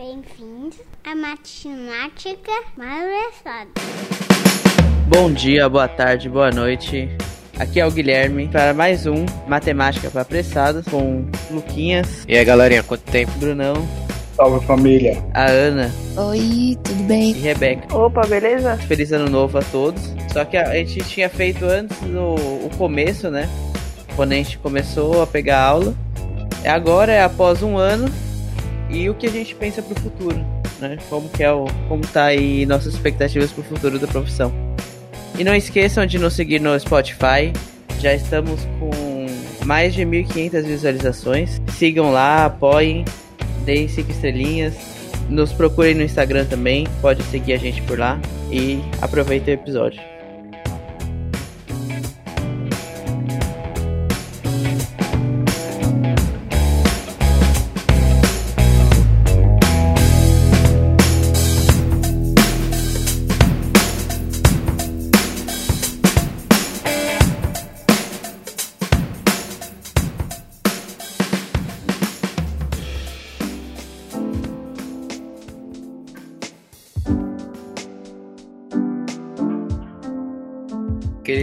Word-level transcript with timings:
Bem-vindos 0.00 0.78
à 1.04 1.14
Matemática 1.14 2.50
Malversada. 2.74 3.68
Bom 5.06 5.30
dia, 5.30 5.68
boa 5.68 5.86
tarde, 5.88 6.26
boa 6.26 6.50
noite. 6.50 7.06
Aqui 7.58 7.80
é 7.80 7.86
o 7.86 7.90
Guilherme 7.90 8.48
para 8.48 8.72
mais 8.72 9.06
um 9.06 9.26
Matemática 9.46 10.10
para 10.10 10.22
Apressados 10.22 10.86
com 10.86 11.26
Luquinhas. 11.50 12.24
E 12.26 12.34
aí, 12.34 12.42
galerinha, 12.46 12.82
quanto 12.82 13.02
tempo? 13.02 13.30
Brunão. 13.32 13.74
Salve 14.36 14.64
família. 14.64 15.22
A 15.34 15.50
Ana. 15.50 15.92
Oi, 16.16 16.78
tudo 16.82 17.02
bem? 17.02 17.32
E 17.32 17.38
Rebeca. 17.38 17.94
Opa, 17.94 18.22
beleza? 18.26 18.78
Feliz 18.78 19.12
ano 19.12 19.28
novo 19.28 19.58
a 19.58 19.62
todos. 19.62 20.14
Só 20.32 20.46
que 20.46 20.56
a 20.56 20.76
gente 20.76 21.00
tinha 21.00 21.28
feito 21.28 21.66
antes 21.66 21.94
o, 22.04 22.64
o 22.64 22.70
começo, 22.78 23.30
né? 23.30 23.46
Quando 24.16 24.32
a 24.32 24.36
gente 24.36 24.56
começou 24.60 25.20
a 25.20 25.26
pegar 25.26 25.60
aula. 25.60 25.94
Agora 26.64 27.12
é 27.12 27.22
após 27.22 27.62
um 27.62 27.76
ano 27.76 28.10
e 28.90 29.08
o 29.08 29.14
que 29.14 29.26
a 29.26 29.30
gente 29.30 29.54
pensa 29.54 29.80
pro 29.82 29.98
futuro, 30.00 30.36
né? 30.80 30.98
Como 31.08 31.28
que 31.28 31.42
é 31.42 31.52
o, 31.52 31.66
como 31.88 32.06
tá 32.06 32.24
aí 32.24 32.66
nossas 32.66 32.94
expectativas 32.94 33.52
pro 33.52 33.62
futuro 33.62 33.98
da 33.98 34.06
profissão. 34.06 34.52
E 35.38 35.44
não 35.44 35.54
esqueçam 35.54 36.04
de 36.04 36.18
nos 36.18 36.34
seguir 36.34 36.60
no 36.60 36.78
Spotify. 36.78 37.52
Já 37.98 38.14
estamos 38.14 38.66
com 38.78 39.26
mais 39.64 39.94
de 39.94 40.02
1.500 40.02 40.62
visualizações. 40.62 41.60
Sigam 41.78 42.10
lá, 42.10 42.46
apoiem, 42.46 43.04
deem 43.64 43.88
5 43.88 44.10
estrelinhas. 44.10 44.74
Nos 45.28 45.52
procurem 45.52 45.94
no 45.94 46.02
Instagram 46.02 46.44
também, 46.44 46.86
pode 47.00 47.22
seguir 47.24 47.52
a 47.52 47.56
gente 47.56 47.80
por 47.82 47.98
lá. 47.98 48.20
E 48.50 48.80
aproveitem 49.00 49.54
o 49.54 49.56
episódio. 49.56 50.00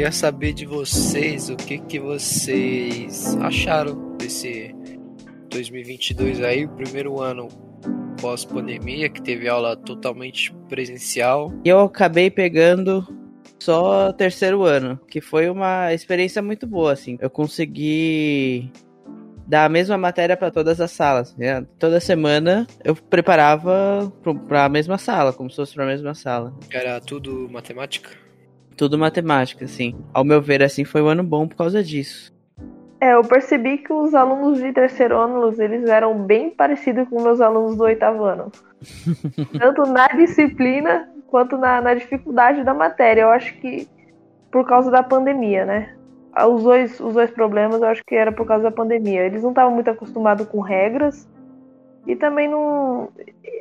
Queria 0.07 0.19
saber 0.19 0.53
de 0.53 0.65
vocês 0.65 1.49
o 1.49 1.57
que, 1.57 1.79
que 1.79 1.99
vocês 1.99 3.35
acharam 3.41 4.15
desse 4.15 4.73
2022 5.49 6.41
aí, 6.41 6.63
o 6.63 6.69
primeiro 6.69 7.19
ano 7.19 7.49
pós-pandemia, 8.21 9.09
que 9.09 9.21
teve 9.21 9.49
aula 9.49 9.75
totalmente 9.75 10.53
presencial. 10.69 11.51
E 11.65 11.67
eu 11.67 11.81
acabei 11.81 12.31
pegando 12.31 13.05
só 13.59 14.13
terceiro 14.13 14.63
ano, 14.63 14.97
que 15.09 15.19
foi 15.19 15.49
uma 15.49 15.93
experiência 15.93 16.41
muito 16.41 16.65
boa, 16.65 16.93
assim. 16.93 17.17
Eu 17.19 17.29
consegui 17.29 18.71
dar 19.45 19.65
a 19.65 19.69
mesma 19.69 19.97
matéria 19.97 20.37
para 20.37 20.49
todas 20.49 20.79
as 20.79 20.91
salas. 20.91 21.35
Né? 21.35 21.65
Toda 21.77 21.99
semana 21.99 22.65
eu 22.81 22.95
preparava 22.95 24.09
para 24.47 24.63
a 24.63 24.69
mesma 24.69 24.97
sala, 24.97 25.33
como 25.33 25.49
se 25.49 25.57
fosse 25.57 25.73
para 25.73 25.83
a 25.83 25.87
mesma 25.87 26.13
sala. 26.13 26.53
Era 26.71 26.97
tudo 27.01 27.49
matemática? 27.51 28.25
Tudo 28.77 28.97
matemática, 28.97 29.65
assim. 29.65 29.95
Ao 30.13 30.23
meu 30.23 30.41
ver, 30.41 30.61
assim, 30.61 30.85
foi 30.85 31.01
um 31.01 31.07
ano 31.07 31.23
bom 31.23 31.47
por 31.47 31.57
causa 31.57 31.83
disso. 31.83 32.31
É, 33.01 33.13
eu 33.13 33.21
percebi 33.21 33.79
que 33.79 33.91
os 33.91 34.15
alunos 34.15 34.59
de 34.59 34.71
terceiro 34.71 35.17
ano, 35.17 35.53
eles 35.61 35.89
eram 35.89 36.23
bem 36.23 36.49
parecidos 36.51 37.07
com 37.09 37.21
meus 37.21 37.41
alunos 37.41 37.75
do 37.75 37.83
oitavo 37.83 38.23
ano. 38.23 38.51
Tanto 39.59 39.81
na 39.83 40.07
disciplina 40.07 41.09
quanto 41.27 41.57
na, 41.57 41.81
na 41.81 41.93
dificuldade 41.93 42.63
da 42.63 42.73
matéria. 42.73 43.21
Eu 43.21 43.29
acho 43.29 43.53
que 43.59 43.87
por 44.51 44.65
causa 44.65 44.89
da 44.89 45.03
pandemia, 45.03 45.65
né? 45.65 45.95
Os 46.47 46.63
dois, 46.63 46.99
os 46.99 47.13
dois 47.13 47.31
problemas 47.31 47.81
eu 47.81 47.87
acho 47.87 48.03
que 48.05 48.15
era 48.15 48.31
por 48.31 48.45
causa 48.45 48.63
da 48.63 48.71
pandemia. 48.71 49.25
Eles 49.25 49.43
não 49.43 49.49
estavam 49.49 49.73
muito 49.73 49.89
acostumados 49.89 50.47
com 50.47 50.61
regras 50.61 51.27
e 52.05 52.15
também 52.15 52.47
não. 52.47 53.09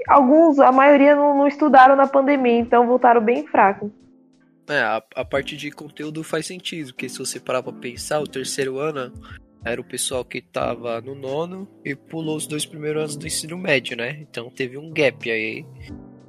Alguns, 0.09 0.59
a 0.59 0.71
maioria 0.71 1.17
não, 1.17 1.37
não 1.37 1.47
estudaram 1.47 1.97
na 1.97 2.07
pandemia, 2.07 2.59
então 2.59 2.87
voltaram 2.87 3.21
bem 3.21 3.47
fracos. 3.47 3.91
É, 4.69 4.81
a, 4.81 5.03
a, 5.15 5.25
parte 5.25 5.57
de 5.57 5.71
conteúdo 5.71 6.25
faz 6.25 6.47
sentido, 6.47 6.89
porque 6.89 7.09
se 7.09 7.19
você 7.19 7.39
parar 7.39 7.63
pra 7.63 7.73
pensar, 7.73 8.21
o 8.21 8.27
terceiro 8.27 8.79
ano 8.79 9.13
era 9.65 9.81
o 9.81 9.85
pessoal 9.85 10.25
que 10.25 10.41
tava 10.41 11.01
no 11.01 11.15
nono 11.15 11.69
e 11.85 11.95
pulou 11.95 12.37
os 12.37 12.47
dois 12.47 12.67
primeiros 12.67 13.03
anos 13.03 13.17
do 13.17 13.27
ensino 13.27 13.57
médio, 13.57 13.97
né? 13.97 14.19
Então 14.21 14.51
teve 14.51 14.77
um 14.77 14.91
gap 14.93 15.31
aí, 15.31 15.65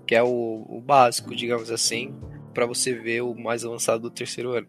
que 0.05 0.15
é 0.15 0.23
o, 0.23 0.65
o 0.69 0.81
básico, 0.81 1.35
digamos 1.35 1.71
assim, 1.71 2.15
para 2.53 2.65
você 2.65 2.93
ver 2.93 3.21
o 3.21 3.35
mais 3.35 3.63
avançado 3.63 4.03
do 4.03 4.09
terceiro 4.09 4.53
ano. 4.53 4.67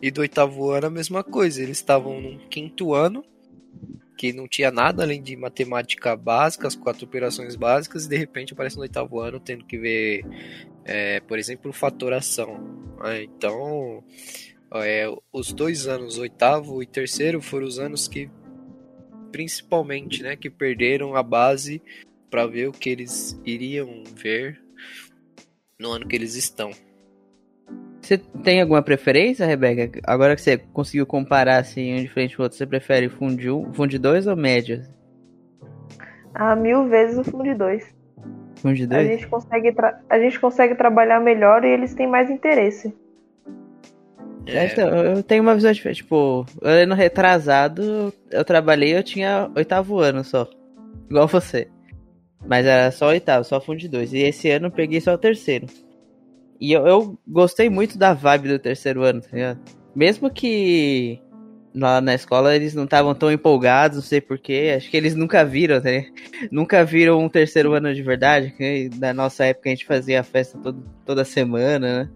E 0.00 0.10
do 0.10 0.22
oitavo 0.22 0.70
ano 0.70 0.86
a 0.86 0.90
mesma 0.90 1.22
coisa, 1.22 1.62
eles 1.62 1.76
estavam 1.76 2.20
no 2.20 2.38
quinto 2.48 2.94
ano, 2.94 3.22
que 4.16 4.32
não 4.32 4.48
tinha 4.48 4.70
nada 4.70 5.02
além 5.02 5.22
de 5.22 5.36
matemática 5.36 6.16
básica, 6.16 6.66
as 6.66 6.74
quatro 6.74 7.04
operações 7.04 7.54
básicas, 7.54 8.06
e 8.06 8.08
de 8.08 8.16
repente 8.16 8.54
aparece 8.54 8.76
no 8.76 8.82
oitavo 8.82 9.20
ano 9.20 9.38
tendo 9.38 9.66
que 9.66 9.78
ver, 9.78 10.24
é, 10.86 11.20
por 11.20 11.38
exemplo, 11.38 11.72
fatoração. 11.72 12.94
Então, 13.22 14.02
é, 14.74 15.06
os 15.32 15.52
dois 15.52 15.86
anos, 15.86 16.16
oitavo 16.16 16.82
e 16.82 16.86
terceiro, 16.86 17.42
foram 17.42 17.66
os 17.66 17.78
anos 17.78 18.06
que, 18.06 18.30
principalmente, 19.32 20.22
né, 20.22 20.36
que 20.36 20.48
perderam 20.48 21.16
a 21.16 21.22
base 21.22 21.82
para 22.30 22.46
ver 22.46 22.68
o 22.68 22.72
que 22.72 22.88
eles 22.88 23.38
iriam 23.44 24.04
ver 24.14 24.60
no 25.78 25.90
ano 25.90 26.06
que 26.06 26.14
eles 26.14 26.36
estão. 26.36 26.70
Você 28.00 28.18
tem 28.18 28.60
alguma 28.60 28.82
preferência, 28.82 29.44
Rebeca? 29.44 30.00
Agora 30.04 30.36
que 30.36 30.40
você 30.40 30.58
conseguiu 30.58 31.04
comparar 31.04 31.58
assim 31.58 31.94
um 31.94 32.02
de 32.02 32.08
frente 32.08 32.36
com 32.36 32.42
o 32.42 32.44
outro, 32.44 32.56
você 32.56 32.64
prefere 32.64 33.08
Fundi 33.08 33.50
1, 33.50 33.74
Fundi 33.74 33.98
2 33.98 34.28
ou 34.28 34.36
médio? 34.36 34.82
Ah, 36.32 36.54
mil 36.54 36.88
vezes 36.88 37.18
o 37.18 37.24
Fundi 37.24 37.54
2. 37.54 37.95
Fundi 38.66 38.84
2? 38.84 39.00
A 39.00 39.12
gente, 39.12 39.28
consegue 39.28 39.74
a 40.10 40.18
gente 40.18 40.40
consegue 40.40 40.74
trabalhar 40.74 41.20
melhor 41.20 41.64
e 41.64 41.68
eles 41.68 41.94
têm 41.94 42.08
mais 42.08 42.28
interesse. 42.28 42.92
É. 44.44 44.68
Eu 45.16 45.22
tenho 45.22 45.42
uma 45.42 45.54
visão 45.54 45.70
diferente. 45.70 45.98
Tipo, 45.98 46.44
ano 46.60 46.94
retrasado, 46.94 48.12
eu 48.28 48.44
trabalhei, 48.44 48.96
eu 48.96 49.04
tinha 49.04 49.48
oitavo 49.54 50.00
ano 50.00 50.24
só. 50.24 50.48
Igual 51.08 51.28
você. 51.28 51.68
Mas 52.44 52.66
era 52.66 52.90
só 52.90 53.08
oitavo, 53.08 53.44
só 53.44 53.60
Fundi 53.60 53.88
2. 53.88 54.12
E 54.12 54.18
esse 54.18 54.50
ano 54.50 54.66
eu 54.66 54.72
peguei 54.72 55.00
só 55.00 55.14
o 55.14 55.18
terceiro. 55.18 55.66
E 56.60 56.72
eu, 56.72 56.86
eu 56.86 57.18
gostei 57.26 57.70
muito 57.70 57.96
da 57.96 58.14
vibe 58.14 58.48
do 58.48 58.58
terceiro 58.58 59.02
ano, 59.02 59.20
tá 59.20 59.28
ligado? 59.32 59.60
Mesmo 59.94 60.28
que 60.28 61.20
lá 61.76 62.00
na 62.00 62.14
escola 62.14 62.56
eles 62.56 62.74
não 62.74 62.84
estavam 62.84 63.14
tão 63.14 63.30
empolgados, 63.30 63.98
não 63.98 64.02
sei 64.02 64.20
porquê. 64.20 64.74
Acho 64.76 64.90
que 64.90 64.96
eles 64.96 65.14
nunca 65.14 65.44
viram, 65.44 65.76
ligado? 65.76 66.06
Nunca 66.50 66.84
viram 66.84 67.22
um 67.22 67.28
terceiro 67.28 67.74
ano 67.74 67.94
de 67.94 68.02
verdade. 68.02 68.50
Que 68.56 68.90
na 68.98 69.12
nossa 69.12 69.44
época 69.44 69.68
a 69.68 69.70
gente 69.70 69.86
fazia 69.86 70.22
festa 70.22 70.58
todo, 70.58 70.82
toda 71.04 71.24
semana, 71.24 72.04
né? 72.04 72.10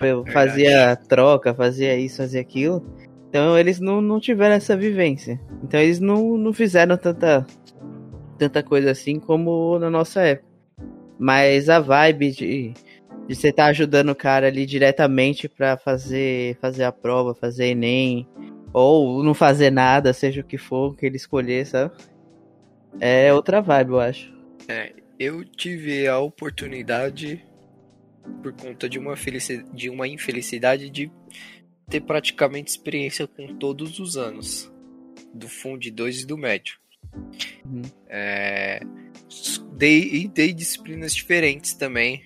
Eu 0.00 0.24
fazia 0.26 0.96
troca, 0.96 1.52
fazia 1.54 1.96
isso, 1.96 2.18
fazia 2.18 2.40
aquilo. 2.40 2.84
Então 3.28 3.58
eles 3.58 3.78
não, 3.78 4.00
não 4.00 4.18
tiveram 4.18 4.54
essa 4.54 4.76
vivência. 4.76 5.38
Então 5.62 5.78
eles 5.78 6.00
não, 6.00 6.38
não 6.38 6.52
fizeram 6.52 6.96
tanta, 6.96 7.46
tanta 8.38 8.62
coisa 8.62 8.90
assim 8.90 9.18
como 9.20 9.78
na 9.78 9.90
nossa 9.90 10.22
época. 10.22 10.48
Mas 11.18 11.68
a 11.68 11.80
vibe 11.80 12.30
de 12.30 12.74
de 13.28 13.34
você 13.34 13.48
estar 13.48 13.64
tá 13.64 13.68
ajudando 13.68 14.08
o 14.08 14.16
cara 14.16 14.46
ali 14.46 14.64
diretamente 14.64 15.48
para 15.48 15.76
fazer 15.76 16.56
fazer 16.62 16.84
a 16.84 16.90
prova, 16.90 17.34
fazer 17.34 17.66
Enem, 17.66 18.26
ou 18.72 19.22
não 19.22 19.34
fazer 19.34 19.70
nada, 19.70 20.14
seja 20.14 20.40
o 20.40 20.44
que 20.44 20.56
for 20.56 20.96
que 20.96 21.04
ele 21.04 21.16
escolher, 21.16 21.66
sabe? 21.66 21.94
É 22.98 23.32
outra 23.32 23.60
vibe, 23.60 23.90
eu 23.90 24.00
acho. 24.00 24.34
É, 24.66 24.94
eu 25.18 25.44
tive 25.44 26.08
a 26.08 26.18
oportunidade, 26.18 27.44
por 28.42 28.52
conta 28.54 28.88
de 28.88 28.98
uma, 28.98 29.14
de 29.74 29.90
uma 29.90 30.08
infelicidade, 30.08 30.88
de 30.88 31.10
ter 31.88 32.00
praticamente 32.00 32.70
experiência 32.70 33.26
com 33.26 33.54
todos 33.56 33.98
os 33.98 34.16
anos, 34.16 34.72
do 35.34 35.48
Fundo 35.48 35.90
2 35.90 36.22
e 36.22 36.26
do 36.26 36.38
médio. 36.38 36.78
Uhum. 37.64 37.82
É, 38.08 38.80
dei, 39.74 40.02
e 40.14 40.28
dei 40.28 40.52
disciplinas 40.52 41.14
diferentes 41.14 41.74
também 41.74 42.22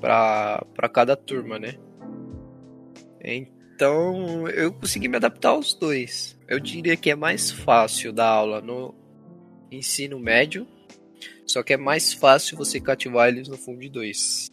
para 0.00 0.88
cada 0.92 1.16
turma, 1.16 1.58
né? 1.58 1.74
Então 3.22 4.48
eu 4.48 4.72
consegui 4.72 5.08
me 5.08 5.16
adaptar 5.16 5.50
aos 5.50 5.74
dois. 5.74 6.38
Eu 6.46 6.60
diria 6.60 6.96
que 6.96 7.10
é 7.10 7.14
mais 7.14 7.50
fácil 7.50 8.12
dar 8.12 8.28
aula 8.28 8.60
no 8.60 8.94
ensino 9.70 10.18
médio, 10.18 10.66
só 11.46 11.62
que 11.62 11.72
é 11.72 11.76
mais 11.76 12.12
fácil 12.12 12.56
você 12.56 12.80
cativar 12.80 13.28
eles 13.28 13.48
no 13.48 13.56
fundo 13.56 13.80
de 13.80 13.88
dois. 13.88 14.50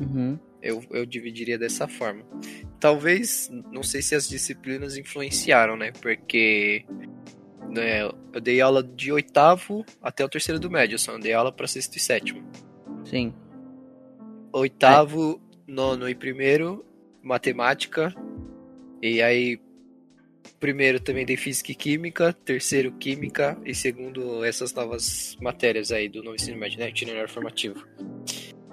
Uhum. 0.00 0.38
Eu, 0.62 0.82
eu 0.90 1.04
dividiria 1.04 1.58
dessa 1.58 1.86
forma. 1.86 2.24
Talvez, 2.80 3.50
não 3.70 3.82
sei 3.82 4.00
se 4.00 4.14
as 4.14 4.28
disciplinas 4.28 4.96
influenciaram, 4.96 5.76
né? 5.76 5.92
Porque 6.00 6.86
né, 7.70 8.02
eu 8.02 8.40
dei 8.40 8.60
aula 8.60 8.82
de 8.82 9.12
oitavo 9.12 9.84
até 10.00 10.24
o 10.24 10.28
terceiro 10.28 10.58
do 10.58 10.70
médio, 10.70 10.98
só 10.98 11.12
não 11.12 11.20
dei 11.20 11.34
aula 11.34 11.52
para 11.52 11.66
sexto 11.66 11.96
e 11.96 12.00
sétimo. 12.00 12.42
Sim. 13.04 13.34
Oitavo, 14.56 15.40
nono 15.66 16.08
e 16.08 16.14
primeiro, 16.14 16.84
matemática. 17.20 18.14
E 19.02 19.20
aí, 19.20 19.60
primeiro 20.60 21.00
também 21.00 21.26
dei 21.26 21.36
física 21.36 21.72
e 21.72 21.74
química, 21.74 22.32
terceiro 22.32 22.92
química 22.92 23.60
e 23.64 23.74
segundo 23.74 24.44
essas 24.44 24.72
novas 24.72 25.36
matérias 25.40 25.90
aí 25.90 26.08
do 26.08 26.22
novo 26.22 26.36
ensino 26.36 26.56
médio, 26.56 26.78
né, 26.78 26.88
itinerário 26.88 27.28
formativo. 27.28 27.84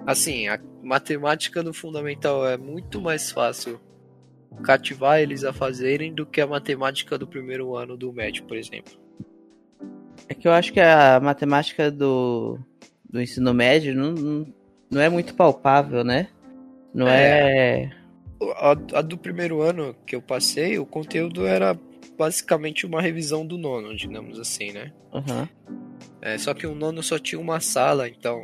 Assim, 0.06 0.48
a 0.48 0.60
matemática 0.84 1.64
do 1.64 1.74
fundamental 1.74 2.48
é 2.48 2.58
muito 2.58 3.02
mais 3.02 3.32
fácil 3.32 3.82
cativar 4.62 5.20
eles 5.20 5.44
a 5.44 5.52
fazerem 5.52 6.14
do 6.14 6.28
que 6.28 6.42
a 6.42 6.46
matemática 6.46 7.18
do 7.18 7.26
primeiro 7.26 7.76
ano 7.76 7.98
do 7.98 8.14
médio, 8.14 8.44
por 8.44 8.56
exemplo. 8.56 8.94
É 10.30 10.36
que 10.36 10.48
eu 10.48 10.52
acho 10.52 10.72
que 10.72 10.80
a 10.80 11.20
matemática 11.20 11.90
do, 11.90 12.60
do 13.10 13.20
ensino 13.20 13.52
médio 13.52 13.96
não, 13.96 14.12
não, 14.12 14.61
não 14.92 15.02
é 15.02 15.10
muito 15.10 15.34
palpável, 15.34 16.04
né? 16.04 16.28
Não 16.94 17.08
é. 17.08 17.86
é... 17.86 17.90
A, 18.58 18.72
a, 18.72 19.02
do 19.02 19.18
primeiro 19.18 19.62
ano 19.62 19.96
que 20.06 20.16
eu 20.16 20.22
passei, 20.22 20.78
o 20.78 20.86
conteúdo 20.86 21.46
era 21.46 21.80
basicamente 22.18 22.86
uma 22.86 23.02
revisão 23.02 23.46
do 23.46 23.58
nono, 23.58 23.96
digamos 23.96 24.40
assim, 24.40 24.72
né? 24.72 24.92
Uhum. 25.14 25.48
É, 26.22 26.38
só 26.38 26.54
que 26.54 26.68
o 26.68 26.76
nono 26.76 27.02
só 27.02 27.18
tinha 27.18 27.40
uma 27.40 27.60
sala, 27.60 28.10
então 28.10 28.44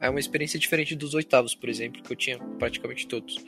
é 0.00 0.08
uma 0.08 0.20
experiência 0.20 0.58
diferente 0.58 0.94
dos 0.94 1.14
oitavos, 1.14 1.54
por 1.54 1.68
exemplo, 1.68 2.02
que 2.02 2.12
eu 2.12 2.16
tinha 2.16 2.38
praticamente 2.58 3.06
todos. 3.06 3.44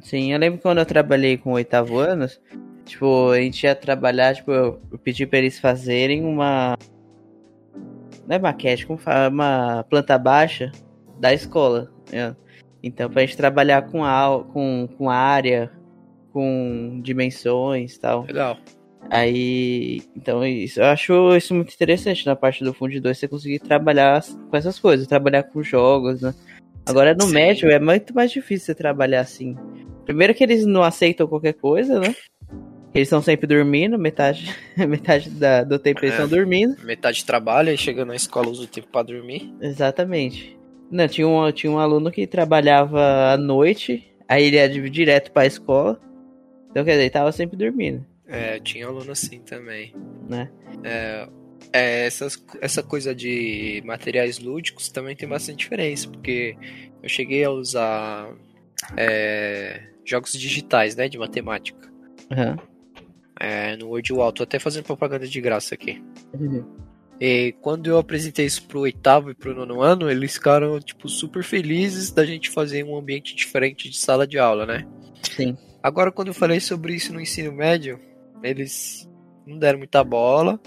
Sim, 0.00 0.32
eu 0.32 0.38
lembro 0.38 0.60
quando 0.60 0.78
eu 0.78 0.86
trabalhei 0.86 1.36
com 1.36 1.52
oitavo 1.52 1.98
anos, 1.98 2.40
tipo, 2.86 3.30
a 3.30 3.40
gente 3.40 3.64
ia 3.64 3.74
trabalhar, 3.74 4.36
tipo, 4.36 4.52
eu, 4.52 4.80
pedi 5.02 5.26
pra 5.26 5.40
eles 5.40 5.58
fazerem 5.58 6.24
uma. 6.24 6.78
Não 8.26 8.36
é 8.36 8.38
maquete, 8.38 8.86
como 8.86 9.00
fala? 9.00 9.28
Uma 9.28 9.84
planta 9.90 10.16
baixa 10.16 10.70
da 11.20 11.32
escola. 11.32 11.92
Né? 12.10 12.34
Então, 12.82 13.10
pra 13.10 13.22
gente 13.22 13.36
trabalhar 13.36 13.82
com 13.82 14.04
a, 14.04 14.42
com, 14.52 14.88
com 14.96 15.10
área, 15.10 15.70
com 16.32 17.00
dimensões 17.02 17.94
e 17.94 18.00
tal. 18.00 18.24
Legal. 18.24 18.56
Aí, 19.08 20.02
então 20.14 20.46
isso, 20.46 20.80
eu 20.80 20.86
acho 20.86 21.36
isso 21.36 21.54
muito 21.54 21.74
interessante 21.74 22.26
na 22.26 22.36
parte 22.36 22.62
do 22.62 22.72
Fundo 22.72 23.00
2 23.00 23.18
você 23.18 23.26
conseguir 23.26 23.58
trabalhar 23.58 24.22
com 24.22 24.56
essas 24.56 24.78
coisas, 24.78 25.06
trabalhar 25.06 25.42
com 25.44 25.62
jogos, 25.62 26.20
né? 26.20 26.34
Agora 26.86 27.14
no 27.14 27.24
Sim. 27.24 27.32
médio 27.32 27.70
é 27.70 27.78
muito 27.78 28.14
mais 28.14 28.30
difícil 28.30 28.66
você 28.66 28.74
trabalhar 28.74 29.20
assim. 29.20 29.56
Primeiro 30.04 30.34
que 30.34 30.44
eles 30.44 30.66
não 30.66 30.82
aceitam 30.82 31.26
qualquer 31.26 31.54
coisa, 31.54 31.98
né? 31.98 32.14
Eles 32.94 33.06
estão 33.06 33.22
sempre 33.22 33.46
dormindo, 33.46 33.98
metade, 33.98 34.54
metade 34.76 35.30
da, 35.30 35.64
do 35.64 35.78
tempo 35.78 36.00
eles 36.00 36.10
estão 36.10 36.26
é, 36.26 36.28
dormindo. 36.28 36.76
Metade 36.84 37.24
trabalha 37.24 37.72
e 37.72 37.78
chega 37.78 38.04
na 38.04 38.14
escola 38.14 38.48
usa 38.48 38.64
o 38.64 38.66
tempo 38.66 38.88
para 38.92 39.06
dormir. 39.06 39.52
Exatamente. 39.60 40.59
Não, 40.90 41.06
tinha 41.06 41.28
um, 41.28 41.52
tinha 41.52 41.70
um 41.70 41.78
aluno 41.78 42.10
que 42.10 42.26
trabalhava 42.26 43.32
à 43.32 43.36
noite, 43.36 44.12
aí 44.28 44.44
ele 44.44 44.56
ia 44.56 44.90
direto 44.90 45.30
para 45.30 45.42
a 45.42 45.46
escola. 45.46 46.00
Então, 46.70 46.84
quer 46.84 46.92
dizer, 46.92 47.02
ele 47.02 47.10
tava 47.10 47.32
sempre 47.32 47.56
dormindo. 47.56 48.04
É, 48.26 48.60
tinha 48.60 48.86
aluno 48.86 49.10
assim 49.10 49.40
também. 49.40 49.94
Né? 50.28 50.50
É, 50.84 51.28
é, 51.72 52.06
essas, 52.06 52.42
essa 52.60 52.82
coisa 52.82 53.14
de 53.14 53.82
materiais 53.84 54.38
lúdicos 54.38 54.88
também 54.88 55.16
tem 55.16 55.28
bastante 55.28 55.58
diferença, 55.58 56.08
porque 56.08 56.56
eu 57.02 57.08
cheguei 57.08 57.44
a 57.44 57.50
usar 57.50 58.32
é, 58.96 59.82
jogos 60.04 60.32
digitais, 60.32 60.96
né, 60.96 61.08
de 61.08 61.18
matemática. 61.18 61.88
Uhum. 62.30 62.56
É, 63.38 63.76
no 63.76 63.88
Word 63.88 64.12
Wall, 64.12 64.32
tô 64.32 64.42
até 64.42 64.58
fazendo 64.58 64.84
propaganda 64.84 65.26
de 65.26 65.40
graça 65.40 65.74
aqui. 65.74 66.02
Uhum. 66.38 66.64
E 67.20 67.52
quando 67.60 67.86
eu 67.88 67.98
apresentei 67.98 68.46
isso 68.46 68.64
pro 68.64 68.80
oitavo 68.80 69.30
e 69.30 69.34
pro 69.34 69.54
nono 69.54 69.82
ano, 69.82 70.10
eles 70.10 70.34
ficaram, 70.34 70.80
tipo, 70.80 71.06
super 71.06 71.44
felizes 71.44 72.10
da 72.10 72.24
gente 72.24 72.48
fazer 72.48 72.82
um 72.82 72.96
ambiente 72.96 73.36
diferente 73.36 73.90
de 73.90 73.98
sala 73.98 74.26
de 74.26 74.38
aula, 74.38 74.64
né? 74.64 74.86
Sim. 75.30 75.56
Agora, 75.82 76.10
quando 76.10 76.28
eu 76.28 76.34
falei 76.34 76.60
sobre 76.60 76.94
isso 76.94 77.12
no 77.12 77.20
ensino 77.20 77.52
médio, 77.52 78.00
eles 78.42 79.06
não 79.46 79.58
deram 79.58 79.78
muita 79.78 80.02
bola. 80.02 80.58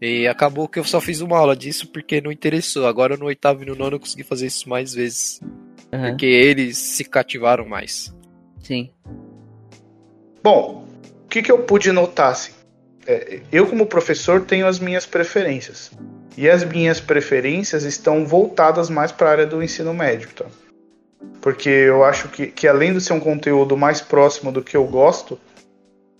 E 0.00 0.26
acabou 0.26 0.68
que 0.68 0.78
eu 0.78 0.84
só 0.84 1.00
fiz 1.00 1.20
uma 1.20 1.38
aula 1.38 1.56
disso 1.56 1.86
porque 1.86 2.20
não 2.20 2.32
interessou. 2.32 2.86
Agora 2.86 3.16
no 3.16 3.26
oitavo 3.26 3.62
e 3.62 3.66
no 3.66 3.76
nono 3.76 3.96
eu 3.96 4.00
consegui 4.00 4.24
fazer 4.24 4.46
isso 4.46 4.68
mais 4.68 4.92
vezes. 4.92 5.40
Uhum. 5.92 6.08
Porque 6.08 6.26
eles 6.26 6.76
se 6.76 7.04
cativaram 7.04 7.68
mais. 7.68 8.12
Sim. 8.58 8.90
Bom, 10.42 10.88
o 11.24 11.28
que, 11.28 11.40
que 11.40 11.52
eu 11.52 11.62
pude 11.62 11.92
notar? 11.92 12.32
Assim? 12.32 12.52
É, 13.06 13.40
eu, 13.50 13.66
como 13.66 13.86
professor, 13.86 14.42
tenho 14.42 14.66
as 14.66 14.78
minhas 14.78 15.06
preferências. 15.06 15.90
E 16.36 16.48
as 16.48 16.64
minhas 16.64 17.00
preferências 17.00 17.84
estão 17.84 18.24
voltadas 18.24 18.88
mais 18.88 19.12
para 19.12 19.28
a 19.28 19.30
área 19.32 19.46
do 19.46 19.62
ensino 19.62 19.92
médio. 19.92 20.28
Tá? 20.34 20.46
Porque 21.40 21.68
eu 21.68 22.04
acho 22.04 22.28
que, 22.28 22.46
que, 22.46 22.66
além 22.66 22.92
de 22.92 23.00
ser 23.00 23.12
um 23.12 23.20
conteúdo 23.20 23.76
mais 23.76 24.00
próximo 24.00 24.50
do 24.50 24.62
que 24.62 24.76
eu 24.76 24.84
gosto, 24.84 25.38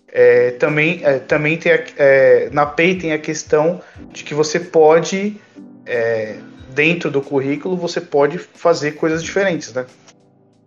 é, 0.08 0.50
também, 0.52 1.00
é, 1.02 1.18
também 1.18 1.56
tem 1.56 1.72
a, 1.72 1.84
é, 1.96 2.50
na 2.52 2.66
PEI 2.66 2.98
tem 2.98 3.12
a 3.12 3.18
questão 3.18 3.80
de 4.10 4.24
que 4.24 4.34
você 4.34 4.60
pode, 4.60 5.40
é, 5.86 6.36
dentro 6.74 7.10
do 7.10 7.22
currículo, 7.22 7.76
você 7.76 8.00
pode 8.00 8.36
fazer 8.36 8.92
coisas 8.92 9.22
diferentes, 9.22 9.72
né? 9.72 9.86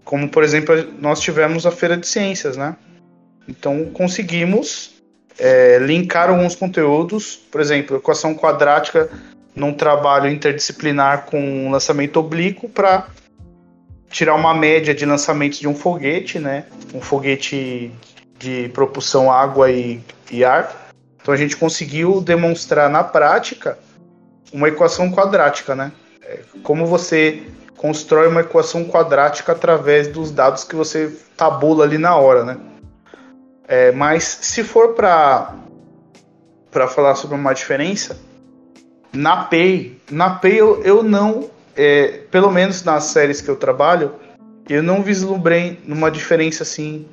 Como, 0.04 0.30
por 0.30 0.44
exemplo, 0.44 0.76
nós 1.00 1.20
tivemos 1.20 1.66
a 1.66 1.72
Feira 1.72 1.96
de 1.98 2.08
Ciências, 2.08 2.58
né? 2.58 2.76
Então, 3.48 3.86
conseguimos 3.86 4.95
é, 5.38 5.78
linkar 5.80 6.30
alguns 6.30 6.56
conteúdos, 6.56 7.36
por 7.52 7.62
exemplo, 7.62 7.98
equação 7.98 8.36
quadrática 8.36 9.10
num 9.56 9.74
trabalho 9.74 10.30
interdisciplinar 10.30 11.26
com 11.26 11.72
lançamento 11.72 12.18
oblíquo 12.18 12.68
para 12.68 13.08
tirar 14.10 14.36
uma 14.36 14.54
média 14.54 14.94
de 14.94 15.06
lançamentos 15.06 15.60
de 15.60 15.68
um 15.68 15.76
foguete, 15.76 16.40
né? 16.40 16.66
Um 16.94 17.02
foguete 17.02 17.92
de 18.38 18.70
propulsão 18.70 19.32
água 19.32 19.72
e, 19.72 20.02
e 20.32 20.44
ar. 20.44 20.92
Então 21.22 21.34
a 21.34 21.38
gente 21.38 21.58
conseguiu 21.58 22.22
demonstrar 22.22 22.90
na 22.90 23.04
prática 23.04 23.78
uma 24.54 24.68
equação 24.68 25.12
quadrática, 25.12 25.76
né? 25.76 25.92
É, 26.22 26.40
como 26.64 26.86
você 26.86 27.44
constrói 27.78 28.28
uma 28.28 28.42
equação 28.42 28.86
quadrática 28.86 29.52
através 29.52 30.08
dos 30.08 30.32
dados 30.32 30.64
que 30.64 30.76
você 30.76 31.14
tabula 31.36 31.84
ali 31.84 31.98
na 31.98 32.16
hora, 32.16 32.44
né? 32.44 32.58
É, 33.68 33.92
mas 33.92 34.24
se 34.42 34.64
for 34.64 34.94
para 34.94 35.56
para 36.72 36.88
falar 36.90 37.16
sobre 37.16 37.38
uma 37.38 37.54
diferença, 37.54 38.20
na 39.14 39.46
Pay, 39.46 39.98
na 40.12 40.32
Pay 40.32 40.60
eu, 40.60 40.84
eu 40.84 41.02
não, 41.02 41.50
é, 41.74 42.20
pelo 42.30 42.52
menos 42.52 42.84
nas 42.84 43.06
séries 43.06 43.40
que 43.40 43.48
eu 43.48 43.56
trabalho, 43.56 44.14
eu 44.68 44.84
não 44.84 45.02
vislumbrei 45.02 45.80
uma 45.88 46.12
diferença 46.12 46.64
assim 46.64 47.08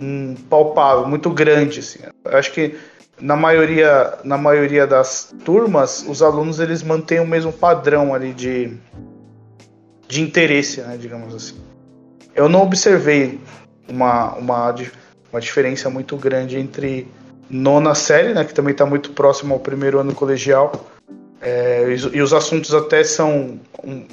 um, 0.00 0.34
palpável, 0.48 1.06
muito 1.06 1.30
grande. 1.30 1.80
Assim. 1.80 1.98
Eu 2.24 2.38
acho 2.38 2.52
que 2.52 2.76
na 3.20 3.36
maioria, 3.36 4.18
na 4.24 4.38
maioria 4.38 4.86
das 4.86 5.34
turmas, 5.44 6.04
os 6.08 6.22
alunos 6.22 6.60
eles 6.60 6.82
mantêm 6.82 7.20
o 7.20 7.26
mesmo 7.26 7.52
padrão 7.52 8.14
ali 8.14 8.32
de, 8.32 8.72
de 10.08 10.22
interesse, 10.22 10.80
né, 10.80 10.96
digamos 10.98 11.34
assim. 11.34 11.58
Eu 12.34 12.48
não 12.48 12.62
observei 12.62 13.40
uma, 13.88 14.34
uma, 14.34 14.74
uma 15.32 15.40
diferença 15.40 15.88
muito 15.88 16.16
grande 16.16 16.58
entre 16.58 17.06
nona 17.48 17.94
série, 17.94 18.32
né, 18.32 18.44
que 18.44 18.54
também 18.54 18.72
está 18.72 18.86
muito 18.86 19.12
próximo 19.12 19.54
ao 19.54 19.60
primeiro 19.60 19.98
ano 19.98 20.14
colegial, 20.14 20.72
é, 21.40 21.86
e, 21.88 22.16
e, 22.16 22.22
os 22.22 22.32
assuntos 22.32 22.74
até 22.74 23.02
são, 23.02 23.58
um, 23.82 24.06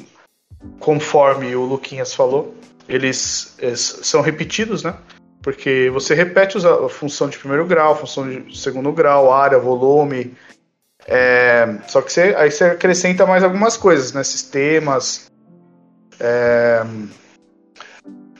conforme 0.80 1.56
o 1.56 1.66
Luquinhas 1.66 2.14
falou, 2.14 2.56
eles, 2.88 3.54
eles 3.60 4.00
são 4.04 4.22
repetidos, 4.22 4.82
né? 4.82 4.96
Porque 5.42 5.90
você 5.92 6.14
repete 6.16 6.58
a 6.66 6.90
função 6.90 7.30
de 7.30 7.38
primeiro 7.38 7.66
grau, 7.66 7.98
função 7.98 8.28
de 8.30 8.58
segundo 8.58 8.92
grau, 8.92 9.32
área, 9.32 9.60
volume. 9.60 10.34
É, 11.06 11.78
só 11.88 12.02
que 12.02 12.12
você, 12.12 12.34
aí 12.38 12.50
você 12.50 12.66
acrescenta 12.66 13.26
mais 13.26 13.44
algumas 13.44 13.78
coisas, 13.78 14.14
né? 14.14 14.24
Sistemas. 14.24 15.30
É, 16.20 16.84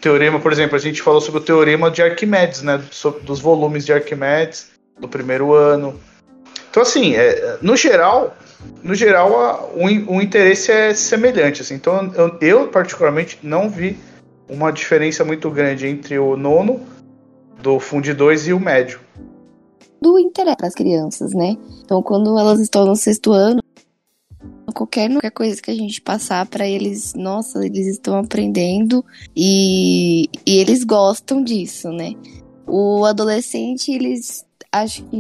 teorema, 0.01 0.39
por 0.39 0.51
exemplo, 0.51 0.75
a 0.75 0.79
gente 0.79 1.01
falou 1.01 1.21
sobre 1.21 1.41
o 1.41 1.43
teorema 1.43 1.89
de 1.89 2.01
Arquimedes, 2.01 2.61
né? 2.61 2.81
Sobre, 2.91 3.21
dos 3.21 3.39
volumes 3.39 3.85
de 3.85 3.93
Arquimedes 3.93 4.67
do 4.99 5.07
primeiro 5.07 5.53
ano. 5.53 5.99
Então, 6.69 6.83
assim, 6.83 7.15
é, 7.15 7.57
no 7.61 7.75
geral, 7.75 8.35
no 8.83 8.95
geral, 8.95 9.39
a, 9.39 9.65
o, 9.65 10.15
o, 10.17 10.21
interesse 10.21 10.71
é 10.71 10.93
semelhante. 10.93 11.61
Assim. 11.61 11.75
Então, 11.75 12.11
eu, 12.15 12.37
eu, 12.41 12.67
particularmente 12.67 13.39
não 13.43 13.69
vi 13.69 13.97
uma 14.49 14.71
diferença 14.71 15.23
muito 15.23 15.49
grande 15.49 15.87
entre 15.87 16.17
o 16.17 16.37
nono 16.37 16.81
do 17.61 17.79
Fundo 17.79 18.13
2 18.13 18.47
e 18.47 18.53
o 18.53 18.59
médio. 18.59 18.99
Do 20.01 20.19
interesse 20.19 20.57
para 20.57 20.67
as 20.67 20.75
crianças, 20.75 21.33
né? 21.33 21.57
Então, 21.83 22.01
quando 22.03 22.37
elas 22.37 22.59
estão 22.59 22.85
no 22.85 22.95
sexto 22.95 23.31
ano, 23.31 23.61
qualquer, 24.77 25.10
qualquer 25.12 25.31
coisa 25.31 25.62
que 25.62 25.72
a 25.72 25.75
gente 25.75 26.00
passar 26.01 26.46
para 26.46 26.67
eles, 26.67 27.13
nossa, 27.15 27.65
eles 27.65 27.88
estão 27.88 28.15
aprendendo 28.17 29.03
e, 29.36 30.29
e 30.46 30.57
eles 30.57 30.84
gostam 30.84 31.43
disso, 31.43 31.89
né? 31.89 32.13
O 32.67 33.03
adolescente, 33.05 33.91
eles 33.91 34.46
acho 34.72 35.03
que 35.05 35.17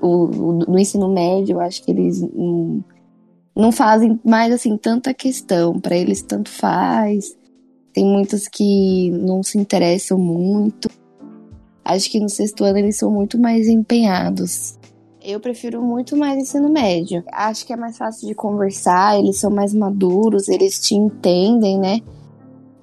O, 0.00 0.08
o- 0.26 0.52
no 0.68 0.78
ensino 0.78 1.08
médio, 1.08 1.60
acho 1.60 1.82
que 1.82 1.90
eles 1.90 2.20
hum, 2.22 2.82
não 3.56 3.72
fazem 3.72 4.20
mais 4.24 4.52
assim 4.52 4.76
tanta 4.76 5.14
questão. 5.14 5.80
Pra 5.80 5.96
eles 5.96 6.20
tanto 6.22 6.50
faz. 6.50 7.34
Tem 7.92 8.04
muitos 8.04 8.46
que 8.48 9.10
não 9.10 9.42
se 9.42 9.56
interessam 9.56 10.18
muito. 10.18 10.90
Acho 11.84 12.10
que 12.10 12.20
no 12.20 12.28
sexto 12.28 12.64
ano 12.64 12.78
eles 12.78 12.98
são 12.98 13.10
muito 13.10 13.38
mais 13.38 13.66
empenhados. 13.68 14.76
Eu 15.24 15.40
prefiro 15.40 15.80
muito 15.80 16.16
mais 16.16 16.36
ensino 16.36 16.68
médio. 16.68 17.24
Acho 17.32 17.66
que 17.66 17.72
é 17.72 17.76
mais 17.76 17.96
fácil 17.96 18.28
de 18.28 18.34
conversar, 18.34 19.18
eles 19.18 19.40
são 19.40 19.50
mais 19.50 19.72
maduros, 19.72 20.48
eles 20.48 20.78
te 20.78 20.94
entendem, 20.94 21.78
né? 21.78 22.00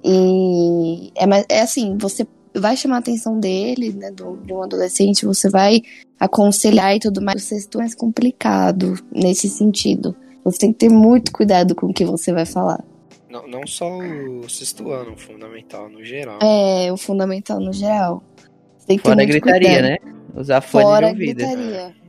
E 0.04 1.12
é, 1.14 1.24
mais, 1.24 1.46
é 1.48 1.60
assim, 1.60 1.96
você 1.96 2.26
vai 2.54 2.76
chamar 2.76 2.96
a 2.96 2.98
atenção 2.98 3.38
dele, 3.38 3.92
né, 3.92 4.10
do, 4.10 4.36
de 4.38 4.52
um 4.52 4.62
adolescente, 4.62 5.24
você 5.24 5.48
vai 5.48 5.80
aconselhar 6.18 6.96
e 6.96 6.98
tudo 6.98 7.22
mais. 7.22 7.42
O 7.42 7.46
sexto 7.46 7.78
é 7.78 7.82
mais 7.82 7.94
complicado 7.94 8.94
nesse 9.12 9.48
sentido. 9.48 10.14
Você 10.44 10.58
tem 10.58 10.72
que 10.72 10.80
ter 10.80 10.88
muito 10.90 11.30
cuidado 11.32 11.74
com 11.76 11.86
o 11.86 11.94
que 11.94 12.04
você 12.04 12.32
vai 12.32 12.44
falar. 12.44 12.82
Não, 13.30 13.46
não 13.46 13.66
só 13.66 13.88
o 13.88 14.48
sexto 14.48 14.90
ano, 14.90 15.12
o 15.12 15.16
fundamental, 15.16 15.88
no 15.88 16.04
geral. 16.04 16.38
É, 16.42 16.92
o 16.92 16.96
fundamental 16.96 17.60
no 17.60 17.72
geral. 17.72 18.22
Você 18.76 18.86
tem 18.88 18.96
que 18.98 19.04
Fora 19.04 19.16
ter 19.16 19.22
a 19.22 19.26
muito 19.26 19.40
gritaria, 19.40 19.80
cuidado. 19.80 20.04
né? 20.04 20.14
Usar 20.34 20.60
fone 20.60 20.84
Fora 20.84 21.00
de 21.00 21.06
a 21.06 21.12
ouvido. 21.12 21.36
gritaria. 21.36 22.01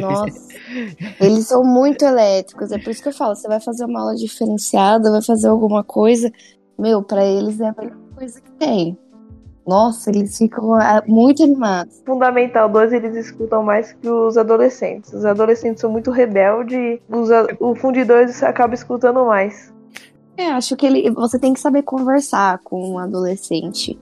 Nossa, 0.00 0.48
eles 1.20 1.46
são 1.46 1.64
muito 1.64 2.04
elétricos. 2.04 2.72
É 2.72 2.78
por 2.78 2.90
isso 2.90 3.02
que 3.02 3.08
eu 3.08 3.12
falo: 3.12 3.34
você 3.34 3.48
vai 3.48 3.60
fazer 3.60 3.84
uma 3.84 4.00
aula 4.00 4.14
diferenciada, 4.14 5.10
vai 5.10 5.22
fazer 5.22 5.48
alguma 5.48 5.82
coisa, 5.84 6.30
meu, 6.78 7.02
pra 7.02 7.24
eles 7.24 7.60
é 7.60 7.68
a 7.68 7.74
melhor 7.78 7.96
coisa 8.16 8.40
que 8.40 8.50
tem. 8.52 8.98
Nossa, 9.66 10.10
eles 10.10 10.36
ficam 10.36 10.74
ah, 10.74 11.02
muito 11.06 11.42
animados. 11.42 12.02
Fundamental 12.04 12.68
2 12.68 12.92
eles 12.92 13.16
escutam 13.16 13.62
mais 13.62 13.94
que 13.94 14.06
os 14.08 14.36
adolescentes. 14.36 15.10
Os 15.14 15.24
adolescentes 15.24 15.80
são 15.80 15.90
muito 15.90 16.10
rebeldes, 16.10 17.00
os 17.08 17.30
a- 17.30 17.46
o 17.58 17.74
Fundi 17.74 18.04
2 18.04 18.42
acaba 18.42 18.74
escutando 18.74 19.24
mais. 19.24 19.72
É, 20.36 20.50
acho 20.50 20.76
que 20.76 20.84
ele, 20.84 21.10
você 21.12 21.38
tem 21.38 21.54
que 21.54 21.60
saber 21.60 21.82
conversar 21.82 22.58
com 22.62 22.90
um 22.90 22.98
adolescente. 22.98 23.98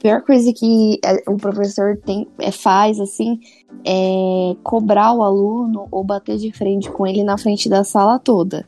Pior 0.00 0.22
coisa 0.22 0.50
que 0.52 0.98
é, 1.04 1.30
o 1.30 1.36
professor 1.36 1.96
tem, 1.98 2.26
é, 2.38 2.50
faz, 2.50 2.98
assim, 2.98 3.38
é 3.84 4.56
cobrar 4.62 5.12
o 5.12 5.22
aluno 5.22 5.86
ou 5.90 6.02
bater 6.02 6.38
de 6.38 6.50
frente 6.52 6.90
com 6.90 7.06
ele 7.06 7.22
na 7.22 7.36
frente 7.36 7.68
da 7.68 7.84
sala 7.84 8.18
toda. 8.18 8.66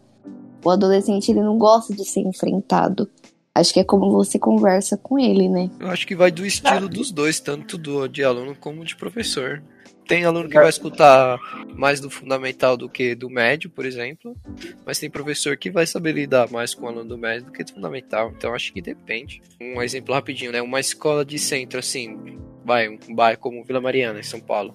O 0.62 0.70
adolescente, 0.70 1.30
ele 1.30 1.42
não 1.42 1.56
gosta 1.56 1.94
de 1.94 2.04
ser 2.04 2.20
enfrentado. 2.20 3.08
Acho 3.54 3.74
que 3.74 3.80
é 3.80 3.84
como 3.84 4.10
você 4.10 4.38
conversa 4.38 4.96
com 4.96 5.18
ele, 5.18 5.46
né? 5.46 5.70
Eu 5.78 5.88
acho 5.88 6.06
que 6.06 6.14
vai 6.14 6.30
do 6.30 6.46
estilo 6.46 6.88
dos 6.88 7.10
dois, 7.10 7.38
tanto 7.38 7.76
do 7.76 8.08
de 8.08 8.24
aluno 8.24 8.56
como 8.56 8.84
de 8.84 8.96
professor. 8.96 9.62
Tem 10.06 10.24
aluno 10.24 10.48
que 10.48 10.54
vai 10.54 10.68
escutar 10.68 11.38
mais 11.74 12.00
do 12.00 12.10
fundamental 12.10 12.76
do 12.76 12.88
que 12.88 13.14
do 13.14 13.30
médio, 13.30 13.70
por 13.70 13.84
exemplo, 13.84 14.36
mas 14.84 14.98
tem 14.98 15.10
professor 15.10 15.56
que 15.56 15.70
vai 15.70 15.86
saber 15.86 16.12
lidar 16.12 16.50
mais 16.50 16.74
com 16.74 16.86
o 16.86 16.88
aluno 16.88 17.04
do 17.04 17.18
médio 17.18 17.46
do 17.46 17.52
que 17.52 17.62
do 17.62 17.72
fundamental. 17.72 18.32
Então 18.36 18.54
acho 18.54 18.72
que 18.72 18.80
depende. 18.80 19.42
Um 19.60 19.82
exemplo 19.82 20.14
rapidinho, 20.14 20.50
né? 20.50 20.60
Uma 20.60 20.80
escola 20.80 21.24
de 21.24 21.38
centro, 21.38 21.78
assim, 21.78 22.16
vai, 22.64 22.88
um 22.88 23.14
bairro 23.14 23.38
como 23.38 23.64
Vila 23.64 23.80
Mariana, 23.80 24.18
em 24.18 24.24
São 24.24 24.40
Paulo, 24.40 24.74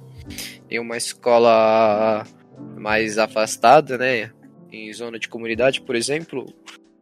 e 0.70 0.80
uma 0.80 0.98
escola 0.98 2.26
mais 2.78 3.18
afastada, 3.18 3.98
né? 3.98 4.32
Em 4.72 4.92
zona 4.94 5.18
de 5.20 5.28
comunidade, 5.28 5.82
por 5.82 5.96
exemplo, 5.96 6.46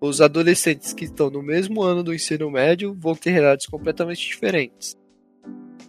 os 0.08 0.22
adolescentes 0.22 0.94
que 0.94 1.06
estão 1.06 1.30
no 1.30 1.42
mesmo 1.42 1.82
ano 1.82 2.04
do 2.04 2.14
ensino 2.14 2.50
médio 2.50 2.96
vão 3.00 3.16
ter 3.16 3.32
realidades 3.32 3.66
completamente 3.66 4.26
diferentes. 4.26 4.96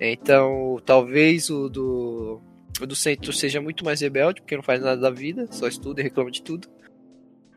Então, 0.01 0.81
talvez 0.85 1.49
o 1.51 1.69
do, 1.69 2.41
o 2.81 2.87
do 2.87 2.95
centro 2.95 3.33
seja 3.33 3.61
muito 3.61 3.85
mais 3.85 4.01
rebelde, 4.01 4.41
porque 4.41 4.57
não 4.57 4.63
faz 4.63 4.81
nada 4.81 5.01
da 5.01 5.11
vida, 5.11 5.47
só 5.51 5.67
estuda 5.67 6.01
e 6.01 6.05
reclama 6.05 6.31
de 6.31 6.43
tudo. 6.43 6.69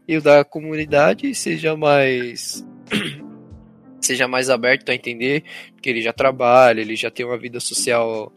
E 0.08 0.18
o 0.18 0.22
da 0.22 0.44
comunidade 0.44 1.34
seja 1.36 1.76
mais. 1.76 2.66
seja 4.02 4.28
mais 4.28 4.50
aberto 4.50 4.90
a 4.90 4.96
entender, 4.96 5.44
porque 5.74 5.90
ele 5.90 6.02
já 6.02 6.14
trabalha, 6.14 6.82
ele 6.82 6.96
já 6.96 7.12
tem 7.12 7.26
uma 7.26 7.38
vida 7.38 7.60
social 7.60 8.34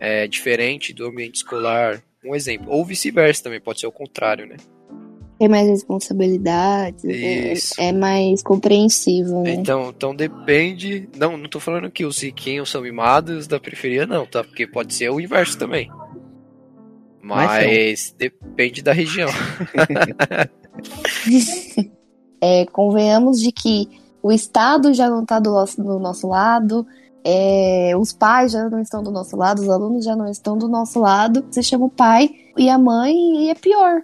é, 0.00 0.26
diferente 0.26 0.92
do 0.92 1.06
ambiente 1.06 1.36
escolar. 1.36 2.02
Um 2.24 2.34
exemplo. 2.34 2.70
Ou 2.70 2.84
vice-versa 2.84 3.44
também, 3.44 3.60
pode 3.60 3.80
ser 3.80 3.86
o 3.86 3.92
contrário, 3.92 4.46
né? 4.46 4.56
Tem 5.38 5.48
mais 5.48 5.68
responsabilidades, 5.68 7.04
é, 7.04 7.54
é 7.88 7.92
mais 7.92 8.42
compreensivo, 8.42 9.42
né? 9.42 9.54
Então, 9.54 9.92
então 9.94 10.14
depende. 10.14 11.08
Não, 11.16 11.36
não 11.36 11.48
tô 11.48 11.58
falando 11.58 11.90
que 11.90 12.04
os 12.04 12.20
riquinhos 12.22 12.70
são 12.70 12.82
mimados 12.82 13.46
da 13.48 13.58
periferia, 13.58 14.06
não, 14.06 14.26
tá? 14.26 14.44
Porque 14.44 14.66
pode 14.66 14.94
ser 14.94 15.10
o 15.10 15.20
inverso 15.20 15.58
também. 15.58 15.90
Mas 17.20 17.46
Mas 17.46 18.14
depende 18.18 18.82
da 18.82 18.92
região. 18.92 19.30
É, 22.40 22.66
convenhamos 22.66 23.40
de 23.40 23.50
que 23.50 23.88
o 24.22 24.30
Estado 24.30 24.92
já 24.92 25.08
não 25.08 25.22
está 25.22 25.38
do, 25.38 25.50
nosso- 25.50 25.82
do 25.82 25.98
nosso 25.98 26.28
lado, 26.28 26.86
é, 27.24 27.92
os 27.98 28.12
pais 28.12 28.52
já 28.52 28.68
não 28.68 28.82
estão 28.82 29.02
do 29.02 29.10
nosso 29.10 29.34
lado, 29.34 29.62
os 29.62 29.70
alunos 29.70 30.04
já 30.04 30.14
não 30.14 30.30
estão 30.30 30.58
do 30.58 30.68
nosso 30.68 31.00
lado. 31.00 31.42
Você 31.50 31.62
chama 31.62 31.86
o 31.86 31.90
pai 31.90 32.28
e 32.58 32.68
a 32.68 32.76
mãe 32.78 33.14
e 33.46 33.50
é 33.50 33.54
pior. 33.54 34.02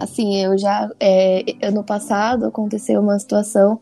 Assim, 0.00 0.36
eu 0.36 0.56
já. 0.56 0.90
é, 0.98 1.44
ano 1.62 1.84
passado 1.84 2.46
aconteceu 2.46 3.00
uma 3.00 3.18
situação 3.18 3.78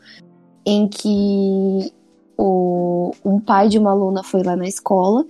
em 0.66 0.88
que 0.88 1.92
o, 2.36 3.12
um 3.24 3.38
pai 3.38 3.68
de 3.68 3.78
uma 3.78 3.92
aluna 3.92 4.24
foi 4.24 4.42
lá 4.42 4.56
na 4.56 4.66
escola. 4.66 5.24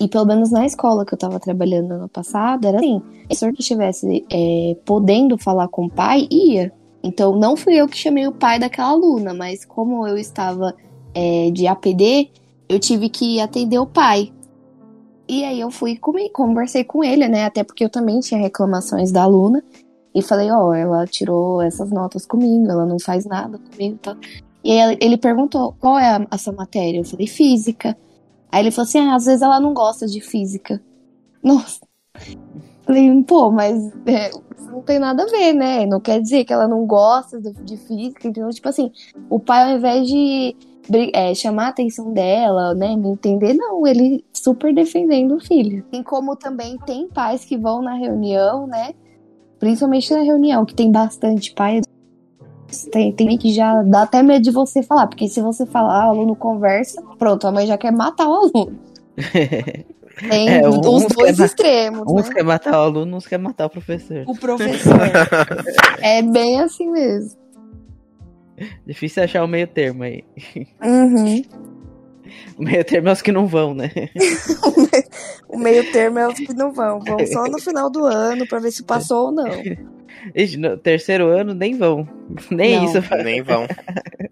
E 0.00 0.06
pelo 0.06 0.24
menos 0.24 0.52
na 0.52 0.64
escola 0.64 1.04
que 1.04 1.12
eu 1.12 1.18
tava 1.18 1.40
trabalhando 1.40 1.92
ano 1.92 2.08
passado, 2.08 2.66
era 2.68 2.78
assim: 2.78 3.00
se 3.00 3.04
o 3.04 3.26
professor 3.26 3.52
que 3.52 3.60
estivesse 3.60 4.24
é, 4.30 4.76
podendo 4.84 5.36
falar 5.36 5.66
com 5.66 5.86
o 5.86 5.90
pai, 5.90 6.28
ia. 6.30 6.72
Então, 7.02 7.36
não 7.36 7.56
fui 7.56 7.74
eu 7.74 7.88
que 7.88 7.96
chamei 7.96 8.26
o 8.26 8.32
pai 8.32 8.60
daquela 8.60 8.90
aluna, 8.90 9.34
mas 9.34 9.64
como 9.64 10.06
eu 10.06 10.16
estava 10.16 10.74
é, 11.14 11.50
de 11.50 11.66
APD, 11.66 12.30
eu 12.68 12.78
tive 12.78 13.08
que 13.08 13.40
atender 13.40 13.78
o 13.78 13.86
pai. 13.86 14.32
E 15.28 15.44
aí 15.44 15.60
eu 15.60 15.70
fui 15.70 15.96
comi- 15.96 16.30
conversei 16.30 16.84
com 16.84 17.02
ele, 17.02 17.28
né? 17.28 17.44
Até 17.44 17.64
porque 17.64 17.84
eu 17.84 17.90
também 17.90 18.20
tinha 18.20 18.40
reclamações 18.40 19.10
da 19.10 19.24
aluna. 19.24 19.62
E 20.18 20.22
falei, 20.22 20.50
ó, 20.50 20.74
ela 20.74 21.06
tirou 21.06 21.62
essas 21.62 21.90
notas 21.92 22.26
comigo, 22.26 22.68
ela 22.68 22.84
não 22.84 22.98
faz 22.98 23.24
nada 23.24 23.56
comigo 23.56 24.00
tal. 24.02 24.16
E 24.64 24.72
aí 24.72 24.98
ele 25.00 25.16
perguntou, 25.16 25.76
qual 25.78 25.96
é 25.96 26.16
a, 26.16 26.26
a 26.28 26.36
sua 26.36 26.52
matéria? 26.52 26.98
Eu 26.98 27.04
falei, 27.04 27.28
física. 27.28 27.96
Aí 28.50 28.64
ele 28.64 28.72
falou 28.72 28.88
assim, 28.88 28.98
ah, 28.98 29.14
às 29.14 29.26
vezes 29.26 29.42
ela 29.42 29.60
não 29.60 29.72
gosta 29.72 30.08
de 30.08 30.20
física. 30.20 30.82
Nossa. 31.40 31.86
Falei, 32.82 33.22
pô, 33.22 33.52
mas 33.52 33.92
é, 34.06 34.30
não 34.72 34.82
tem 34.82 34.98
nada 34.98 35.22
a 35.22 35.26
ver, 35.26 35.52
né? 35.52 35.86
Não 35.86 36.00
quer 36.00 36.20
dizer 36.20 36.44
que 36.44 36.52
ela 36.52 36.66
não 36.66 36.84
gosta 36.84 37.40
de, 37.40 37.52
de 37.52 37.76
física, 37.76 38.26
então, 38.26 38.50
tipo 38.50 38.68
assim, 38.68 38.90
o 39.30 39.38
pai, 39.38 39.70
ao 39.70 39.78
invés 39.78 40.08
de 40.08 40.56
é, 41.14 41.32
chamar 41.32 41.66
a 41.66 41.68
atenção 41.68 42.12
dela, 42.12 42.74
né, 42.74 42.96
me 42.96 43.10
entender, 43.10 43.54
não, 43.54 43.86
ele 43.86 44.24
super 44.32 44.74
defendendo 44.74 45.36
o 45.36 45.40
filho. 45.40 45.84
Assim 45.92 46.02
como 46.02 46.34
também 46.34 46.76
tem 46.78 47.06
pais 47.06 47.44
que 47.44 47.56
vão 47.56 47.82
na 47.82 47.94
reunião, 47.94 48.66
né, 48.66 48.94
principalmente 49.58 50.12
na 50.12 50.22
reunião, 50.22 50.64
que 50.64 50.74
tem 50.74 50.90
bastante 50.90 51.52
pai, 51.52 51.80
tem, 52.90 53.12
tem 53.12 53.38
que 53.38 53.52
já 53.52 53.82
dá 53.82 54.02
até 54.02 54.22
medo 54.22 54.42
de 54.42 54.50
você 54.50 54.82
falar, 54.82 55.06
porque 55.06 55.28
se 55.28 55.40
você 55.40 55.66
falar, 55.66 56.06
o 56.06 56.10
aluno 56.10 56.36
conversa, 56.36 57.02
pronto, 57.18 57.46
a 57.46 57.52
mãe 57.52 57.66
já 57.66 57.78
quer 57.78 57.92
matar 57.92 58.28
o 58.28 58.34
aluno. 58.34 58.78
Tem 60.28 60.48
É, 60.48 60.68
os 60.68 60.80
dois 60.80 61.38
extremos, 61.38 62.02
Uns 62.10 62.28
né? 62.28 62.34
quer 62.34 62.42
matar 62.42 62.72
o 62.72 62.82
aluno, 62.82 63.16
uns 63.16 63.26
quer 63.26 63.38
matar 63.38 63.66
o 63.66 63.70
professor. 63.70 64.24
O 64.26 64.34
professor. 64.34 64.98
é 66.02 66.22
bem 66.22 66.60
assim 66.60 66.90
mesmo. 66.90 67.38
Difícil 68.84 69.22
achar 69.22 69.44
o 69.44 69.48
meio 69.48 69.68
termo 69.68 70.02
aí. 70.02 70.24
Uhum. 70.84 71.42
O 72.58 72.62
meio 72.62 72.84
termo 72.84 73.08
é 73.08 73.12
os 73.12 73.22
que 73.22 73.32
não 73.32 73.46
vão, 73.46 73.74
né? 73.74 73.90
O 75.48 75.58
meio 75.58 75.90
termo 75.92 76.18
é 76.18 76.28
os 76.28 76.34
que 76.34 76.52
não 76.52 76.72
vão. 76.72 77.00
Vão 77.00 77.26
só 77.26 77.44
no 77.44 77.58
final 77.58 77.88
do 77.90 78.04
ano 78.04 78.46
pra 78.46 78.58
ver 78.58 78.70
se 78.70 78.82
passou 78.82 79.26
ou 79.26 79.32
não. 79.32 79.46
Ixi, 80.34 80.56
no 80.58 80.76
terceiro 80.76 81.28
ano 81.28 81.54
nem 81.54 81.76
vão. 81.76 82.06
Nem 82.50 82.76
Não. 82.76 82.84
isso. 82.84 82.98
Nem 83.24 83.42
vão. 83.42 83.66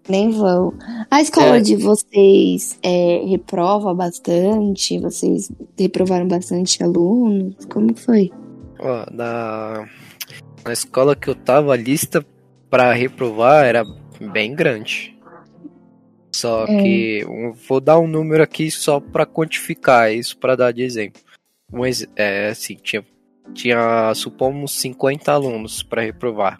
Nem 0.07 0.29
vão. 0.31 0.73
A 1.09 1.21
escola 1.21 1.57
É. 1.57 1.59
de 1.59 1.75
vocês 1.75 2.77
é, 2.83 3.23
reprova 3.27 3.93
bastante? 3.95 4.99
Vocês 4.99 5.51
reprovaram 5.77 6.27
bastante 6.27 6.83
alunos? 6.83 7.65
Como 7.65 7.95
foi? 7.95 8.29
Ó, 8.79 9.05
na, 9.11 9.85
na 10.63 10.73
escola 10.73 11.15
que 11.15 11.29
eu 11.29 11.35
tava, 11.35 11.73
a 11.73 11.77
lista 11.77 12.23
pra 12.69 12.93
reprovar 12.93 13.65
era 13.65 13.83
bem 14.21 14.53
grande. 14.53 15.16
Só 16.39 16.65
É. 16.65 16.81
que 16.83 17.25
vou 17.67 17.79
dar 17.79 17.99
um 17.99 18.07
número 18.07 18.43
aqui 18.43 18.69
só 18.69 18.99
pra 18.99 19.25
quantificar 19.25 20.11
isso 20.13 20.37
pra 20.37 20.55
dar 20.55 20.71
de 20.71 20.83
exemplo. 20.83 21.21
Um, 21.73 21.85
ex- 21.85 22.07
é, 22.15 22.49
assim, 22.49 22.75
tinha, 22.75 23.03
tinha 23.53 24.13
supomos 24.13 24.71
50 24.79 25.31
alunos 25.31 25.81
pra 25.81 26.01
reprovar. 26.01 26.59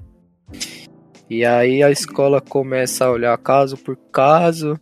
E 1.29 1.45
aí 1.45 1.83
a 1.83 1.91
escola 1.91 2.41
começa 2.41 3.05
a 3.05 3.11
olhar 3.11 3.37
caso 3.37 3.77
por 3.77 3.95
caso 4.11 4.79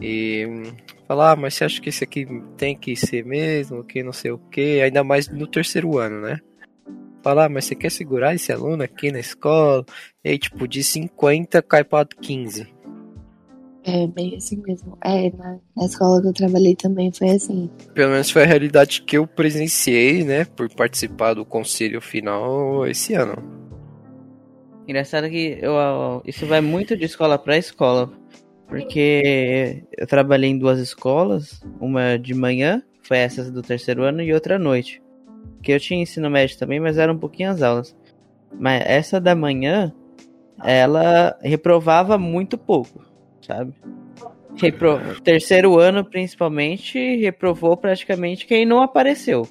e 0.00 0.46
hum, 0.48 0.72
Falar, 1.06 1.32
ah, 1.32 1.36
mas 1.36 1.54
você 1.54 1.64
acha 1.64 1.80
que 1.80 1.88
esse 1.88 2.04
aqui 2.04 2.24
tem 2.56 2.76
que 2.76 2.94
ser 2.94 3.24
mesmo, 3.26 3.82
que 3.82 4.00
não 4.00 4.12
sei 4.12 4.30
o 4.30 4.38
que, 4.38 4.80
ainda 4.80 5.02
mais 5.02 5.26
no 5.28 5.44
terceiro 5.44 5.98
ano, 5.98 6.20
né? 6.20 6.38
Falar, 7.20 7.46
ah, 7.46 7.48
mas 7.48 7.64
você 7.64 7.74
quer 7.74 7.90
segurar 7.90 8.32
esse 8.32 8.52
aluno 8.52 8.84
aqui 8.84 9.10
na 9.10 9.18
escola? 9.18 9.84
E 10.24 10.28
aí, 10.30 10.38
tipo, 10.38 10.68
de 10.68 10.84
50 10.84 11.60
cai 11.62 11.82
pra 11.82 12.04
15. 12.06 12.72
É, 13.92 14.06
bem 14.06 14.36
assim 14.36 14.62
mesmo. 14.64 14.96
É, 15.02 15.30
na, 15.36 15.58
na 15.76 15.84
escola 15.84 16.22
que 16.22 16.28
eu 16.28 16.32
trabalhei 16.32 16.76
também 16.76 17.10
foi 17.12 17.30
assim. 17.30 17.68
Pelo 17.92 18.12
menos 18.12 18.30
foi 18.30 18.44
a 18.44 18.46
realidade 18.46 19.02
que 19.02 19.18
eu 19.18 19.26
presenciei, 19.26 20.22
né, 20.22 20.44
por 20.44 20.72
participar 20.72 21.34
do 21.34 21.44
conselho 21.44 22.00
final 22.00 22.86
esse 22.86 23.14
ano. 23.14 23.42
Engraçado 24.86 25.28
que 25.28 25.58
eu, 25.60 25.74
isso 26.24 26.46
vai 26.46 26.60
muito 26.60 26.96
de 26.96 27.04
escola 27.04 27.36
para 27.36 27.58
escola. 27.58 28.12
Porque 28.68 29.82
eu 29.98 30.06
trabalhei 30.06 30.50
em 30.50 30.58
duas 30.58 30.78
escolas, 30.78 31.60
uma 31.80 32.16
de 32.16 32.32
manhã, 32.32 32.80
foi 33.02 33.18
essa 33.18 33.50
do 33.50 33.62
terceiro 33.62 34.04
ano, 34.04 34.22
e 34.22 34.32
outra 34.32 34.54
à 34.54 34.58
noite. 34.58 35.02
Que 35.60 35.72
eu 35.72 35.80
tinha 35.80 36.00
ensino 36.00 36.30
médio 36.30 36.56
também, 36.56 36.78
mas 36.78 36.96
eram 36.96 37.14
um 37.14 37.18
pouquinho 37.18 37.50
as 37.50 37.60
aulas. 37.60 37.96
Mas 38.56 38.84
essa 38.86 39.20
da 39.20 39.34
manhã, 39.34 39.92
ela 40.62 41.36
reprovava 41.42 42.16
muito 42.16 42.56
pouco 42.56 43.09
sabe? 43.50 43.74
Repro... 44.56 45.00
Terceiro 45.22 45.78
ano, 45.78 46.04
principalmente, 46.04 47.16
reprovou 47.16 47.76
praticamente 47.76 48.46
quem 48.46 48.64
não 48.64 48.82
apareceu. 48.82 49.46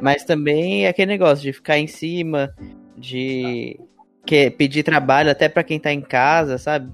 Mas 0.00 0.24
também 0.24 0.86
é 0.86 0.88
aquele 0.88 1.12
negócio 1.12 1.42
de 1.42 1.52
ficar 1.52 1.78
em 1.78 1.86
cima, 1.86 2.54
de 2.96 3.78
que 4.24 4.50
pedir 4.50 4.82
trabalho 4.82 5.30
até 5.30 5.48
para 5.48 5.62
quem 5.62 5.78
tá 5.78 5.92
em 5.92 6.00
casa, 6.00 6.58
sabe? 6.58 6.90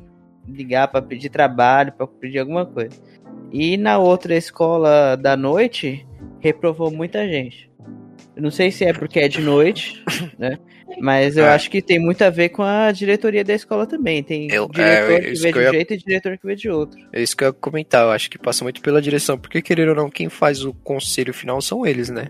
Ligar 0.46 0.88
para 0.88 1.02
pedir 1.02 1.30
trabalho, 1.30 1.92
para 1.92 2.06
pedir 2.06 2.38
alguma 2.38 2.66
coisa. 2.66 3.00
E 3.52 3.76
na 3.76 3.98
outra 3.98 4.34
escola 4.34 5.16
da 5.16 5.36
noite, 5.36 6.06
reprovou 6.40 6.90
muita 6.90 7.26
gente. 7.28 7.70
Eu 8.34 8.42
não 8.42 8.50
sei 8.50 8.70
se 8.70 8.84
é 8.84 8.92
porque 8.92 9.20
é 9.20 9.28
de 9.28 9.40
noite, 9.40 10.02
né? 10.38 10.58
Mas 11.00 11.36
eu 11.36 11.44
é. 11.44 11.48
acho 11.48 11.70
que 11.70 11.80
tem 11.82 11.98
muito 11.98 12.22
a 12.22 12.30
ver 12.30 12.50
com 12.50 12.62
a 12.62 12.92
diretoria 12.92 13.44
da 13.44 13.54
escola 13.54 13.86
também. 13.86 14.22
Tem 14.22 14.48
eu, 14.50 14.68
diretor 14.68 15.12
é, 15.12 15.20
que 15.20 15.30
vê 15.34 15.52
de 15.52 15.58
um 15.58 15.62
ia... 15.62 15.70
jeito 15.70 15.94
e 15.94 15.96
diretor 15.96 16.38
que 16.38 16.46
vê 16.46 16.54
de 16.54 16.68
outro. 16.68 17.00
É 17.12 17.22
isso 17.22 17.36
que 17.36 17.44
eu 17.44 17.48
ia 17.48 17.52
comentar, 17.52 18.04
eu 18.04 18.10
acho 18.10 18.30
que 18.30 18.38
passa 18.38 18.64
muito 18.64 18.80
pela 18.80 19.00
direção, 19.00 19.38
porque 19.38 19.62
querer 19.62 19.88
ou 19.88 19.94
não, 19.94 20.10
quem 20.10 20.28
faz 20.28 20.64
o 20.64 20.72
conselho 20.72 21.32
final 21.32 21.60
são 21.60 21.86
eles, 21.86 22.10
né? 22.10 22.28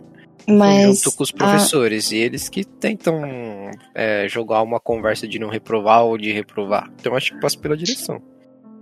Mas, 0.49 1.03
junto 1.03 1.17
com 1.17 1.23
os 1.23 1.31
professores, 1.31 2.11
a... 2.11 2.17
e 2.17 2.19
eles 2.19 2.49
que 2.49 2.65
tentam 2.65 3.71
é, 3.95 4.27
jogar 4.29 4.63
uma 4.63 4.81
conversa 4.81 5.27
de 5.27 5.39
não 5.39 5.49
reprovar 5.49 6.05
ou 6.05 6.19
de 6.19 6.33
reprovar. 6.33 6.91
Então 6.99 7.15
acho 7.15 7.33
que 7.33 7.41
passa 7.41 7.59
pela 7.59 7.77
direção. 7.77 8.21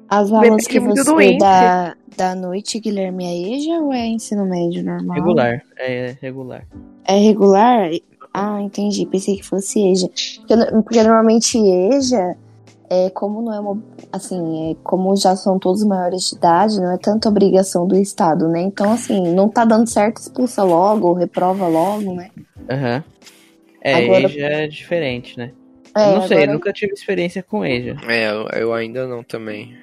As 0.08 0.32
aulas 0.32 0.66
que 0.66 0.80
você 0.80 1.36
dá 1.38 1.94
da 2.16 2.34
noite, 2.34 2.80
Guilherme, 2.80 3.24
é 3.24 3.54
EJA 3.54 3.80
ou 3.80 3.92
é 3.92 4.06
ensino 4.06 4.44
médio 4.44 4.82
normal? 4.82 5.14
Regular, 5.14 5.62
é 5.78 6.16
regular. 6.20 6.66
É 7.04 7.16
regular? 7.16 7.90
Ah, 8.32 8.60
entendi. 8.60 9.06
Pensei 9.06 9.36
que 9.36 9.42
fosse 9.42 9.80
EJA. 9.80 10.08
Porque, 10.08 10.56
porque 10.82 11.02
normalmente 11.02 11.58
EJA, 11.58 12.36
é, 12.88 13.10
como 13.10 13.42
não 13.42 13.54
é 13.54 13.60
uma. 13.60 13.82
Assim, 14.12 14.72
é, 14.72 14.76
como 14.82 15.14
já 15.16 15.36
são 15.36 15.58
todos 15.58 15.84
maiores 15.84 16.30
de 16.30 16.36
idade, 16.36 16.80
não 16.80 16.92
é 16.92 16.98
tanta 16.98 17.28
obrigação 17.28 17.86
do 17.86 17.96
Estado, 17.96 18.48
né? 18.48 18.60
Então, 18.60 18.92
assim, 18.92 19.32
não 19.32 19.48
tá 19.48 19.64
dando 19.64 19.88
certo, 19.88 20.18
expulsa 20.18 20.62
logo, 20.62 21.12
reprova 21.12 21.66
logo, 21.66 22.14
né? 22.14 22.30
Aham. 22.68 22.96
Uhum. 22.96 23.20
É, 23.82 23.94
agora... 23.94 24.24
EJA 24.24 24.46
é 24.46 24.68
diferente, 24.68 25.38
né? 25.38 25.52
É, 25.96 26.14
não 26.14 26.28
sei, 26.28 26.38
agora... 26.38 26.52
nunca 26.52 26.72
tive 26.72 26.92
experiência 26.92 27.42
com 27.42 27.64
EJA. 27.64 27.96
É, 28.06 28.30
eu, 28.30 28.46
eu 28.60 28.74
ainda 28.74 29.06
não 29.06 29.22
também. 29.22 29.74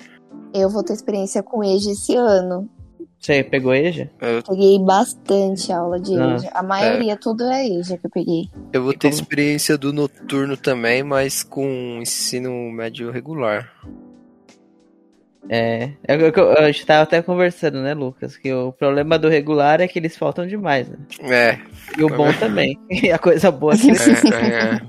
Eu 0.54 0.70
vou 0.70 0.84
ter 0.84 0.94
experiência 0.94 1.42
com 1.42 1.64
EJA 1.64 1.92
esse 1.92 2.16
ano. 2.16 2.70
Você 3.20 3.44
pegou 3.44 3.74
EJA? 3.74 4.10
Eu 4.22 4.44
peguei 4.44 4.80
bastante 4.80 5.72
aula 5.72 6.00
de 6.00 6.18
ah, 6.18 6.36
EJA. 6.36 6.50
A 6.54 6.64
maioria, 6.64 7.14
é. 7.14 7.16
tudo 7.16 7.44
é 7.46 7.68
EJA 7.68 7.98
que 7.98 8.06
eu 8.06 8.12
peguei. 8.12 8.50
Eu 8.72 8.84
vou 8.84 8.94
ter 8.94 9.10
experiência 9.10 9.78
do 9.78 9.92
noturno 9.92 10.56
também, 10.56 11.04
mas 11.04 11.44
com 11.44 12.00
ensino 12.02 12.52
médio 12.72 13.12
regular. 13.12 13.74
É, 15.50 15.92
eu, 16.08 16.20
eu, 16.20 16.32
eu, 16.32 16.58
a 16.58 16.72
gente 16.72 16.86
tava 16.86 17.04
até 17.04 17.22
conversando, 17.22 17.82
né, 17.82 17.94
Lucas? 17.94 18.38
Que 18.38 18.54
o 18.54 18.72
problema 18.72 19.18
do 19.18 19.30
regular 19.30 19.82
é 19.82 19.88
que 19.88 19.98
eles 19.98 20.18
faltam 20.18 20.46
demais, 20.46 20.88
né? 20.90 20.98
É. 21.22 21.60
E 21.98 22.04
o 22.04 22.10
bom 22.10 22.32
também. 22.34 22.78
E 22.90 23.12
a 23.12 23.18
coisa 23.18 23.50
boa 23.52 23.74
é 23.74 23.78
que 23.78 23.88
eles... 23.88 24.08
É, 24.08 24.12
é, 24.12 24.82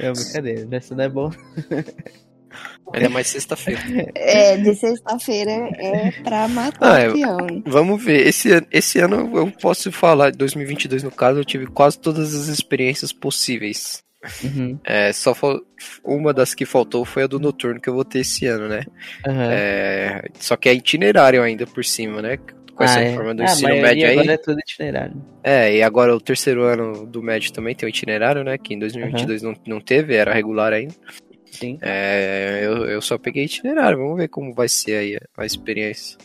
é. 0.00 0.06
é 0.08 0.12
brincadeira, 0.12 0.76
isso 0.76 0.94
não 0.94 1.04
é 1.04 1.08
bom. 1.08 1.30
Ainda 2.92 3.08
mais 3.08 3.26
sexta-feira. 3.28 3.80
É, 4.14 4.56
de 4.56 4.74
sexta-feira 4.74 5.50
é 5.76 6.10
pra 6.22 6.48
matar 6.48 7.06
ah, 7.06 7.10
o 7.10 7.12
peão. 7.12 7.62
Vamos 7.66 8.02
ver. 8.02 8.26
Esse, 8.26 8.66
esse 8.70 8.98
ano 8.98 9.30
eu 9.36 9.50
posso 9.52 9.90
falar, 9.92 10.32
2022 10.32 11.02
no 11.02 11.10
caso, 11.10 11.38
eu 11.38 11.44
tive 11.44 11.66
quase 11.66 11.98
todas 11.98 12.34
as 12.34 12.48
experiências 12.48 13.12
possíveis. 13.12 14.02
Uhum. 14.42 14.78
É, 14.84 15.12
só 15.12 15.32
uma 16.04 16.32
das 16.32 16.54
que 16.54 16.66
faltou 16.66 17.04
foi 17.04 17.22
a 17.22 17.26
do 17.26 17.38
noturno 17.38 17.80
que 17.80 17.88
eu 17.88 17.94
vou 17.94 18.04
ter 18.04 18.20
esse 18.20 18.46
ano, 18.46 18.68
né? 18.68 18.82
Uhum. 19.26 19.42
É, 19.42 20.24
só 20.34 20.56
que 20.56 20.68
é 20.68 20.74
itinerário 20.74 21.42
ainda 21.42 21.66
por 21.66 21.84
cima, 21.84 22.20
né? 22.20 22.36
Com 22.74 22.84
essa 22.84 22.98
ah, 22.98 23.02
é. 23.02 23.14
forma 23.14 23.34
do 23.34 23.42
ah, 23.42 23.46
ensino 23.46 23.76
médio 23.76 24.06
aí. 24.06 24.12
Agora 24.18 24.32
é 24.32 24.36
tudo 24.36 24.58
itinerário. 24.60 25.22
É, 25.42 25.76
e 25.76 25.82
agora 25.82 26.14
o 26.14 26.20
terceiro 26.20 26.62
ano 26.62 27.06
do 27.06 27.22
médio 27.22 27.52
também 27.52 27.74
tem 27.74 27.88
o 27.88 27.90
itinerário, 27.90 28.42
né? 28.42 28.58
Que 28.58 28.74
em 28.74 28.78
2022 28.78 29.42
uhum. 29.42 29.50
não, 29.50 29.74
não 29.74 29.80
teve, 29.80 30.14
era 30.14 30.32
regular 30.32 30.72
ainda. 30.72 30.94
Sim. 31.50 31.78
É, 31.82 32.60
eu, 32.62 32.84
eu 32.86 33.00
só 33.00 33.18
peguei 33.18 33.44
itinerário, 33.44 33.98
vamos 33.98 34.16
ver 34.16 34.28
como 34.28 34.54
vai 34.54 34.68
ser 34.68 34.96
aí 34.96 35.16
a, 35.16 35.42
a 35.42 35.46
experiência. 35.46 36.16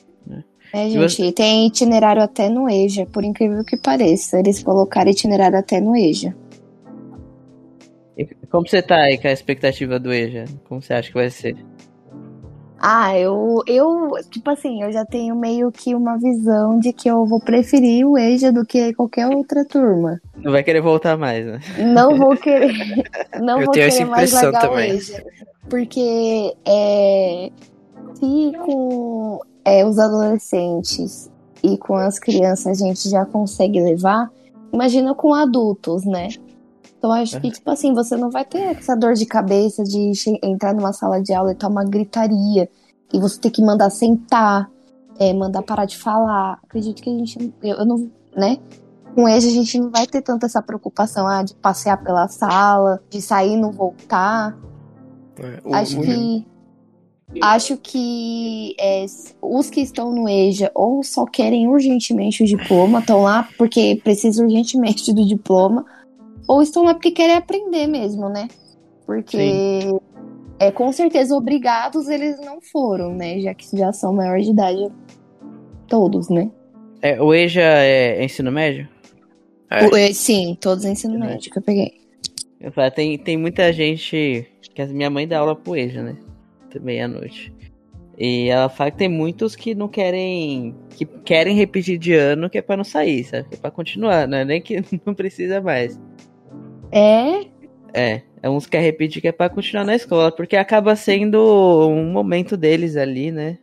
É, 0.73 0.89
gente, 0.89 0.97
você... 0.97 1.31
tem 1.31 1.67
itinerário 1.67 2.23
até 2.23 2.49
no 2.49 2.67
EJA, 2.67 3.05
por 3.05 3.23
incrível 3.23 3.63
que 3.63 3.77
pareça. 3.77 4.39
Eles 4.39 4.63
colocaram 4.63 5.11
itinerário 5.11 5.59
até 5.59 5.79
no 5.79 5.95
EJA. 5.95 6.35
E 8.17 8.25
como 8.49 8.67
você 8.67 8.81
tá 8.81 8.95
aí 8.95 9.19
com 9.19 9.27
a 9.27 9.31
expectativa 9.31 9.99
do 9.99 10.11
EJA? 10.11 10.45
Como 10.63 10.81
você 10.81 10.95
acha 10.95 11.09
que 11.09 11.13
vai 11.13 11.29
ser? 11.29 11.55
Ah, 12.85 13.17
eu, 13.17 13.63
eu, 13.65 14.11
tipo 14.29 14.49
assim, 14.49 14.83
eu 14.83 14.91
já 14.91 15.05
tenho 15.05 15.37
meio 15.37 15.71
que 15.71 15.95
uma 15.95 16.17
visão 16.17 16.77
de 16.77 16.91
que 16.91 17.09
eu 17.09 17.25
vou 17.25 17.39
preferir 17.39 18.05
o 18.05 18.17
EJA 18.17 18.51
do 18.51 18.65
que 18.65 18.93
qualquer 18.93 19.25
outra 19.27 19.63
turma. 19.63 20.19
Não 20.35 20.51
vai 20.51 20.61
querer 20.63 20.81
voltar 20.81 21.17
mais, 21.17 21.45
né? 21.45 21.59
Não 21.77 22.17
vou 22.19 22.35
querer. 22.35 22.73
Não 23.39 23.61
eu 23.61 23.65
vou 23.67 23.73
tenho 23.73 23.85
querer 23.85 23.87
essa 23.87 24.03
impressão 24.03 24.51
mais 24.51 24.65
também. 24.65 24.91
o 24.91 24.95
EJA. 24.95 25.25
Porque 25.69 26.53
é, 26.65 27.49
se 28.15 28.51
com 28.65 29.39
é, 29.63 29.85
os 29.85 29.97
adolescentes 29.97 31.31
e 31.63 31.77
com 31.77 31.95
as 31.95 32.19
crianças 32.19 32.81
a 32.81 32.85
gente 32.85 33.09
já 33.09 33.25
consegue 33.25 33.81
levar, 33.81 34.29
imagina 34.73 35.15
com 35.15 35.33
adultos, 35.33 36.03
né? 36.03 36.27
Então 37.03 37.11
acho 37.11 37.41
que, 37.41 37.51
tipo 37.51 37.69
assim, 37.69 37.93
você 37.93 38.15
não 38.15 38.31
vai 38.31 38.45
ter 38.45 38.77
essa 38.77 38.95
dor 38.95 39.13
de 39.13 39.25
cabeça 39.25 39.83
de 39.83 40.13
entrar 40.41 40.73
numa 40.73 40.93
sala 40.93 41.21
de 41.21 41.33
aula 41.33 41.51
e 41.51 41.55
tá 41.55 41.67
uma 41.67 41.83
gritaria. 41.83 42.69
E 43.11 43.19
você 43.19 43.37
ter 43.41 43.49
que 43.49 43.61
mandar 43.61 43.89
sentar, 43.89 44.71
é, 45.19 45.33
mandar 45.33 45.63
parar 45.63 45.83
de 45.83 45.97
falar. 45.97 46.59
Acredito 46.63 47.03
que 47.03 47.09
a 47.09 47.13
gente. 47.13 47.53
Eu, 47.61 47.75
eu 47.75 47.85
não. 47.85 48.09
né? 48.33 48.57
Com 49.13 49.27
eles 49.27 49.43
a 49.43 49.49
gente 49.49 49.77
não 49.77 49.91
vai 49.91 50.07
ter 50.07 50.21
tanto 50.21 50.45
essa 50.45 50.61
preocupação 50.61 51.27
ah, 51.27 51.43
de 51.43 51.53
passear 51.55 52.01
pela 52.01 52.29
sala, 52.29 53.03
de 53.09 53.21
sair 53.21 53.55
e 53.55 53.57
não 53.57 53.73
voltar. 53.73 54.57
É, 55.37 55.75
acho 55.75 55.99
que. 55.99 56.47
Acho 57.41 57.77
que 57.77 58.75
é, 58.79 59.05
os 59.41 59.69
que 59.69 59.81
estão 59.81 60.13
no 60.13 60.29
EJA 60.29 60.71
ou 60.73 61.03
só 61.03 61.25
querem 61.25 61.67
urgentemente 61.67 62.43
o 62.43 62.45
diploma, 62.45 62.99
estão 62.99 63.23
lá 63.23 63.49
porque 63.57 63.99
precisam 64.03 64.45
urgentemente 64.45 65.11
do 65.11 65.25
diploma, 65.25 65.83
ou 66.47 66.61
estão 66.61 66.83
lá 66.83 66.93
porque 66.93 67.11
querem 67.11 67.35
aprender 67.35 67.87
mesmo, 67.87 68.29
né? 68.29 68.47
Porque 69.05 69.81
é, 70.59 70.71
com 70.71 70.91
certeza 70.91 71.35
obrigados 71.35 72.07
eles 72.07 72.39
não 72.39 72.61
foram, 72.61 73.13
né? 73.13 73.39
Já 73.39 73.53
que 73.53 73.77
já 73.77 73.91
são 73.91 74.13
maior 74.13 74.39
de 74.39 74.51
idade 74.51 74.91
todos, 75.87 76.29
né? 76.29 76.49
É, 77.01 77.21
o 77.21 77.33
EJA 77.33 77.61
é 77.61 78.23
ensino 78.23 78.51
médio? 78.51 78.87
É. 79.69 79.87
O, 79.87 79.95
é, 79.95 80.13
sim, 80.13 80.57
todos 80.59 80.85
ensino 80.85 81.19
médio 81.19 81.51
que 81.51 81.57
eu 81.57 81.63
peguei. 81.63 81.93
Eu 82.61 82.71
falo, 82.71 82.89
tem, 82.91 83.17
tem 83.17 83.35
muita 83.35 83.73
gente. 83.73 84.47
Que 84.73 84.81
a 84.81 84.87
minha 84.87 85.09
mãe 85.09 85.27
dá 85.27 85.39
aula 85.39 85.55
pro 85.55 85.75
EJA, 85.75 86.01
né? 86.01 86.17
Também 86.69 87.01
à 87.01 87.07
noite. 87.07 87.53
E 88.17 88.47
ela 88.47 88.69
fala 88.69 88.89
que 88.89 88.97
tem 88.97 89.09
muitos 89.09 89.55
que 89.55 89.75
não 89.75 89.87
querem. 89.87 90.75
que 90.91 91.05
querem 91.05 91.55
repetir 91.55 91.97
de 91.97 92.13
ano, 92.13 92.49
que 92.49 92.57
é 92.57 92.61
pra 92.61 92.77
não 92.77 92.83
sair, 92.83 93.23
sabe? 93.23 93.49
Que 93.49 93.55
é 93.55 93.57
pra 93.57 93.69
continuar, 93.69 94.27
né? 94.27 94.45
Nem 94.45 94.61
que 94.61 94.81
não 95.05 95.13
precisa 95.13 95.59
mais. 95.59 95.99
É? 96.93 97.45
É, 97.93 98.21
é 98.41 98.49
uns 98.49 98.65
que 98.65 98.71
quer 98.71 98.81
repetir 98.81 99.21
que 99.21 99.27
é 99.27 99.31
pra 99.31 99.49
continuar 99.49 99.83
na 99.83 99.95
escola, 99.95 100.31
porque 100.31 100.55
acaba 100.55 100.95
sendo 100.95 101.39
um 101.89 102.11
momento 102.11 102.55
deles 102.55 102.95
ali, 102.95 103.31
né? 103.31 103.57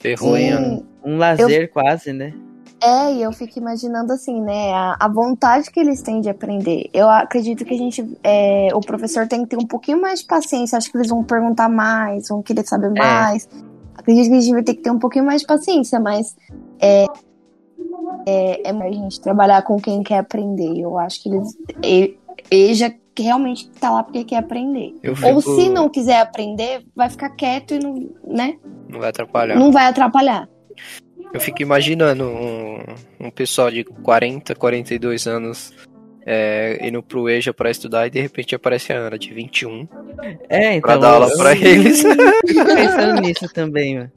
Vergonha. 0.00 0.60
Um, 0.60 1.12
um 1.12 1.16
lazer 1.16 1.62
eu... 1.62 1.68
quase, 1.68 2.12
né? 2.12 2.34
É, 2.82 3.14
e 3.14 3.22
eu 3.22 3.32
fico 3.32 3.58
imaginando 3.58 4.12
assim, 4.12 4.42
né, 4.42 4.70
a, 4.74 4.96
a, 5.00 5.08
vontade 5.08 5.70
que 5.70 5.80
eles 5.80 6.02
têm 6.02 6.20
de 6.20 6.28
aprender. 6.28 6.90
Eu 6.92 7.08
acredito 7.08 7.64
que 7.64 7.72
a 7.72 7.78
gente, 7.78 8.18
é, 8.22 8.68
o 8.74 8.80
professor 8.80 9.26
tem 9.26 9.42
que 9.42 9.48
ter 9.48 9.56
um 9.56 9.66
pouquinho 9.66 9.98
mais 9.98 10.20
de 10.20 10.26
paciência. 10.26 10.76
Acho 10.76 10.90
que 10.90 10.98
eles 10.98 11.08
vão 11.08 11.24
perguntar 11.24 11.68
mais, 11.68 12.28
vão 12.28 12.42
querer 12.42 12.66
saber 12.66 12.88
é. 12.88 12.98
mais. 12.98 13.48
Acredito 13.94 14.28
que 14.28 14.36
a 14.36 14.40
gente 14.40 14.52
vai 14.52 14.62
ter 14.62 14.74
que 14.74 14.82
ter 14.82 14.90
um 14.90 14.98
pouquinho 14.98 15.24
mais 15.24 15.40
de 15.40 15.46
paciência, 15.46 15.98
mas 15.98 16.36
é, 16.78 17.06
é, 18.26 18.68
é 18.68 18.70
a 18.70 18.92
gente 18.92 19.18
trabalhar 19.18 19.62
com 19.62 19.80
quem 19.80 20.02
quer 20.02 20.18
aprender. 20.18 20.78
Eu 20.78 20.98
acho 20.98 21.22
que 21.22 21.30
eles. 21.30 21.56
E, 22.50 22.70
EJA 22.70 22.94
que 23.14 23.22
realmente 23.22 23.68
tá 23.70 23.90
lá 23.90 24.02
porque 24.02 24.24
quer 24.24 24.36
aprender. 24.38 24.92
Eu 25.02 25.12
Ou 25.12 25.40
fico- 25.40 25.54
se 25.60 25.68
não 25.68 25.88
quiser 25.88 26.20
aprender, 26.20 26.84
vai 26.96 27.08
ficar 27.08 27.30
quieto 27.30 27.74
e 27.74 27.78
não, 27.78 28.10
né? 28.26 28.56
Não 28.88 28.98
vai 29.00 29.08
atrapalhar. 29.10 29.56
Não 29.56 29.70
vai 29.70 29.86
atrapalhar. 29.86 30.48
Eu 31.32 31.40
fico 31.40 31.62
imaginando 31.62 32.24
um, 32.24 32.78
um 33.20 33.30
pessoal 33.30 33.70
de 33.70 33.84
40, 33.84 34.54
42 34.54 35.26
anos 35.26 35.72
é, 36.26 36.78
indo 36.86 37.02
pro 37.02 37.28
EJA 37.28 37.52
pra 37.52 37.70
estudar 37.70 38.06
e 38.06 38.10
de 38.10 38.20
repente 38.20 38.54
aparece 38.54 38.92
a 38.92 38.96
Ana 38.96 39.18
de 39.18 39.32
21 39.32 39.86
É, 40.48 40.76
então. 40.76 40.80
pra 40.88 40.96
dar 40.96 41.10
aula 41.14 41.28
eu- 41.30 41.36
pra 41.38 41.52
eles. 41.56 42.02
fico 42.46 42.64
pensando 42.64 43.20
nisso 43.20 43.46
também, 43.52 43.96
mano. 43.98 44.12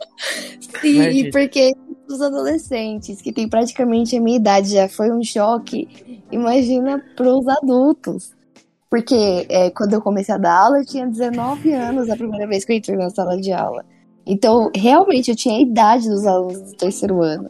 Sim, 0.81 0.95
Imagina. 0.95 1.29
porque 1.31 1.73
os 2.13 2.21
adolescentes, 2.21 3.21
que 3.21 3.31
têm 3.31 3.47
praticamente 3.47 4.15
a 4.15 4.21
minha 4.21 4.37
idade, 4.37 4.73
já 4.73 4.87
foi 4.87 5.11
um 5.11 5.23
choque. 5.23 5.87
Imagina 6.31 7.03
pros 7.15 7.47
adultos. 7.47 8.35
Porque 8.89 9.45
é, 9.49 9.69
quando 9.69 9.93
eu 9.93 10.01
comecei 10.01 10.33
a 10.33 10.37
dar 10.37 10.57
aula, 10.57 10.79
eu 10.79 10.85
tinha 10.85 11.05
19 11.05 11.73
anos 11.73 12.09
a 12.09 12.15
primeira 12.15 12.47
vez 12.47 12.63
que 12.63 12.71
eu 12.71 12.77
entrei 12.77 12.95
na 12.95 13.09
sala 13.09 13.37
de 13.39 13.51
aula. 13.51 13.85
Então, 14.25 14.71
realmente, 14.75 15.29
eu 15.29 15.35
tinha 15.35 15.57
a 15.57 15.61
idade 15.61 16.09
dos 16.09 16.25
alunos 16.25 16.61
do 16.61 16.77
terceiro 16.77 17.21
ano. 17.21 17.49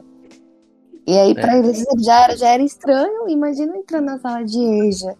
E 1.07 1.17
aí, 1.17 1.33
pra 1.33 1.57
eles 1.57 1.83
já 1.99 2.23
era, 2.23 2.37
já 2.37 2.49
era 2.49 2.63
estranho. 2.63 3.29
Imagina 3.29 3.77
entrar 3.77 4.01
na 4.01 4.19
sala 4.19 4.43
de 4.43 4.59
EJA. 4.59 5.15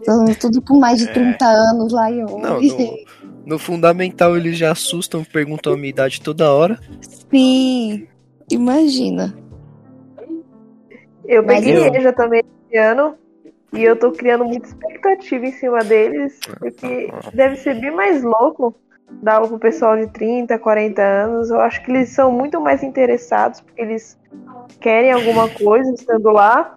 Então, 0.00 0.24
tudo 0.40 0.60
com 0.62 0.78
mais 0.78 0.98
de 0.98 1.12
30 1.12 1.44
anos 1.44 1.92
lá 1.92 2.10
e 2.10 2.20
eu. 2.20 2.38
Não, 2.38 2.60
no, 2.60 2.98
no 3.46 3.58
fundamental 3.58 4.36
eles 4.36 4.58
já 4.58 4.72
assustam, 4.72 5.22
perguntam 5.22 5.72
a 5.72 5.76
minha 5.76 5.90
idade 5.90 6.20
toda 6.20 6.52
hora. 6.52 6.78
Sim, 7.30 8.08
imagina. 8.54 9.34
Eu 11.24 11.44
peguei 11.44 11.76
eu- 11.76 11.94
EJA 11.94 12.12
também 12.12 12.42
esse 12.68 12.78
ano 12.78 13.14
e 13.72 13.82
eu 13.82 13.96
tô 13.96 14.12
criando 14.12 14.44
muita 14.44 14.66
expectativa 14.66 15.46
em 15.46 15.52
cima 15.52 15.78
deles, 15.80 16.38
porque 16.58 17.10
deve 17.32 17.56
ser 17.56 17.80
bem 17.80 17.90
mais 17.90 18.22
louco 18.22 18.74
dar 19.22 19.36
aula 19.36 19.48
pro 19.48 19.58
pessoal 19.58 19.96
de 19.96 20.06
30, 20.08 20.58
40 20.58 21.02
anos. 21.02 21.50
Eu 21.50 21.60
acho 21.60 21.82
que 21.84 21.90
eles 21.90 22.10
são 22.10 22.32
muito 22.32 22.60
mais 22.60 22.82
interessados, 22.82 23.60
porque 23.60 23.80
eles 23.80 24.18
querem 24.80 25.12
alguma 25.12 25.48
coisa 25.48 25.90
estando 25.92 26.30
lá. 26.30 26.76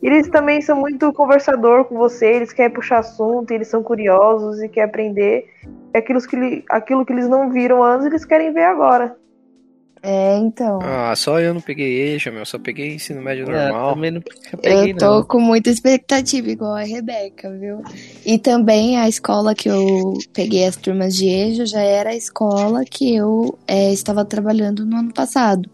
Eles 0.00 0.28
também 0.28 0.60
são 0.60 0.78
muito 0.78 1.12
conversador 1.12 1.84
com 1.86 1.96
você, 1.96 2.26
eles 2.26 2.52
querem 2.52 2.72
puxar 2.72 2.98
assunto, 2.98 3.50
eles 3.50 3.66
são 3.66 3.82
curiosos 3.82 4.62
e 4.62 4.68
querem 4.68 4.88
aprender. 4.88 5.46
É 5.92 5.98
aquilo 5.98 6.20
que, 6.20 6.36
ele- 6.36 6.64
aquilo 6.70 7.04
que 7.04 7.12
eles 7.12 7.28
não 7.28 7.50
viram 7.50 7.82
antes, 7.82 8.06
eles 8.06 8.24
querem 8.24 8.52
ver 8.52 8.64
agora. 8.64 9.16
É, 10.02 10.36
então. 10.38 10.78
Ah, 10.82 11.14
só 11.16 11.40
eu 11.40 11.52
não 11.52 11.60
peguei 11.60 12.14
EJA, 12.14 12.30
meu, 12.30 12.46
só 12.46 12.58
peguei 12.58 12.94
ensino 12.94 13.20
médio 13.20 13.44
Eu 13.44 13.52
normal. 13.52 13.94
também 13.94 14.10
não 14.12 14.20
peguei, 14.20 14.92
Eu 14.92 14.96
tô 14.96 15.14
não. 15.16 15.22
com 15.24 15.40
muita 15.40 15.70
expectativa, 15.70 16.48
igual 16.50 16.74
a 16.74 16.82
Rebeca, 16.82 17.50
viu? 17.50 17.82
E 18.24 18.38
também 18.38 18.96
a 18.98 19.08
escola 19.08 19.54
que 19.54 19.68
eu 19.68 20.14
peguei 20.32 20.66
as 20.66 20.76
turmas 20.76 21.14
de 21.14 21.28
EJA 21.28 21.66
já 21.66 21.80
era 21.80 22.10
a 22.10 22.16
escola 22.16 22.84
que 22.84 23.14
eu 23.14 23.58
é, 23.66 23.92
estava 23.92 24.24
trabalhando 24.24 24.86
no 24.86 24.96
ano 24.96 25.12
passado. 25.12 25.68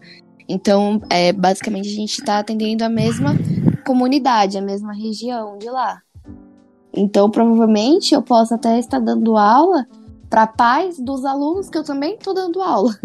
Então, 0.47 1.01
é, 1.09 1.31
basicamente, 1.33 1.89
a 1.89 1.95
gente 1.95 2.19
está 2.19 2.39
atendendo 2.39 2.83
a 2.83 2.89
mesma 2.89 3.35
comunidade, 3.85 4.57
a 4.57 4.61
mesma 4.61 4.93
região 4.93 5.57
de 5.57 5.69
lá. 5.69 6.01
Então, 6.95 7.29
provavelmente, 7.29 8.13
eu 8.13 8.21
posso 8.21 8.53
até 8.53 8.79
estar 8.79 8.99
dando 8.99 9.37
aula 9.37 9.85
para 10.29 10.47
pais 10.47 10.99
dos 10.99 11.25
alunos 11.25 11.69
que 11.69 11.77
eu 11.77 11.83
também 11.83 12.15
estou 12.15 12.33
dando 12.33 12.61
aula. 12.61 12.97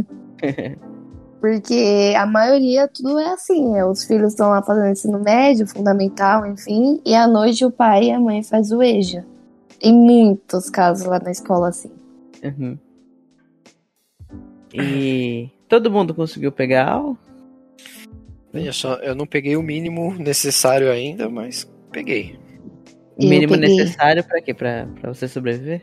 Porque 1.41 2.15
a 2.17 2.27
maioria 2.27 2.87
tudo 2.87 3.19
é 3.19 3.33
assim, 3.33 3.75
é, 3.75 3.85
os 3.85 4.05
filhos 4.05 4.33
estão 4.33 4.51
lá 4.51 4.63
fazendo 4.63 4.93
ensino 4.93 5.19
médio, 5.19 5.67
fundamental, 5.67 6.47
enfim, 6.47 7.01
e 7.05 7.15
à 7.15 7.27
noite 7.27 7.65
o 7.65 7.71
pai 7.71 8.05
e 8.05 8.11
a 8.11 8.21
mãe 8.21 8.43
faz 8.43 8.71
o 8.71 8.83
EJA. 8.83 9.25
Em 9.81 9.95
muitos 9.95 10.69
casos 10.69 11.07
lá 11.07 11.19
na 11.19 11.31
escola 11.31 11.71
assim. 11.71 11.91
Uhum. 12.45 12.79
E 14.75 15.49
todo 15.67 15.91
mundo 15.91 16.15
conseguiu 16.15 16.53
pegar 16.53 16.91
aula? 16.91 17.17
Veja 18.53 18.73
só, 18.73 18.95
eu 18.97 19.15
não 19.15 19.27
peguei 19.27 19.57
o 19.57 19.63
mínimo 19.63 20.15
necessário 20.19 20.91
ainda, 20.91 21.31
mas 21.31 21.67
peguei. 21.91 22.39
O 23.17 23.25
mínimo 23.27 23.55
peguei. 23.55 23.77
necessário 23.77 24.23
pra 24.25 24.43
quê? 24.43 24.53
Pra, 24.53 24.87
pra 25.01 25.15
você 25.15 25.27
sobreviver? 25.27 25.83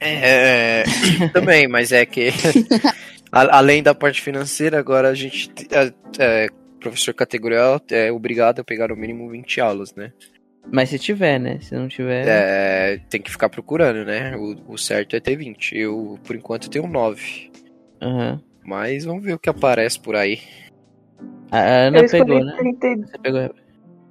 É, 0.00 0.84
também, 1.32 1.68
mas 1.68 1.92
é 1.92 2.06
que 2.06 2.30
a- 3.32 3.58
além 3.58 3.82
da 3.82 3.94
parte 3.94 4.20
financeira, 4.20 4.78
agora 4.78 5.08
a 5.08 5.14
gente 5.14 5.50
é, 5.72 5.92
é, 6.18 6.48
professor 6.80 7.12
categorial 7.14 7.80
é 7.90 8.10
obrigado 8.12 8.60
a 8.60 8.64
pegar 8.64 8.88
no 8.88 8.96
mínimo 8.96 9.28
20 9.30 9.60
aulas, 9.60 9.94
né? 9.94 10.12
Mas 10.70 10.90
se 10.90 10.98
tiver, 10.98 11.38
né? 11.38 11.58
Se 11.60 11.74
não 11.74 11.88
tiver. 11.88 12.24
É, 12.28 12.98
tem 13.08 13.22
que 13.22 13.30
ficar 13.30 13.48
procurando, 13.48 14.04
né? 14.04 14.36
O, 14.36 14.74
o 14.74 14.78
certo 14.78 15.16
é 15.16 15.20
ter 15.20 15.34
20. 15.36 15.76
Eu, 15.76 16.18
por 16.24 16.36
enquanto, 16.36 16.68
tenho 16.68 16.86
9. 16.86 17.50
Aham. 18.02 18.40
Mas 18.64 19.04
vamos 19.06 19.24
ver 19.24 19.32
o 19.32 19.38
que 19.38 19.48
aparece 19.48 19.98
por 19.98 20.14
aí. 20.14 20.40
A 21.50 21.58
Ana 21.58 21.98
eu 22.00 22.04
escolhi 22.04 22.24
pegou, 22.26 22.44
né? 22.44 22.54
30 22.58 23.06
Você 23.06 23.18
pegou, 23.18 23.50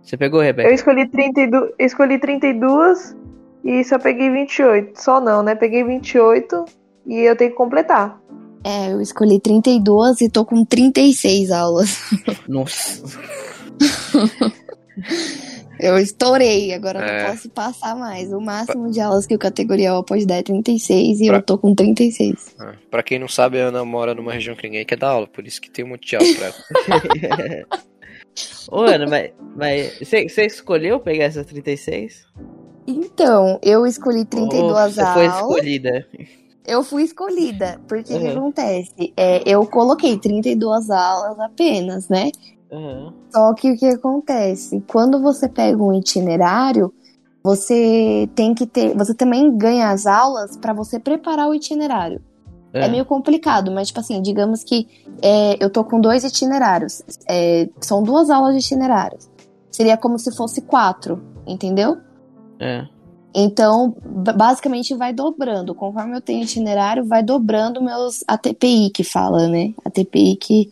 você 0.02 0.18
pegou, 0.18 0.40
Eu 0.42 0.46
Rebeca? 0.46 0.74
escolhi 0.74 1.08
32, 1.08 1.72
eu 1.78 1.86
escolhi 1.86 2.18
32 2.20 3.16
e 3.64 3.84
só 3.84 4.00
peguei 4.00 4.32
28. 4.32 5.00
Só 5.00 5.22
não, 5.22 5.44
né? 5.44 5.54
Peguei 5.54 5.84
28 5.84 6.66
e 7.06 7.20
eu 7.20 7.36
tenho 7.36 7.52
que 7.52 7.56
completar. 7.58 8.20
É, 8.64 8.92
eu 8.92 9.00
escolhi 9.02 9.40
32 9.40 10.22
e 10.22 10.30
tô 10.30 10.44
com 10.46 10.64
36 10.66 11.52
aulas. 11.52 11.98
Nossa. 12.48 13.04
Eu 15.80 15.96
estourei, 16.00 16.74
agora 16.74 16.98
eu 16.98 17.04
É. 17.06 17.24
não 17.24 17.30
posso 17.36 17.50
passar 17.52 17.96
mais. 17.96 18.34
O 18.34 18.42
máximo 18.42 18.90
de 18.90 19.00
aulas 19.00 19.28
que 19.28 19.36
o 19.36 19.38
categorial 19.38 20.04
pode 20.04 20.26
dar 20.26 20.38
é 20.38 20.42
36 20.42 21.22
e 21.22 21.28
Pra- 21.28 21.36
eu 21.38 21.42
tô 21.44 21.56
com 21.56 21.76
36. 21.76 22.56
Ah, 22.60 22.74
Pra 22.90 23.04
quem 23.04 23.20
não 23.20 23.28
sabe, 23.28 23.62
a 23.62 23.66
Ana 23.68 23.86
mora 23.86 24.16
numa 24.16 24.34
região 24.34 24.56
que 24.56 24.64
ninguém 24.64 24.84
quer 24.84 24.98
dar 24.98 25.10
aula, 25.10 25.28
por 25.28 25.46
isso 25.46 25.62
que 25.62 25.70
tem 25.70 25.86
um 25.86 25.90
monte 25.90 26.08
de 26.08 26.16
aula 26.16 26.28
pra 26.36 26.46
ela. 26.48 27.68
Ô, 28.72 28.82
Ana, 28.82 29.06
mas, 29.08 29.30
mas 29.56 30.00
você, 30.00 30.28
você 30.28 30.48
escolheu 30.48 31.00
pegar 31.00 31.26
essas 31.26 31.46
36? 31.46 32.26
Então, 32.88 33.60
eu 33.62 33.86
escolhi 33.86 34.26
32 34.26 34.64
Ou 34.64 34.90
você 34.90 35.14
foi 35.14 35.28
aulas. 35.28 35.42
escolhida? 35.42 36.08
Eu 36.68 36.84
fui 36.84 37.04
escolhida, 37.04 37.80
porque 37.88 38.14
o 38.14 38.20
que 38.20 38.26
Uhum. 38.28 38.38
acontece? 38.40 39.14
É, 39.16 39.42
eu 39.50 39.66
coloquei 39.66 40.18
32 40.18 40.90
aulas 40.90 41.40
apenas, 41.40 42.10
né? 42.10 42.30
Aham. 42.72 43.14
Só 43.32 43.54
que 43.54 43.72
o 43.72 43.78
que 43.78 43.86
acontece? 43.86 44.84
Quando 44.86 45.22
você 45.22 45.48
pega 45.48 45.82
um 45.82 45.94
itinerário, 45.94 46.94
você 47.42 48.30
tem 48.36 48.54
que 48.54 48.68
ter. 48.68 48.94
Você 48.98 49.14
também 49.14 49.58
ganha 49.58 49.90
as 49.92 50.06
aulas 50.06 50.58
para 50.58 50.74
você 50.74 51.00
preparar 51.00 51.48
o 51.48 51.56
itinerário. 51.56 52.22
É. 52.74 52.84
Ah. 52.84 52.90
meio 52.90 53.06
complicado, 53.06 53.72
mas, 53.72 53.88
tipo 53.88 54.02
assim, 54.02 54.22
digamos 54.22 54.62
que 54.64 54.88
é, 55.22 55.56
eu 55.64 55.70
tô 55.70 55.86
com 55.86 56.02
dois 56.02 56.26
itinerários. 56.26 57.02
É, 57.28 57.70
são 57.80 58.04
duas 58.04 58.30
aulas 58.30 58.54
de 58.54 58.60
itinerários. 58.60 59.30
Seria 59.72 59.96
como 59.96 60.20
se 60.20 60.36
fosse 60.36 60.62
quatro, 60.62 61.24
entendeu? 61.48 61.98
É. 62.60 62.86
Então, 63.40 63.96
ba- 64.04 64.34
basicamente 64.34 64.96
vai 64.96 65.14
dobrando. 65.14 65.76
Conforme 65.76 66.16
eu 66.18 66.22
tenho 66.22 66.44
itinerário, 66.44 67.06
vai 67.06 67.22
dobrando 67.22 67.82
meus 67.84 68.24
ATPI 68.28 68.90
que 68.90 69.04
fala, 69.04 69.48
né? 69.48 69.74
ATPI 69.86 70.36
que 70.38 70.72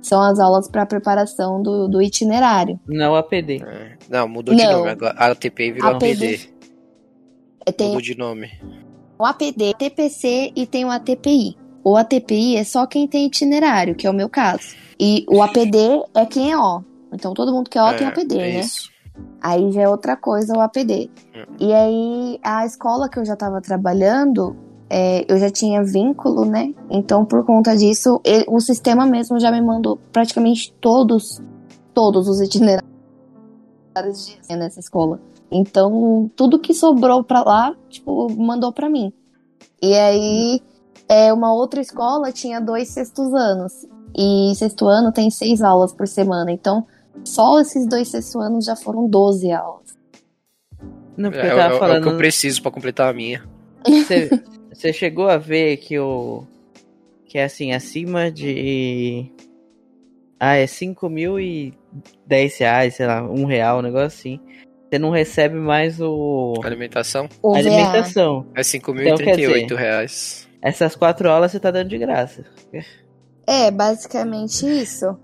são 0.00 0.22
as 0.22 0.38
aulas 0.38 0.66
para 0.66 0.86
preparação 0.86 1.62
do, 1.62 1.86
do 1.88 2.00
itinerário. 2.00 2.80
Não 2.86 3.14
APD. 3.14 3.62
É. 3.62 3.98
Não, 4.08 4.26
mudou 4.26 4.54
de 4.54 4.64
Não. 4.64 4.78
nome. 4.78 4.90
Agora 4.90 5.14
a 5.18 5.26
ATP 5.32 5.72
virou 5.72 5.90
APD. 5.96 6.26
APD. 6.34 6.50
É, 7.66 7.72
Tem 7.72 7.88
Mudou 7.88 8.00
de 8.00 8.16
nome. 8.16 8.50
o 9.18 9.24
APD, 9.26 9.74
TPC 9.76 10.52
e 10.56 10.66
tem 10.66 10.84
o 10.86 10.90
ATPI. 10.90 11.56
O 11.84 11.96
ATPI 11.96 12.56
é 12.56 12.64
só 12.64 12.86
quem 12.86 13.06
tem 13.06 13.26
itinerário, 13.26 13.94
que 13.94 14.06
é 14.06 14.10
o 14.10 14.14
meu 14.14 14.28
caso. 14.28 14.74
E 14.98 15.26
o 15.28 15.42
APD 15.42 15.78
é 16.14 16.24
quem 16.24 16.50
é 16.52 16.56
O. 16.58 16.82
Então 17.12 17.34
todo 17.34 17.52
mundo 17.52 17.68
que 17.68 17.76
é 17.76 17.82
O 17.82 17.92
tem 17.94 18.06
É, 18.06 18.10
APD, 18.10 18.34
é 18.36 18.38
né? 18.54 18.60
Isso. 18.60 18.88
Aí 19.40 19.70
já 19.72 19.82
é 19.82 19.88
outra 19.88 20.16
coisa 20.16 20.56
o 20.56 20.60
APD. 20.60 21.10
Hum. 21.34 21.56
E 21.60 21.72
aí, 21.72 22.40
a 22.42 22.66
escola 22.66 23.08
que 23.08 23.18
eu 23.18 23.24
já 23.24 23.34
estava 23.34 23.60
trabalhando, 23.60 24.56
é, 24.88 25.24
eu 25.32 25.38
já 25.38 25.50
tinha 25.50 25.84
vínculo, 25.84 26.44
né? 26.44 26.74
Então, 26.90 27.24
por 27.24 27.44
conta 27.44 27.76
disso, 27.76 28.20
ele- 28.24 28.44
o 28.48 28.60
sistema 28.60 29.06
mesmo 29.06 29.38
já 29.38 29.50
me 29.50 29.60
mandou 29.60 29.98
praticamente 30.12 30.74
todos, 30.80 31.40
todos 31.94 32.28
os 32.28 32.40
itinerários 32.40 32.86
de 34.48 34.56
nessa 34.56 34.80
escola. 34.80 35.20
Então, 35.50 36.30
tudo 36.36 36.58
que 36.58 36.74
sobrou 36.74 37.22
pra 37.22 37.42
lá, 37.42 37.74
tipo, 37.88 38.28
mandou 38.36 38.72
pra 38.72 38.88
mim. 38.88 39.12
E 39.80 39.94
aí, 39.94 40.60
é, 41.08 41.32
uma 41.32 41.52
outra 41.52 41.80
escola 41.80 42.32
tinha 42.32 42.60
dois 42.60 42.88
sextos 42.88 43.32
anos. 43.32 43.86
E 44.16 44.54
sexto 44.56 44.86
ano 44.86 45.12
tem 45.12 45.30
seis 45.30 45.62
aulas 45.62 45.92
por 45.92 46.08
semana. 46.08 46.50
Então, 46.50 46.86
só 47.24 47.60
esses 47.60 47.86
dois 47.88 48.08
sexto 48.08 48.38
anos 48.40 48.64
já 48.64 48.76
foram 48.76 49.08
12 49.08 49.50
aulas. 49.52 49.96
Não, 51.16 51.30
porque 51.30 51.46
É, 51.46 51.50
eu 51.52 51.56
é- 51.58 51.62
tava 51.62 51.72
é 51.74 51.76
o 51.76 51.80
falando. 51.80 52.02
que 52.02 52.08
eu 52.08 52.16
preciso 52.16 52.60
pra 52.62 52.70
completar 52.70 53.08
a 53.10 53.12
minha. 53.12 53.42
Você, 53.86 54.28
você 54.72 54.92
chegou 54.92 55.28
a 55.28 55.38
ver 55.38 55.78
que 55.78 55.98
o. 55.98 56.44
Que 57.24 57.38
é 57.38 57.44
assim, 57.44 57.72
acima 57.72 58.30
de. 58.30 59.30
Ah, 60.38 60.56
é 60.56 60.66
5 60.66 61.08
mil 61.08 61.40
e 61.40 61.72
10 62.26 62.58
reais, 62.58 62.94
sei 62.94 63.06
lá, 63.06 63.22
um 63.22 63.46
real, 63.46 63.78
um 63.78 63.82
negócio 63.82 64.06
assim. 64.06 64.40
Você 64.90 64.98
não 64.98 65.10
recebe 65.10 65.56
mais 65.56 66.00
o. 66.00 66.54
Alimentação 66.62 67.28
O 67.42 67.54
alimentação. 67.54 68.46
é 68.54 68.60
Então, 68.60 69.16
quer 69.16 69.36
5.038 69.36 69.74
reais. 69.74 70.46
Essas 70.62 70.94
quatro 70.94 71.28
aulas 71.30 71.52
você 71.52 71.58
tá 71.60 71.70
dando 71.70 71.88
de 71.88 71.98
graça. 71.98 72.44
É, 73.46 73.70
basicamente 73.70 74.66
isso. 74.66 75.18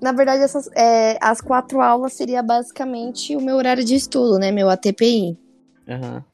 Na 0.00 0.12
verdade, 0.12 0.42
essas, 0.42 0.68
é, 0.76 1.18
as 1.20 1.40
quatro 1.40 1.80
aulas 1.80 2.12
seria 2.12 2.42
basicamente 2.42 3.36
o 3.36 3.40
meu 3.40 3.56
horário 3.56 3.84
de 3.84 3.94
estudo, 3.94 4.38
né? 4.38 4.50
Meu 4.50 4.68
ATPI. 4.68 5.36
Aham. 5.88 6.24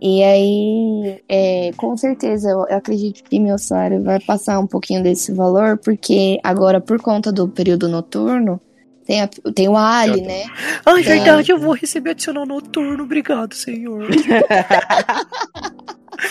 E 0.00 0.22
aí, 0.22 1.22
é, 1.28 1.72
com 1.76 1.96
certeza, 1.96 2.50
eu, 2.50 2.66
eu 2.68 2.76
acredito 2.76 3.22
que 3.22 3.38
meu 3.38 3.56
salário 3.56 4.02
vai 4.02 4.18
passar 4.20 4.58
um 4.58 4.66
pouquinho 4.66 5.02
desse 5.02 5.32
valor, 5.32 5.78
porque 5.78 6.38
agora, 6.42 6.80
por 6.80 7.00
conta 7.00 7.30
do 7.30 7.48
período 7.48 7.88
noturno, 7.88 8.60
tem, 9.06 9.20
a- 9.22 9.28
tem 9.54 9.68
o 9.68 9.76
Ali, 9.76 10.22
né? 10.22 10.44
Ah, 10.84 10.98
é 10.98 11.02
verdade, 11.02 11.52
eu 11.52 11.58
vou 11.58 11.74
receber 11.74 12.10
adicional 12.10 12.44
noturno, 12.46 13.04
obrigado, 13.04 13.54
senhor. 13.54 14.08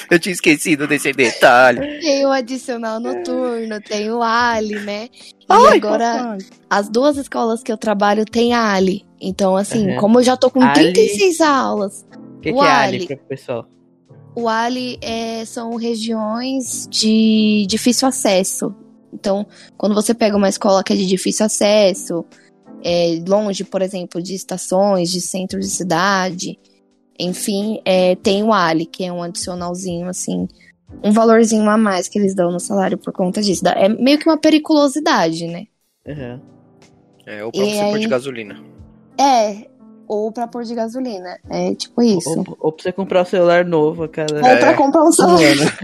eu 0.10 0.20
tinha 0.20 0.34
esquecido 0.34 0.88
desse 0.88 1.12
detalhe. 1.12 1.80
Tem 2.00 2.26
o 2.26 2.32
adicional 2.32 3.00
noturno, 3.00 3.82
tem 3.82 4.12
o 4.12 4.22
Ali, 4.22 4.80
né? 4.80 5.06
E 5.14 5.46
Ai, 5.50 5.78
agora, 5.78 6.14
papai. 6.18 6.38
as 6.70 6.90
duas 6.90 7.18
escolas 7.18 7.62
que 7.62 7.72
eu 7.72 7.78
trabalho 7.78 8.26
tem 8.26 8.54
Ali. 8.54 9.04
Então, 9.20 9.56
assim, 9.56 9.92
Uhum. 9.92 9.98
como 9.98 10.20
eu 10.20 10.24
já 10.24 10.38
tô 10.38 10.50
com 10.50 10.62
Ali. 10.64 10.94
36 10.94 11.42
aulas, 11.42 12.06
O 12.38 12.42
que, 12.42 12.52
O 12.52 12.56
que 12.56 12.60
é 12.62 12.72
Ali. 12.72 12.96
Ali 12.98 13.08
pro 13.08 13.18
pessoal? 13.28 13.66
o 14.34 14.48
Ali 14.48 14.98
é, 15.02 15.44
são 15.46 15.76
regiões 15.76 16.88
de 16.90 17.66
difícil 17.68 18.08
acesso. 18.08 18.74
Então, 19.14 19.46
quando 19.78 19.94
você 19.94 20.14
pega 20.14 20.38
uma 20.38 20.48
escola 20.48 20.84
que 20.84 20.94
é 20.94 20.96
de 20.96 21.06
difícil 21.06 21.46
acesso, 21.46 22.26
é, 22.84 23.22
longe, 23.28 23.64
por 23.64 23.82
exemplo, 23.82 24.22
de 24.22 24.36
estações, 24.36 25.10
de 25.12 25.22
centro 25.22 25.60
de 25.60 25.68
cidade, 25.68 26.60
enfim, 27.20 27.80
é, 27.86 28.16
tem 28.16 28.44
o 28.44 28.52
Ali, 28.52 28.86
que 28.86 29.04
é 29.04 29.12
um 29.14 29.22
adicionalzinho, 29.22 30.08
assim, 30.08 30.48
um 31.04 31.12
valorzinho 31.12 31.70
a 31.70 31.78
mais 31.78 32.08
que 32.08 32.18
eles 32.18 32.34
dão 32.34 32.52
no 32.52 32.60
salário 32.60 32.98
por 32.98 33.14
conta 33.14 33.42
disso. 33.42 33.68
É 33.68 33.88
meio 33.88 34.18
que 34.18 34.28
uma 34.28 34.38
periculosidade, 34.38 35.48
né? 35.48 35.66
Aham. 36.08 36.42
É, 37.26 37.46
ou 37.46 37.52
pra 37.52 37.64
E 37.64 37.74
você 37.74 37.86
pôr 37.86 38.00
de 38.00 38.06
aí? 38.06 38.10
gasolina. 38.10 38.60
É, 39.20 39.68
ou 40.08 40.32
pra 40.32 40.48
pôr 40.48 40.64
de 40.64 40.74
gasolina. 40.74 41.38
É 41.50 41.76
tipo 41.76 42.02
isso. 42.02 42.40
Ou, 42.40 42.58
ou 42.60 42.72
pra 42.72 42.84
você 42.84 42.92
comprar 42.92 43.22
um 43.22 43.26
celular 43.26 43.64
novo 43.64 44.04
a 44.04 44.10
cada. 44.10 44.36
Ou 44.36 44.58
pra 44.58 44.74
comprar 44.76 45.04
um 45.04 45.12
celular. 45.12 45.80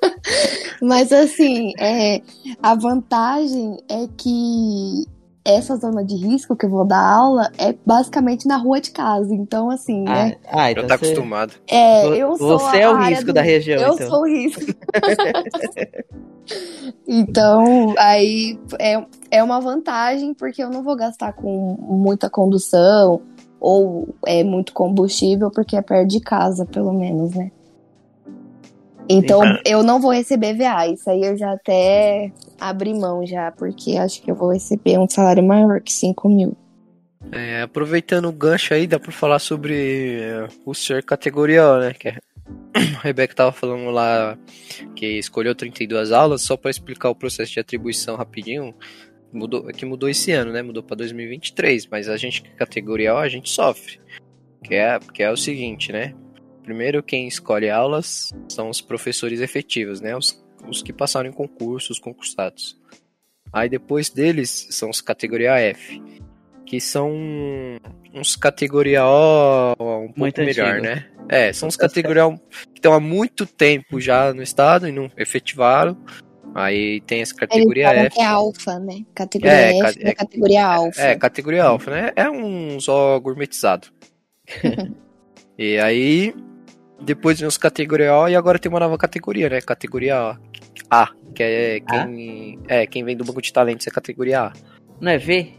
Mas 0.80 1.12
assim, 1.12 1.72
é, 1.78 2.22
a 2.62 2.74
vantagem 2.76 3.78
é 3.88 4.06
que 4.16 5.04
essa 5.44 5.76
zona 5.76 6.04
de 6.04 6.14
risco 6.16 6.54
que 6.56 6.66
eu 6.66 6.70
vou 6.70 6.84
dar 6.84 7.00
aula 7.02 7.50
é 7.58 7.74
basicamente 7.86 8.46
na 8.46 8.56
rua 8.56 8.80
de 8.80 8.90
casa. 8.90 9.34
Então, 9.34 9.70
assim, 9.70 10.02
né? 10.04 10.36
Ah, 10.46 10.50
ah, 10.52 10.64
Já 10.66 10.70
então 10.72 10.86
tá 10.86 10.96
você, 10.98 11.04
acostumado. 11.06 11.54
É, 11.66 12.06
eu 12.16 12.36
sou 12.36 12.58
você 12.58 12.78
é 12.78 12.88
o 12.90 12.96
risco 12.98 13.26
do- 13.26 13.32
da 13.32 13.42
região, 13.42 13.80
Eu 13.82 13.94
então. 13.94 14.08
sou 14.08 14.20
o 14.22 14.26
risco. 14.26 14.60
então, 17.06 17.94
aí 17.98 18.58
é, 18.78 19.04
é 19.30 19.42
uma 19.42 19.60
vantagem 19.60 20.34
porque 20.34 20.62
eu 20.62 20.70
não 20.70 20.82
vou 20.82 20.96
gastar 20.96 21.32
com 21.32 21.76
muita 21.80 22.28
condução 22.30 23.20
ou 23.60 24.14
é 24.26 24.44
muito 24.44 24.72
combustível 24.72 25.50
porque 25.50 25.76
é 25.76 25.82
perto 25.82 26.08
de 26.08 26.20
casa, 26.20 26.64
pelo 26.66 26.92
menos, 26.92 27.34
né? 27.34 27.50
Então, 29.08 29.40
Sim. 29.42 29.58
eu 29.64 29.82
não 29.82 30.00
vou 30.00 30.12
receber 30.12 30.54
VA. 30.54 30.88
Isso 30.88 31.08
aí 31.08 31.22
eu 31.24 31.36
já 31.36 31.52
até 31.52 32.30
abri 32.58 32.94
mão 32.94 33.24
já, 33.26 33.52
porque 33.52 33.96
acho 33.96 34.22
que 34.22 34.30
eu 34.30 34.34
vou 34.34 34.52
receber 34.52 34.98
um 34.98 35.08
salário 35.08 35.42
maior 35.42 35.80
que 35.80 35.92
5 35.92 36.28
mil. 36.28 36.56
É, 37.32 37.62
aproveitando 37.62 38.26
o 38.28 38.32
gancho 38.32 38.72
aí, 38.74 38.86
dá 38.86 38.98
pra 38.98 39.12
falar 39.12 39.38
sobre 39.38 40.20
é, 40.20 40.48
o 40.64 40.72
ser 40.72 41.02
categoria 41.02 41.66
O, 41.66 41.80
né? 41.80 41.92
Que 41.92 42.08
é- 42.08 42.18
a 42.74 42.80
Rebeca 43.04 43.34
tava 43.34 43.52
falando 43.52 43.90
lá 43.90 44.38
que 44.94 45.06
escolheu 45.18 45.54
32 45.54 46.12
aulas, 46.12 46.42
só 46.42 46.56
pra 46.56 46.70
explicar 46.70 47.10
o 47.10 47.14
processo 47.14 47.52
de 47.52 47.60
atribuição 47.60 48.16
rapidinho. 48.16 48.74
Mudou, 49.32 49.68
é 49.68 49.72
que 49.72 49.84
mudou 49.84 50.08
esse 50.08 50.32
ano, 50.32 50.52
né? 50.52 50.62
Mudou 50.62 50.82
pra 50.82 50.96
2023, 50.96 51.86
mas 51.90 52.08
a 52.08 52.16
gente 52.16 52.40
que 52.42 52.50
categoria 52.50 53.14
O, 53.14 53.18
a 53.18 53.28
gente 53.28 53.50
sofre. 53.50 54.00
Que 54.64 54.74
é, 54.74 54.98
que 55.12 55.22
é 55.22 55.30
o 55.30 55.36
seguinte, 55.36 55.92
né? 55.92 56.14
Primeiro, 56.62 57.02
quem 57.02 57.28
escolhe 57.28 57.68
aulas 57.68 58.30
são 58.48 58.70
os 58.70 58.80
professores 58.80 59.40
efetivos, 59.40 60.00
né? 60.00 60.16
Os, 60.16 60.42
os 60.66 60.82
que 60.82 60.92
passaram 60.92 61.28
em 61.28 61.32
concurso, 61.32 61.92
os 61.92 61.98
concursados. 61.98 62.76
Aí 63.52 63.68
depois 63.68 64.10
deles 64.10 64.68
são 64.70 64.90
os 64.90 65.00
categoria 65.00 65.58
F, 65.58 66.02
que 66.66 66.80
são 66.80 67.10
uns 68.14 68.36
categoria 68.36 69.04
O 69.04 69.72
um 69.72 70.06
pouco 70.06 70.20
Muito 70.20 70.40
melhor, 70.42 70.76
antigo. 70.78 70.82
né? 70.82 71.06
É, 71.28 71.52
são 71.52 71.68
os 71.68 71.76
categoria 71.76 72.26
O 72.26 72.38
que 72.38 72.78
estão 72.78 72.92
há 72.92 73.00
muito 73.00 73.46
tempo 73.46 74.00
já 74.00 74.32
no 74.32 74.42
estado 74.42 74.88
e 74.88 74.92
não 74.92 75.10
efetivaram. 75.16 75.96
Aí 76.54 77.00
tem 77.02 77.20
essa 77.20 77.34
categoria 77.34 77.88
F. 77.90 78.16
que 78.16 78.20
é 78.22 78.26
alfa, 78.26 78.78
né? 78.78 79.04
Categoria 79.14 79.52
É, 79.54 79.78
F 79.78 79.98
é, 80.02 80.08
é- 80.08 80.14
categoria 80.14 80.66
alfa. 80.66 81.00
É, 81.00 81.14
categoria 81.16 81.64
alfa, 81.64 81.90
né? 81.90 82.12
É 82.16 82.30
um 82.30 82.80
só 82.80 83.18
gourmetizado. 83.20 83.88
e 85.58 85.78
aí, 85.78 86.34
depois 87.00 87.38
vem 87.38 87.46
os 87.48 87.58
categoria 87.58 88.14
O 88.16 88.28
e 88.28 88.34
agora 88.34 88.58
tem 88.58 88.70
uma 88.70 88.80
nova 88.80 88.96
categoria, 88.96 89.48
né? 89.48 89.60
Categoria 89.60 90.16
A, 90.18 90.38
que 91.34 91.42
é 91.42 91.80
quem, 91.80 92.58
é, 92.68 92.86
quem 92.86 93.04
vem 93.04 93.16
do 93.16 93.24
banco 93.24 93.42
de 93.42 93.52
talentos 93.52 93.86
é 93.86 93.90
categoria 93.90 94.40
A. 94.42 94.52
Não 95.00 95.10
é 95.12 95.18
V? 95.18 95.52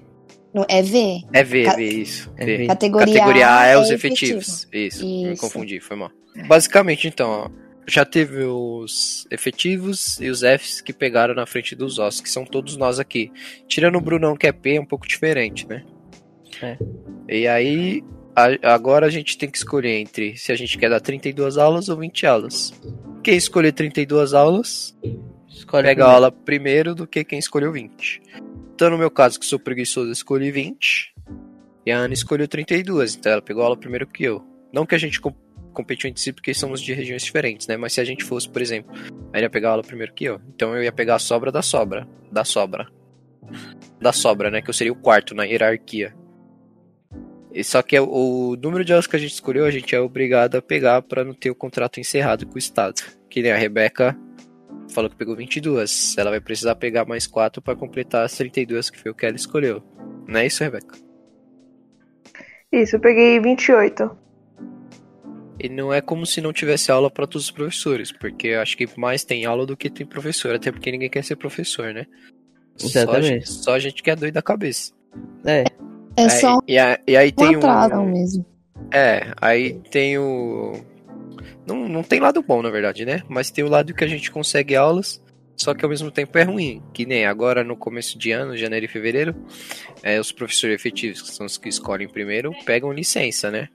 Não, 0.54 0.66
é 0.68 0.82
V. 0.82 1.22
É 1.32 1.44
V, 1.44 1.64
Ca- 1.64 1.76
V, 1.76 1.84
isso. 1.86 2.34
É 2.38 2.46
V. 2.46 2.68
Categoria, 2.68 3.14
Categoria 3.14 3.56
A 3.58 3.66
é 3.68 3.78
os 3.78 3.90
efetivo. 3.92 4.40
efetivos. 4.40 4.68
Isso, 4.74 5.06
me 5.06 5.32
Isso. 5.34 5.42
confundi, 5.42 5.80
foi 5.80 5.96
mal. 5.96 6.12
Basicamente, 6.48 7.08
então, 7.08 7.30
ó, 7.30 7.50
já 7.88 8.04
teve 8.06 8.44
os 8.44 9.28
efetivos 9.30 10.20
e 10.20 10.30
os 10.30 10.42
Fs 10.42 10.82
que 10.82 10.92
pegaram 10.94 11.34
na 11.36 11.46
frente 11.46 11.76
dos 11.76 12.00
ossos, 12.00 12.22
que 12.22 12.30
são 12.30 12.46
todos 12.46 12.78
nós 12.78 13.00
aqui. 13.00 13.32
Tirando 13.68 13.98
o 13.98 14.02
Brunão, 14.02 14.36
que 14.36 14.48
é 14.48 14.52
P, 14.52 14.76
é 14.76 14.82
um 14.82 14.86
pouco 14.86 15.08
diferente, 15.08 15.68
né? 15.68 15.84
É. 16.62 16.78
E 17.28 17.48
aí, 17.48 18.04
a- 18.46 18.74
agora 18.74 19.06
a 19.06 19.10
gente 19.10 19.38
tem 19.38 19.50
que 19.50 19.58
escolher 19.58 20.00
entre 20.00 20.38
se 20.38 20.52
a 20.52 20.56
gente 20.56 20.78
quer 20.78 20.90
dar 20.90 21.00
32 21.00 21.58
aulas 21.58 21.90
ou 21.90 21.98
20 21.98 22.26
aulas. 22.26 22.74
Quem 23.24 23.36
escolher 23.36 23.72
32 23.74 24.34
aulas, 24.34 24.96
Escolhe 25.48 25.84
pega 25.88 26.06
a 26.06 26.12
aula 26.14 26.32
primeiro 26.32 26.96
do 26.96 27.06
que 27.08 27.24
quem 27.24 27.38
escolheu 27.40 27.72
20. 27.72 28.22
Então, 28.74 28.90
no 28.90 28.98
meu 28.98 29.12
caso, 29.12 29.40
que 29.40 29.46
sou 29.46 29.60
preguiçoso, 29.60 30.12
escolhi 30.12 30.52
20. 30.52 31.14
E 31.86 31.92
a 31.92 31.98
Ana 31.98 32.14
escolheu 32.14 32.48
32, 32.48 33.16
então 33.16 33.32
ela 33.32 33.42
pegou 33.42 33.62
a 33.64 33.66
aula 33.66 33.78
primeiro 33.78 34.08
que 34.08 34.24
eu. 34.24 34.42
Não 34.72 34.86
que 34.86 34.96
a 34.96 34.98
gente 34.98 35.20
com- 35.20 35.34
competiu 35.74 36.10
entre 36.10 36.22
si 36.22 36.32
porque 36.32 36.54
somos 36.54 36.82
de 36.82 36.94
regiões 36.94 37.24
diferentes, 37.24 37.68
né? 37.68 37.76
Mas 37.78 37.94
se 37.94 38.00
a 38.02 38.06
gente 38.06 38.24
fosse, 38.24 38.48
por 38.48 38.62
exemplo, 38.62 38.96
ela 39.34 39.44
ia 39.44 39.50
pegar 39.50 39.70
a 39.70 39.72
aula 39.72 39.84
primeiro 39.84 40.14
que 40.14 40.26
eu. 40.26 40.40
Então 40.56 40.76
eu 40.76 40.84
ia 40.84 40.92
pegar 40.92 41.16
a 41.16 41.20
sobra 41.20 41.52
da 41.52 41.62
sobra. 41.62 42.08
Da 42.32 42.44
sobra. 42.46 42.88
Da 44.00 44.14
sobra, 44.14 44.50
né? 44.52 44.62
Que 44.62 44.70
eu 44.70 44.74
seria 44.74 44.94
o 44.94 44.96
quarto 44.96 45.34
na 45.36 45.44
hierarquia. 45.44 46.14
E 47.54 47.64
só 47.64 47.82
que 47.82 47.96
é 47.96 48.02
o, 48.02 48.56
número 48.62 48.86
de 48.86 48.94
aulas 48.94 49.08
que 49.08 49.16
a 49.16 49.20
gente 49.20 49.34
escolheu, 49.34 49.66
a 49.66 49.72
gente 49.72 49.96
é 49.96 50.00
obrigado 50.00 50.56
a 50.56 50.62
pegar 50.62 51.02
pra 51.02 51.24
não 51.24 51.34
ter 51.34 51.50
o 51.50 51.56
contrato 51.56 52.00
encerrado 52.00 52.46
com 52.46 52.56
o 52.56 52.60
Estado. 52.60 53.02
Que 53.30 53.42
nem 53.42 53.52
a 53.52 53.58
Rebeca 53.58 54.18
falou 54.90 55.10
que 55.10 55.16
pegou 55.16 55.36
22. 55.36 56.16
Ela 56.18 56.30
vai 56.30 56.40
precisar 56.40 56.76
pegar 56.76 57.06
mais 57.06 57.26
4 57.26 57.62
pra 57.62 57.76
completar 57.76 58.24
as 58.24 58.34
32 58.34 58.90
que 58.90 59.00
foi 59.00 59.12
o 59.12 59.16
que 59.16 59.26
ela 59.26 59.36
escolheu. 59.36 59.84
Não 60.28 60.40
é 60.40 60.46
isso, 60.46 60.64
Rebeca? 60.64 60.96
Isso, 62.72 62.96
eu 62.98 63.00
peguei 63.00 63.40
28. 63.40 64.18
E 65.60 65.68
não 65.68 65.94
é 65.94 66.00
como 66.00 66.26
se 66.26 66.40
não 66.40 66.54
tivesse 66.54 66.92
aula 66.92 67.12
pra 67.12 67.28
todos 67.28 67.46
os 67.46 67.52
professores, 67.52 68.12
porque 68.12 68.48
eu 68.48 68.62
acho 68.62 68.78
que 68.78 68.88
mais 68.98 69.26
tem 69.26 69.46
aula 69.46 69.66
do 69.66 69.76
que 69.76 69.90
tem 69.90 70.06
professor, 70.06 70.56
até 70.56 70.72
porque 70.72 70.92
ninguém 70.92 71.10
quer 71.10 71.24
ser 71.24 71.36
professor, 71.36 71.94
né? 71.94 72.06
Só 72.78 72.86
a 72.86 72.90
Exatamente. 72.90 73.28
gente, 73.28 73.52
só 73.52 73.74
a 73.74 73.80
gente 73.80 74.02
que 74.02 74.10
é 74.10 74.16
doido 74.16 74.36
da 74.36 74.42
cabeça. 74.42 74.94
É, 75.44 75.66
É 76.18 76.24
Aí- 76.24 76.30
só 76.30 76.60
e, 76.68 76.78
a- 76.78 77.00
e 77.08 77.16
aí 77.18 77.30
um 77.30 77.32
tem 77.32 77.56
o. 77.58 78.06
mesmo. 78.06 78.46
É, 78.92 79.34
aí 79.40 79.74
tem 79.92 80.18
o. 80.18 80.74
Não, 81.66 81.88
não 81.88 82.04
tem 82.04 82.20
lado 82.20 82.42
bom, 82.42 82.62
na 82.62 82.70
verdade, 82.70 83.06
né? 83.06 83.22
Mas 83.30 83.52
tem 83.52 83.64
o 83.64 83.70
lado 83.70 83.94
que 83.94 84.04
a 84.04 84.08
gente 84.08 84.32
consegue 84.32 84.76
aulas, 84.76 85.22
só 85.56 85.74
que 85.74 85.86
ao 85.86 85.90
mesmo 85.90 86.10
tempo 86.12 86.38
é 86.38 86.44
ruim. 86.44 86.82
Que 86.94 87.06
nem 87.06 87.26
agora 87.26 87.64
no 87.64 87.78
começo 87.78 88.18
de 88.18 88.32
ano, 88.32 88.58
janeiro 88.58 88.86
e 88.86 88.90
fevereiro, 88.90 89.36
é, 90.02 90.20
os 90.20 90.32
professores 90.32 90.76
efetivos, 90.76 91.22
que 91.22 91.32
são 91.34 91.46
os 91.46 91.58
que 91.58 91.70
escolhem 91.70 92.08
primeiro, 92.10 92.52
pegam 92.66 92.92
licença, 92.92 93.52
né? 93.52 93.70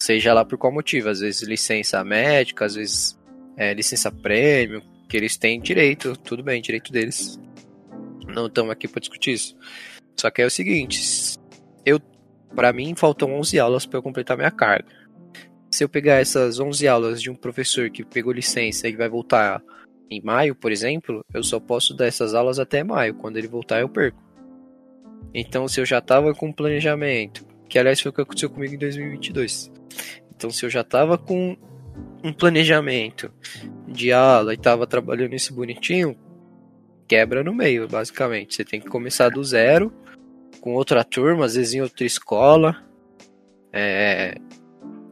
Seja 0.00 0.32
lá 0.32 0.44
por 0.44 0.56
qual 0.58 0.72
motivo. 0.72 1.08
Às 1.08 1.20
vezes 1.20 1.42
licença 1.42 2.02
médica, 2.04 2.64
às 2.64 2.74
vezes 2.76 3.18
é, 3.56 3.74
licença 3.74 4.10
prêmio, 4.10 4.82
que 5.08 5.16
eles 5.16 5.36
têm 5.36 5.60
direito, 5.60 6.16
tudo 6.16 6.42
bem, 6.42 6.62
direito 6.62 6.92
deles. 6.92 7.38
Não 8.28 8.46
estamos 8.46 8.70
aqui 8.70 8.86
para 8.88 9.00
discutir 9.00 9.32
isso. 9.32 9.56
Só 10.18 10.30
que 10.30 10.40
é 10.42 10.46
o 10.46 10.50
seguinte, 10.50 11.00
para 12.54 12.72
mim 12.72 12.94
faltam 12.96 13.34
11 13.34 13.58
aulas 13.58 13.86
para 13.86 13.98
eu 13.98 14.02
completar 14.02 14.36
minha 14.36 14.50
carga. 14.50 14.86
Se 15.70 15.82
eu 15.82 15.88
pegar 15.88 16.20
essas 16.20 16.58
11 16.58 16.86
aulas 16.86 17.22
de 17.22 17.30
um 17.30 17.34
professor 17.34 17.88
que 17.90 18.04
pegou 18.04 18.32
licença 18.32 18.88
e 18.88 18.96
vai 18.96 19.08
voltar 19.08 19.62
em 20.10 20.20
maio, 20.20 20.54
por 20.54 20.70
exemplo, 20.70 21.24
eu 21.32 21.42
só 21.42 21.58
posso 21.58 21.94
dar 21.94 22.06
essas 22.06 22.34
aulas 22.34 22.58
até 22.58 22.84
maio. 22.84 23.14
Quando 23.14 23.38
ele 23.38 23.48
voltar, 23.48 23.80
eu 23.80 23.88
perco. 23.88 24.22
Então, 25.34 25.66
se 25.66 25.80
eu 25.80 25.86
já 25.86 26.00
tava 26.00 26.34
com 26.34 26.52
planejamento, 26.52 27.46
que 27.68 27.78
aliás 27.78 28.00
foi 28.00 28.10
o 28.10 28.12
que 28.14 28.20
aconteceu 28.20 28.50
comigo 28.50 28.74
em 28.74 28.78
2022. 28.78 29.72
Então, 30.36 30.50
se 30.50 30.66
eu 30.66 30.68
já 30.68 30.84
tava 30.84 31.16
com 31.16 31.56
um 32.22 32.32
planejamento 32.32 33.32
de 33.88 34.12
aula 34.12 34.52
e 34.52 34.58
tava 34.58 34.86
trabalhando 34.86 35.34
isso 35.34 35.54
bonitinho, 35.54 36.16
quebra 37.08 37.42
no 37.42 37.54
meio, 37.54 37.88
basicamente. 37.88 38.54
Você 38.54 38.64
tem 38.64 38.80
que 38.80 38.88
começar 38.88 39.30
do 39.30 39.42
zero, 39.42 39.92
com 40.62 40.72
outra 40.74 41.04
turma, 41.04 41.44
às 41.44 41.54
vezes 41.56 41.74
em 41.74 41.82
outra 41.82 42.06
escola. 42.06 42.76
É... 43.72 44.36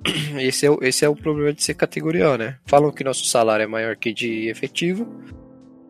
Esse, 0.38 0.64
é, 0.64 0.70
o- 0.70 0.78
esse 0.80 1.04
é 1.04 1.08
o 1.10 1.14
problema 1.14 1.52
de 1.52 1.62
ser 1.62 1.74
categoria, 1.74 2.38
né? 2.38 2.56
Falam 2.64 2.90
que 2.90 3.04
nosso 3.04 3.26
salário 3.26 3.64
é 3.64 3.66
maior 3.66 3.94
que 3.96 4.14
de 4.14 4.48
efetivo, 4.48 5.06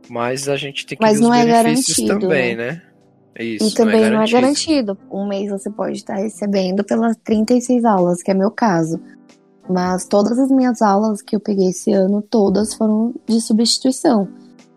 mas 0.08 0.48
a 0.48 0.56
gente 0.56 0.84
tem 0.84 0.98
que 0.98 1.04
Mas 1.04 1.18
ver 1.18 1.22
os 1.24 1.28
não 1.28 1.34
é 1.34 1.44
benefícios 1.44 1.96
garantido, 1.98 2.20
também, 2.28 2.56
né? 2.56 2.82
Isso, 3.38 3.68
E 3.68 3.74
também 3.74 4.10
não 4.10 4.20
é, 4.20 4.28
garantido. 4.28 4.96
garantido. 4.96 4.98
Um 5.12 5.28
mês 5.28 5.48
você 5.50 5.70
pode 5.70 5.96
estar 5.98 6.16
recebendo 6.16 6.82
pelas 6.82 7.16
36 7.22 7.84
aulas, 7.84 8.20
que 8.20 8.32
é 8.32 8.34
meu 8.34 8.50
caso. 8.50 9.00
Mas 9.68 10.04
todas 10.06 10.36
as 10.40 10.50
minhas 10.50 10.82
aulas 10.82 11.22
que 11.22 11.36
eu 11.36 11.40
peguei 11.40 11.68
esse 11.68 11.92
ano, 11.92 12.20
todas 12.20 12.74
foram 12.74 13.14
de 13.28 13.40
substituição. 13.40 14.28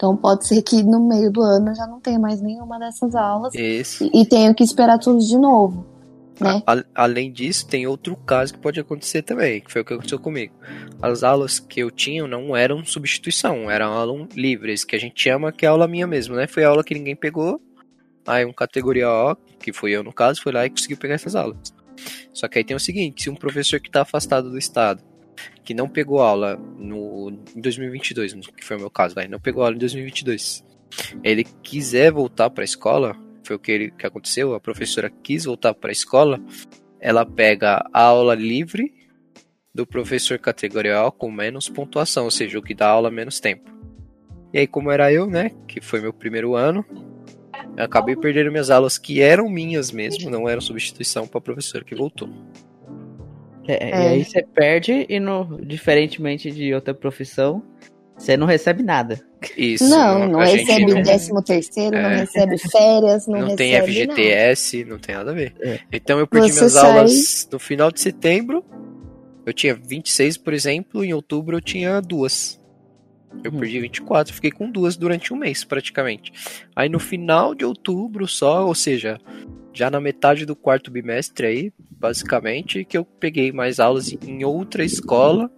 Então 0.04 0.18
pode 0.18 0.46
ser 0.46 0.62
que 0.62 0.84
no 0.84 1.08
meio 1.08 1.32
do 1.32 1.42
ano 1.42 1.70
eu 1.70 1.76
já 1.76 1.88
não 1.88 1.98
tenha 2.02 2.20
mais 2.20 2.42
nenhuma 2.42 2.78
dessas 2.78 3.16
aulas 3.16 3.56
Isso. 3.56 4.04
e, 4.14 4.24
e 4.24 4.26
tenho 4.26 4.54
que 4.54 4.62
esperar 4.62 5.00
tudo 5.00 5.20
de 5.26 5.38
novo. 5.38 5.88
Né? 6.42 6.62
A- 6.68 6.84
além 6.94 7.32
disso, 7.32 7.66
tem 7.66 7.88
outro 7.88 8.18
caso 8.18 8.54
que 8.54 8.60
pode 8.60 8.78
acontecer 8.82 9.22
também, 9.22 9.62
que 9.62 9.72
foi 9.72 9.82
o 9.82 9.86
que 9.86 9.94
aconteceu 9.94 10.20
comigo. 10.20 10.54
As 11.02 11.24
aulas 11.24 11.58
que 11.58 11.80
eu 11.80 11.90
tinha 11.90 12.28
não 12.28 12.54
eram 12.54 12.84
substituição, 12.84 13.72
eram 13.72 13.94
aulas 13.94 14.28
livres, 14.36 14.84
que 14.84 14.94
a 14.94 15.00
gente 15.00 15.24
chama 15.24 15.54
que 15.54 15.66
é 15.66 15.70
aula 15.70 15.88
minha 15.88 16.06
mesmo, 16.06 16.36
né? 16.36 16.48
Foi 16.48 16.66
aula 16.66 16.84
que 16.84 16.94
ninguém 16.94 17.16
pegou. 17.16 17.62
Aí 18.28 18.44
um 18.44 18.52
categoria 18.52 19.10
O, 19.10 19.38
que 19.58 19.72
fui 19.72 19.92
eu 19.92 20.04
no 20.04 20.12
caso, 20.12 20.42
foi 20.42 20.52
lá 20.52 20.66
e 20.66 20.70
conseguiu 20.70 20.98
pegar 20.98 21.14
essas 21.14 21.34
aulas. 21.34 21.74
Só 22.34 22.50
que 22.50 22.58
aí 22.58 22.66
tem 22.66 22.76
o 22.76 22.80
seguinte, 22.80 23.24
se 23.24 23.30
um 23.30 23.36
professor 23.36 23.80
que 23.80 23.88
está 23.88 24.02
afastado 24.02 24.50
do 24.50 24.58
estado, 24.58 25.02
que 25.64 25.74
não 25.74 25.88
pegou 25.88 26.22
aula 26.22 26.56
no 26.78 27.32
em 27.56 27.62
2022, 27.62 28.34
que 28.56 28.64
foi 28.66 28.78
o 28.78 28.80
meu 28.80 28.90
caso, 28.90 29.16
vai, 29.16 29.28
não 29.28 29.40
pegou 29.40 29.64
aula 29.64 29.76
em 29.76 29.80
2022, 29.80 30.64
ele 31.24 31.44
quiser 31.44 32.12
voltar 32.12 32.50
para 32.50 32.64
a 32.64 32.66
escola, 32.66 33.16
foi 33.44 33.56
o 33.56 33.60
que, 33.60 33.72
ele, 33.72 33.92
que 33.92 34.06
aconteceu, 34.06 34.54
a 34.54 34.60
professora 34.60 35.10
quis 35.10 35.46
voltar 35.46 35.74
para 35.74 35.90
a 35.90 35.92
escola, 35.92 36.40
ela 37.00 37.26
pega 37.26 37.88
a 37.92 38.02
aula 38.02 38.36
livre 38.36 38.94
do 39.74 39.88
professor 39.88 40.38
categorial 40.38 41.12
com 41.12 41.32
menos 41.32 41.68
pontuação, 41.68 42.26
ou 42.26 42.32
seja, 42.32 42.60
o 42.60 42.62
que 42.62 42.76
dá 42.76 42.88
aula 42.88 43.10
menos 43.10 43.40
tempo. 43.40 43.72
E 44.54 44.60
aí, 44.60 44.68
como 44.68 44.92
era 44.92 45.12
eu, 45.12 45.26
né, 45.26 45.52
que 45.68 45.82
foi 45.82 46.00
meu 46.00 46.14
primeiro 46.14 46.56
ano, 46.56 46.86
eu 47.76 47.84
acabei 47.84 48.16
perdendo 48.16 48.52
minhas 48.52 48.70
aulas 48.70 49.00
que 49.00 49.20
eram 49.20 49.50
minhas 49.50 49.92
mesmo, 49.92 50.30
não 50.30 50.48
eram 50.48 50.62
substituição 50.62 51.28
para 51.28 51.42
professor 51.42 51.84
que 51.84 51.96
voltou. 51.96 52.30
É, 53.68 53.90
É. 53.90 53.90
E 53.90 54.08
aí 54.10 54.26
você 54.26 54.44
perde 54.44 55.06
e, 55.10 55.20
no, 55.20 55.60
diferentemente 55.66 56.52
de 56.52 56.74
outra 56.74 56.94
profissão, 56.94 57.64
você 58.18 58.36
não 58.38 58.46
recebe 58.48 58.84
nada. 58.84 59.20
Isso. 59.58 59.88
não, 59.90 60.28
não 60.30 60.46
gente 60.46 60.66
recebe 60.66 60.94
não- 60.94 61.00
o 61.00 61.04
13 61.04 61.44
terceiro, 61.44 61.92
não 62.02 62.10
É. 62.10 62.16
recebe 62.18 62.58
férias, 62.58 63.28
não, 63.28 63.34
não, 63.40 63.48
recebe 63.50 63.58
tem 63.58 63.76
FGTS, 63.76 64.86
não 64.86 64.98
tem 64.98 65.16
nada 65.16 65.32
a 65.32 65.34
ver. 65.34 65.54
É. 65.62 65.80
Então 65.92 66.20
eu 66.20 66.28
perdi 66.28 66.52
Você 66.52 66.60
minhas 66.60 66.74
sai- 66.74 66.98
aulas 66.98 67.50
no 67.52 67.60
final 67.60 67.92
de 67.92 68.00
setembro. 68.00 68.64
Eu 69.46 69.52
tinha 69.52 69.74
26, 69.76 70.38
por 70.38 70.54
exemplo, 70.54 71.04
em 71.04 71.14
outubro 71.14 71.58
eu 71.58 71.62
tinha 71.62 72.00
duas. 72.02 72.58
Eu 73.44 73.52
Hum. 73.52 73.60
perdi 73.60 73.80
24, 73.82 74.34
fiquei 74.34 74.52
com 74.52 74.70
duas 74.72 74.96
durante 74.96 75.34
um 75.34 75.36
mês, 75.38 75.64
praticamente. 75.66 76.32
Aí 76.76 76.88
no 76.88 77.00
final 77.00 77.54
de 77.54 77.66
outubro 77.66 78.26
só, 78.28 78.66
ou 78.66 78.76
seja, 78.76 79.20
já 79.74 79.90
na 79.90 80.00
metade 80.00 80.46
do 80.46 80.56
quarto 80.56 80.90
bimestre 80.92 81.46
aí, 81.48 81.74
basicamente, 82.04 82.84
que 82.84 82.98
eu 82.98 83.06
peguei 83.06 83.54
mais 83.54 83.80
aulas 83.80 84.12
em 84.12 84.44
outra 84.44 84.84
escola. 84.84 85.50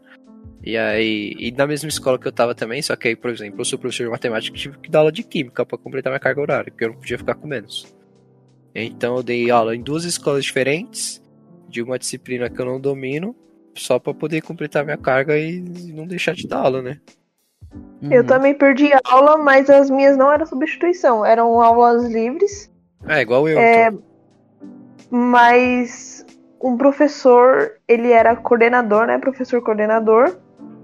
E 0.63 0.77
aí, 0.77 1.35
e 1.39 1.51
na 1.51 1.65
mesma 1.65 1.89
escola 1.89 2.19
que 2.19 2.27
eu 2.27 2.31
tava 2.31 2.53
também, 2.53 2.83
só 2.83 2.95
que 2.95 3.07
aí, 3.07 3.15
por 3.15 3.31
exemplo, 3.31 3.61
eu 3.61 3.65
sou 3.65 3.79
professor 3.79 4.03
de 4.03 4.11
matemática 4.11 4.55
e 4.55 4.59
tive 4.59 4.77
que 4.77 4.91
dar 4.91 4.99
aula 4.99 5.11
de 5.11 5.23
química 5.23 5.65
pra 5.65 5.75
completar 5.75 6.11
minha 6.11 6.19
carga 6.19 6.41
horária, 6.41 6.71
porque 6.71 6.85
eu 6.85 6.89
não 6.89 6.97
podia 6.97 7.17
ficar 7.17 7.33
com 7.33 7.47
menos. 7.47 7.91
Então 8.75 9.17
eu 9.17 9.23
dei 9.23 9.49
aula 9.49 9.75
em 9.75 9.81
duas 9.81 10.03
escolas 10.05 10.45
diferentes, 10.45 11.19
de 11.67 11.81
uma 11.81 11.97
disciplina 11.97 12.47
que 12.47 12.61
eu 12.61 12.65
não 12.65 12.79
domino, 12.79 13.35
só 13.75 13.97
pra 13.97 14.13
poder 14.13 14.41
completar 14.41 14.85
minha 14.85 14.97
carga 14.97 15.35
e 15.37 15.59
não 15.91 16.05
deixar 16.05 16.35
de 16.35 16.47
dar 16.47 16.59
aula, 16.59 16.81
né? 16.83 16.99
Eu 18.11 18.21
Uhum. 18.21 18.27
também 18.27 18.53
perdi 18.53 18.91
aula, 19.03 19.35
mas 19.37 19.67
as 19.67 19.89
minhas 19.89 20.15
não 20.15 20.31
eram 20.31 20.45
substituição, 20.45 21.25
eram 21.25 21.59
aulas 21.59 22.05
livres. 22.05 22.71
É, 23.07 23.21
igual 23.21 23.49
eu. 23.49 23.57
É, 23.57 23.87
então. 23.87 24.03
Mas 25.09 26.25
um 26.61 26.77
professor, 26.77 27.71
ele 27.87 28.11
era 28.11 28.35
coordenador, 28.35 29.05
né? 29.07 29.17
Professor 29.17 29.61
coordenador. 29.61 30.35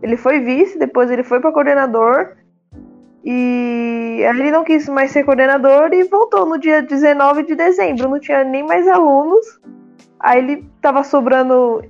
Ele 0.01 0.17
foi 0.17 0.39
vice, 0.39 0.77
depois 0.77 1.09
ele 1.09 1.23
foi 1.23 1.39
para 1.39 1.51
coordenador. 1.51 2.35
E 3.23 4.23
aí 4.27 4.39
ele 4.39 4.51
não 4.51 4.63
quis 4.63 4.89
mais 4.89 5.11
ser 5.11 5.23
coordenador 5.23 5.93
e 5.93 6.03
voltou 6.03 6.45
no 6.45 6.57
dia 6.57 6.81
19 6.81 7.43
de 7.43 7.55
dezembro. 7.55 8.09
Não 8.09 8.19
tinha 8.19 8.43
nem 8.43 8.65
mais 8.65 8.87
alunos. 8.87 9.59
Aí 10.19 10.39
ele 10.39 10.69
tava 10.81 11.03
sobrando, 11.03 11.83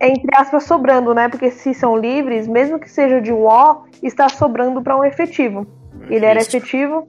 entre 0.00 0.30
aspas, 0.34 0.64
sobrando, 0.64 1.14
né? 1.14 1.28
Porque 1.28 1.50
se 1.50 1.74
são 1.74 1.96
livres, 1.96 2.46
mesmo 2.46 2.78
que 2.78 2.90
seja 2.90 3.20
de 3.20 3.32
um 3.32 3.46
O, 3.46 3.84
está 4.02 4.28
sobrando 4.28 4.82
para 4.82 4.96
um 4.96 5.04
efetivo. 5.04 5.66
Ele 6.08 6.24
era 6.24 6.40
efetivo. 6.40 7.08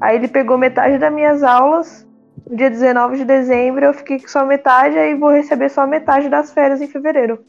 Aí 0.00 0.16
ele 0.16 0.28
pegou 0.28 0.56
metade 0.56 0.98
das 0.98 1.12
minhas 1.12 1.42
aulas. 1.42 2.06
No 2.48 2.56
dia 2.56 2.70
19 2.70 3.18
de 3.18 3.24
dezembro 3.24 3.84
eu 3.84 3.94
fiquei 3.94 4.20
com 4.20 4.28
só 4.28 4.44
metade, 4.44 4.98
aí 4.98 5.14
vou 5.14 5.30
receber 5.30 5.68
só 5.68 5.86
metade 5.86 6.28
das 6.28 6.52
férias 6.52 6.80
em 6.80 6.86
fevereiro. 6.86 7.44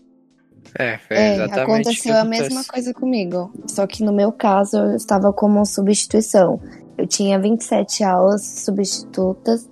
É, 0.78 0.86
é, 0.86 1.00
É, 1.10 1.34
exatamente. 1.36 1.54
que 1.54 1.60
aconteceu 1.60 2.18
a 2.18 2.24
mesma 2.24 2.64
coisa 2.64 2.94
comigo. 2.94 3.52
Só 3.68 3.86
que 3.86 4.04
no 4.04 4.14
meu 4.14 4.32
caso 4.32 4.78
eu 4.78 4.96
estava 4.96 5.32
como 5.34 5.66
substituição. 5.66 6.60
Eu 6.98 7.08
tinha 7.08 7.40
27 7.40 8.04
aulas 8.04 8.44
substitutas 8.44 9.70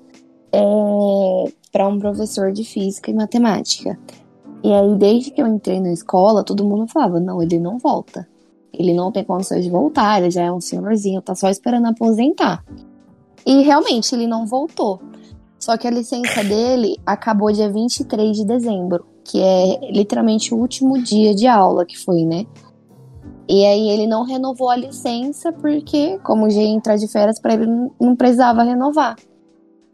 para 1.71 1.87
um 1.87 1.99
professor 1.99 2.51
de 2.51 2.63
física 2.63 3.09
e 3.09 3.13
matemática. 3.13 3.97
E 4.63 4.71
aí, 4.71 4.95
desde 4.95 5.31
que 5.31 5.41
eu 5.41 5.47
entrei 5.47 5.79
na 5.79 5.91
escola, 5.91 6.43
todo 6.43 6.63
mundo 6.63 6.87
falava: 6.87 7.19
não, 7.19 7.41
ele 7.41 7.59
não 7.59 7.77
volta. 7.77 8.27
Ele 8.73 8.93
não 8.93 9.11
tem 9.11 9.23
condições 9.23 9.63
de 9.63 9.69
voltar, 9.69 10.21
ele 10.21 10.31
já 10.31 10.43
é 10.43 10.51
um 10.51 10.61
senhorzinho, 10.61 11.21
tá 11.21 11.35
só 11.35 11.49
esperando 11.49 11.87
aposentar. 11.87 12.63
E 13.45 13.61
realmente, 13.63 14.13
ele 14.13 14.27
não 14.27 14.45
voltou. 14.45 15.01
Só 15.59 15.77
que 15.77 15.87
a 15.87 15.91
licença 15.91 16.43
dele 16.43 16.97
acabou 17.05 17.51
dia 17.51 17.69
23 17.71 18.35
de 18.35 18.45
dezembro, 18.45 19.05
que 19.23 19.39
é 19.39 19.91
literalmente 19.91 20.53
o 20.53 20.57
último 20.57 21.01
dia 21.01 21.35
de 21.35 21.45
aula 21.45 21.85
que 21.85 21.97
foi, 21.97 22.25
né? 22.25 22.45
E 23.47 23.65
aí 23.65 23.89
ele 23.89 24.07
não 24.07 24.23
renovou 24.23 24.69
a 24.69 24.75
licença 24.75 25.51
porque, 25.51 26.17
como 26.19 26.49
já 26.49 26.61
ia 26.61 26.69
entrar 26.69 26.95
de 26.95 27.07
férias, 27.07 27.39
para 27.39 27.53
ele 27.53 27.67
não- 27.99 28.15
precisava 28.15 28.63
renovar. 28.63 29.15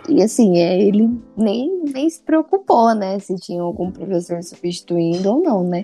E 0.08 0.22
assim, 0.22 0.58
é, 0.58 0.80
ele 0.82 1.10
nem, 1.36 1.84
nem 1.84 2.10
se 2.10 2.22
preocupou, 2.22 2.94
né? 2.94 3.20
Se 3.20 3.36
tinha 3.36 3.62
algum 3.62 3.92
professor 3.92 4.42
substituindo 4.44 5.30
ou 5.30 5.42
não, 5.42 5.64
né? 5.64 5.84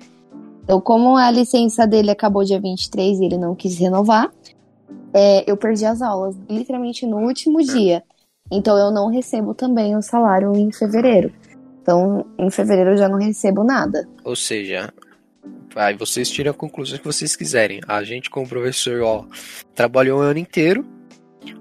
Então, 0.64 0.80
como 0.80 1.18
a 1.18 1.30
licença 1.30 1.86
dele 1.86 2.12
acabou 2.12 2.44
dia 2.44 2.60
23 2.60 3.20
e 3.20 3.26
ele 3.26 3.38
não 3.38 3.54
quis 3.54 3.78
renovar, 3.78 4.32
é, 5.14 5.50
eu 5.50 5.56
perdi 5.56 5.86
as 5.86 6.02
aulas 6.02 6.36
literalmente 6.50 7.06
no 7.06 7.18
último 7.18 7.62
dia. 7.62 8.04
Então, 8.52 8.78
eu 8.78 8.92
não 8.92 9.10
recebo 9.10 9.54
também 9.54 9.96
o 9.96 10.02
salário 10.02 10.56
em 10.56 10.72
fevereiro. 10.72 11.32
Então, 11.82 12.26
em 12.38 12.50
fevereiro 12.50 12.92
eu 12.92 12.98
já 12.98 13.10
não 13.10 13.18
recebo 13.18 13.64
nada. 13.64 14.08
Ou 14.24 14.36
seja, 14.36 14.94
aí 15.76 15.96
vocês 15.96 16.30
tiram 16.30 16.52
a 16.52 16.54
conclusão 16.54 16.98
que 16.98 17.06
vocês 17.06 17.36
quiserem. 17.36 17.82
A 17.88 18.04
gente, 18.04 18.30
como 18.30 18.48
professor, 18.48 19.02
ó, 19.02 19.26
trabalhou 19.76 20.20
o 20.20 20.22
ano 20.22 20.40
inteiro. 20.40 20.86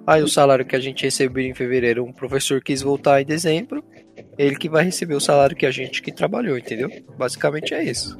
Aí 0.06 0.22
o 0.22 0.28
salário 0.28 0.64
que 0.64 0.76
a 0.76 0.80
gente 0.80 1.02
recebeu 1.02 1.44
em 1.44 1.54
fevereiro, 1.54 2.04
um 2.04 2.12
professor 2.12 2.60
quis 2.62 2.82
voltar 2.82 3.20
em 3.20 3.26
dezembro. 3.26 3.84
Ele 4.38 4.56
que 4.56 4.68
vai 4.68 4.84
receber 4.84 5.14
o 5.14 5.20
salário 5.20 5.56
que 5.56 5.66
a 5.66 5.70
gente 5.70 6.00
que 6.00 6.12
trabalhou, 6.12 6.56
entendeu? 6.56 6.88
Basicamente 7.18 7.74
é 7.74 7.82
isso. 7.82 8.16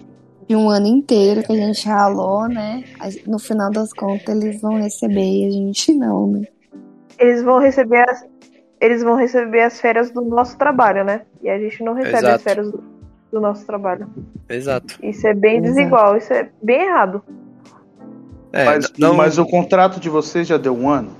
De 0.53 0.57
um 0.57 0.69
ano 0.69 0.87
inteiro 0.87 1.43
que 1.43 1.51
a 1.51 1.57
gente 1.57 1.89
ralou, 1.89 2.47
né? 2.47 2.85
No 3.27 3.39
final 3.39 3.71
das 3.71 3.91
contas, 3.91 4.37
eles 4.37 4.61
vão 4.61 4.77
receber 4.77 5.25
e 5.25 5.47
a 5.47 5.51
gente 5.51 5.95
não, 5.95 6.27
né? 6.27 6.43
Eles 7.19 7.43
vão 7.43 7.59
receber 7.59 8.07
as, 8.07 8.27
eles 8.79 9.03
vão 9.03 9.17
receber 9.17 9.63
as 9.63 9.81
férias 9.81 10.11
do 10.11 10.21
nosso 10.21 10.59
trabalho, 10.59 11.05
né? 11.05 11.23
E 11.41 11.49
a 11.49 11.59
gente 11.59 11.83
não 11.83 11.95
recebe 11.95 12.19
Exato. 12.19 12.35
as 12.35 12.43
férias 12.43 12.71
do, 12.71 12.85
do 13.33 13.41
nosso 13.41 13.65
trabalho. 13.65 14.11
Exato. 14.47 14.99
Isso 15.03 15.27
é 15.27 15.33
bem 15.33 15.57
Exato. 15.57 15.75
desigual, 15.75 16.17
isso 16.19 16.35
é 16.35 16.51
bem 16.63 16.83
errado. 16.83 17.23
É, 18.53 18.67
mas, 18.67 18.93
não, 18.99 19.15
mas 19.15 19.39
o 19.39 19.47
contrato 19.47 19.99
de 19.99 20.11
vocês 20.11 20.47
já 20.47 20.59
deu 20.59 20.77
um 20.77 20.87
ano? 20.87 21.13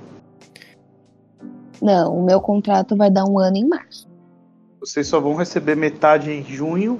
Não, 1.81 2.19
o 2.19 2.23
meu 2.23 2.39
contrato 2.39 2.95
vai 2.95 3.09
dar 3.09 3.25
um 3.25 3.39
ano 3.39 3.57
em 3.57 3.67
março. 3.67 4.07
Vocês 4.79 5.07
só 5.07 5.19
vão 5.19 5.33
receber 5.33 5.75
metade 5.75 6.29
em 6.29 6.43
junho, 6.43 6.99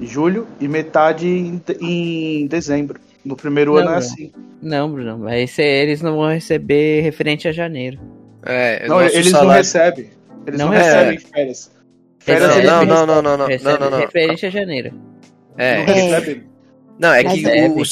julho 0.00 0.46
e 0.60 0.66
metade 0.68 1.26
em, 1.28 1.62
em 1.80 2.46
dezembro. 2.46 3.00
No 3.24 3.36
primeiro 3.36 3.72
Não, 3.72 3.78
ano 3.78 3.88
é 3.88 3.92
não. 3.92 3.98
assim. 3.98 4.32
Não, 4.60 4.90
Bruno, 4.92 5.18
mas 5.18 5.58
eles 5.58 6.00
não 6.02 6.16
vão 6.16 6.28
receber 6.32 7.00
referente 7.02 7.46
a 7.48 7.52
janeiro. 7.52 7.98
é, 8.44 8.86
Não, 8.88 9.00
eles 9.02 9.26
não 9.32 9.40
salário- 9.40 9.58
recebem. 9.62 10.10
Eles 10.46 10.58
Não 10.58 10.66
não, 10.66 10.72
recebe. 10.74 11.10
recebem 11.12 11.18
férias. 11.18 11.70
Férias 12.18 12.48
Não, 12.48 12.56
eles 12.56 12.70
não, 12.70 12.84
não, 12.84 13.06
não, 13.06 13.22
não, 13.22 13.22
não, 13.22 13.48
não, 13.48 13.78
não, 13.78 13.90
não. 13.90 13.98
Referente 13.98 14.46
a 14.46 14.50
janeiro. 14.50 14.92
É, 15.56 15.78
Não 15.78 15.84
recebem. 15.84 16.42
não, 16.98 17.12
é 17.12 17.22
Mas 17.24 17.32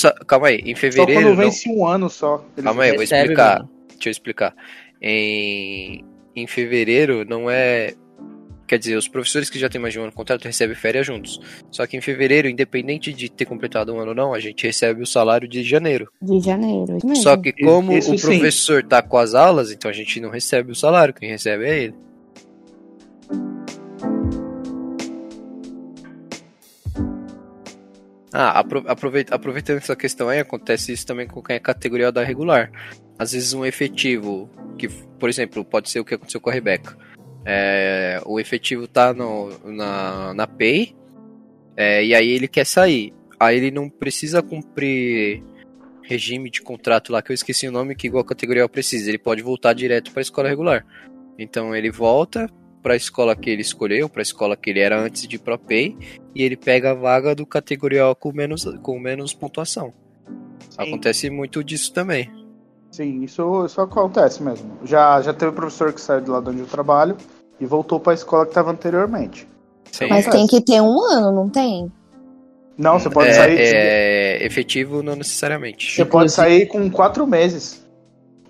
que 0.01 0.09
o, 0.09 0.25
calma 0.27 0.49
aí, 0.49 0.57
em 0.65 0.75
Só 0.75 0.81
fevereiro, 0.81 1.21
quando 1.23 1.29
não- 1.29 1.37
vence 1.37 1.69
um 1.69 1.87
ano 1.87 2.09
só. 2.11 2.45
Calma 2.63 2.83
aí, 2.85 2.91
eu 2.91 2.95
vou 2.95 3.05
explicar, 3.05 3.59
mano. 3.59 3.71
deixa 3.91 4.09
eu 4.09 4.11
explicar. 4.11 4.55
Em, 5.03 6.05
em 6.35 6.47
fevereiro 6.47 7.25
não 7.29 7.51
é, 7.51 7.95
quer 8.71 8.79
dizer, 8.79 8.97
os 8.97 9.09
professores 9.09 9.51
que 9.51 9.59
já 9.59 9.69
têm 9.69 9.81
mais 9.81 9.93
de 9.93 9.99
um 9.99 10.03
ano 10.03 10.11
de 10.13 10.17
contrato 10.17 10.45
recebem 10.45 10.77
férias 10.77 11.05
juntos. 11.05 11.41
Só 11.73 11.85
que 11.89 11.97
em 11.97 12.01
fevereiro, 12.01 12.49
independente 12.49 13.13
de 13.13 13.29
ter 13.29 13.45
completado 13.45 13.93
um 13.93 13.99
ano 13.99 14.11
ou 14.11 14.15
não, 14.15 14.33
a 14.33 14.39
gente 14.39 14.65
recebe 14.65 15.03
o 15.03 15.07
salário 15.07 15.49
de 15.49 15.65
janeiro. 15.65 16.09
De 16.23 16.39
janeiro. 16.39 16.93
mesmo. 17.03 17.17
Só 17.17 17.37
que 17.37 17.53
como 17.53 17.93
Isso 17.93 18.15
o 18.15 18.19
sim. 18.19 18.27
professor 18.29 18.85
tá 18.85 19.03
com 19.03 19.17
as 19.17 19.35
aulas, 19.35 19.73
então 19.73 19.91
a 19.91 19.95
gente 19.95 20.21
não 20.21 20.31
recebe 20.31 20.71
o 20.71 20.75
salário, 20.77 21.13
quem 21.13 21.29
recebe 21.29 21.65
é 21.65 21.79
ele. 21.85 21.95
Ah, 28.33 28.61
apro- 28.61 28.85
aproveita- 28.87 29.35
aproveitando 29.35 29.79
essa 29.79 29.97
questão 29.97 30.29
aí, 30.29 30.39
acontece 30.39 30.93
isso 30.93 31.05
também 31.07 31.27
com 31.27 31.43
quem 31.43 31.57
é 31.57 31.59
categoria 31.59 32.13
da 32.13 32.23
regular. 32.23 32.71
Às 33.19 33.33
vezes 33.33 33.53
um 33.53 33.65
efetivo, 33.67 34.49
que, 34.79 34.89
por 34.89 35.29
exemplo, 35.29 35.65
pode 35.65 35.91
ser 35.91 35.99
o 35.99 36.05
que 36.05 36.15
aconteceu 36.15 36.41
com 36.41 36.49
a 36.49 36.53
Rebeca. 36.53 36.97
É, 37.45 38.21
o 38.27 38.39
efetivo 38.39 38.87
tá 38.87 39.13
no, 39.13 39.51
na, 39.65 40.35
na 40.35 40.47
PEI, 40.47 40.95
é, 41.77 42.05
e 42.05 42.15
aí 42.15 42.31
ele 42.31 42.49
quer 42.49 42.67
sair. 42.67 43.13
Aí 43.39 43.57
ele 43.57 43.71
não 43.71 43.89
precisa 43.89 44.43
cumprir 44.43 45.43
regime 46.03 46.51
de 46.51 46.61
contrato 46.61 47.13
lá, 47.13 47.23
que 47.23 47.31
eu 47.31 47.35
esqueci 47.35 47.67
o 47.69 47.73
nome, 47.73 47.95
que 47.95 48.09
igual 48.09 48.23
a 48.23 48.27
categoria 48.27 48.69
precisa. 48.69 49.09
Ele 49.09 49.19
pode 49.19 49.43
voltar 49.43 49.73
direto 49.73 50.11
para 50.11 50.21
a 50.21 50.23
escola 50.23 50.49
regular. 50.49 50.85
Então 51.39 51.75
ele 51.75 51.91
volta 51.91 52.51
para 52.83 52.95
a 52.95 52.97
escola 52.97 53.37
que 53.37 53.49
ele 53.49 53.63
escolheu, 53.63 54.09
para 54.09 54.21
a 54.21 54.23
escola 54.23 54.57
que 54.57 54.71
ele 54.71 54.81
era 54.81 55.01
antes 55.01 55.27
de 55.27 55.37
ir 55.37 55.39
pro 55.39 55.59
PEI, 55.59 55.97
e 56.35 56.43
ele 56.43 56.57
pega 56.57 56.91
a 56.91 56.95
vaga 56.95 57.35
do 57.35 57.47
categorial 57.47 58.15
com 58.17 58.33
menos, 58.33 58.65
com 58.83 58.99
menos 58.99 59.33
pontuação. 59.33 59.93
Acontece 60.77 61.31
muito 61.31 61.63
disso 61.63 61.93
também. 61.93 62.31
Sim, 62.91 63.23
isso, 63.23 63.65
isso 63.65 63.81
acontece 63.81 64.43
mesmo. 64.43 64.71
Já, 64.85 65.21
já 65.23 65.33
teve 65.33 65.53
professor 65.53 65.93
que 65.93 66.01
saiu 66.01 66.21
de 66.23 66.31
lá 66.31 66.41
de 66.41 66.51
onde 66.51 66.61
eu 66.61 66.67
trabalho 66.67 67.17
e 67.61 67.67
voltou 67.67 68.01
para 68.01 68.13
a 68.13 68.15
escola 68.15 68.45
que 68.45 68.51
estava 68.51 68.71
anteriormente. 68.71 69.47
Sim. 69.93 70.09
Mas 70.09 70.27
tem 70.27 70.47
que 70.47 70.61
ter 70.61 70.81
um 70.81 71.01
ano, 71.01 71.31
não 71.33 71.49
tem? 71.49 71.91
Não, 72.77 72.99
você 72.99 73.11
pode 73.11 73.31
é, 73.31 73.33
sair. 73.35 73.57
é, 73.59 74.45
efetivo 74.47 75.03
não 75.03 75.15
necessariamente. 75.15 75.95
Você 75.95 76.05
pode 76.05 76.33
sair 76.33 76.67
com 76.67 76.91
quatro 76.91 77.27
meses. 77.27 77.87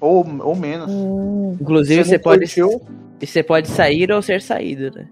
Ou, 0.00 0.24
ou 0.40 0.54
menos. 0.56 0.90
Hum, 0.90 1.56
Inclusive, 1.60 2.04
Você 2.04 2.10
você 2.10 2.18
pode, 2.18 2.40
curtiu? 2.40 2.80
você 3.20 3.42
pode 3.42 3.68
sair 3.68 4.10
ou 4.10 4.22
ser 4.22 4.40
saído, 4.40 4.90
né? 4.94 5.08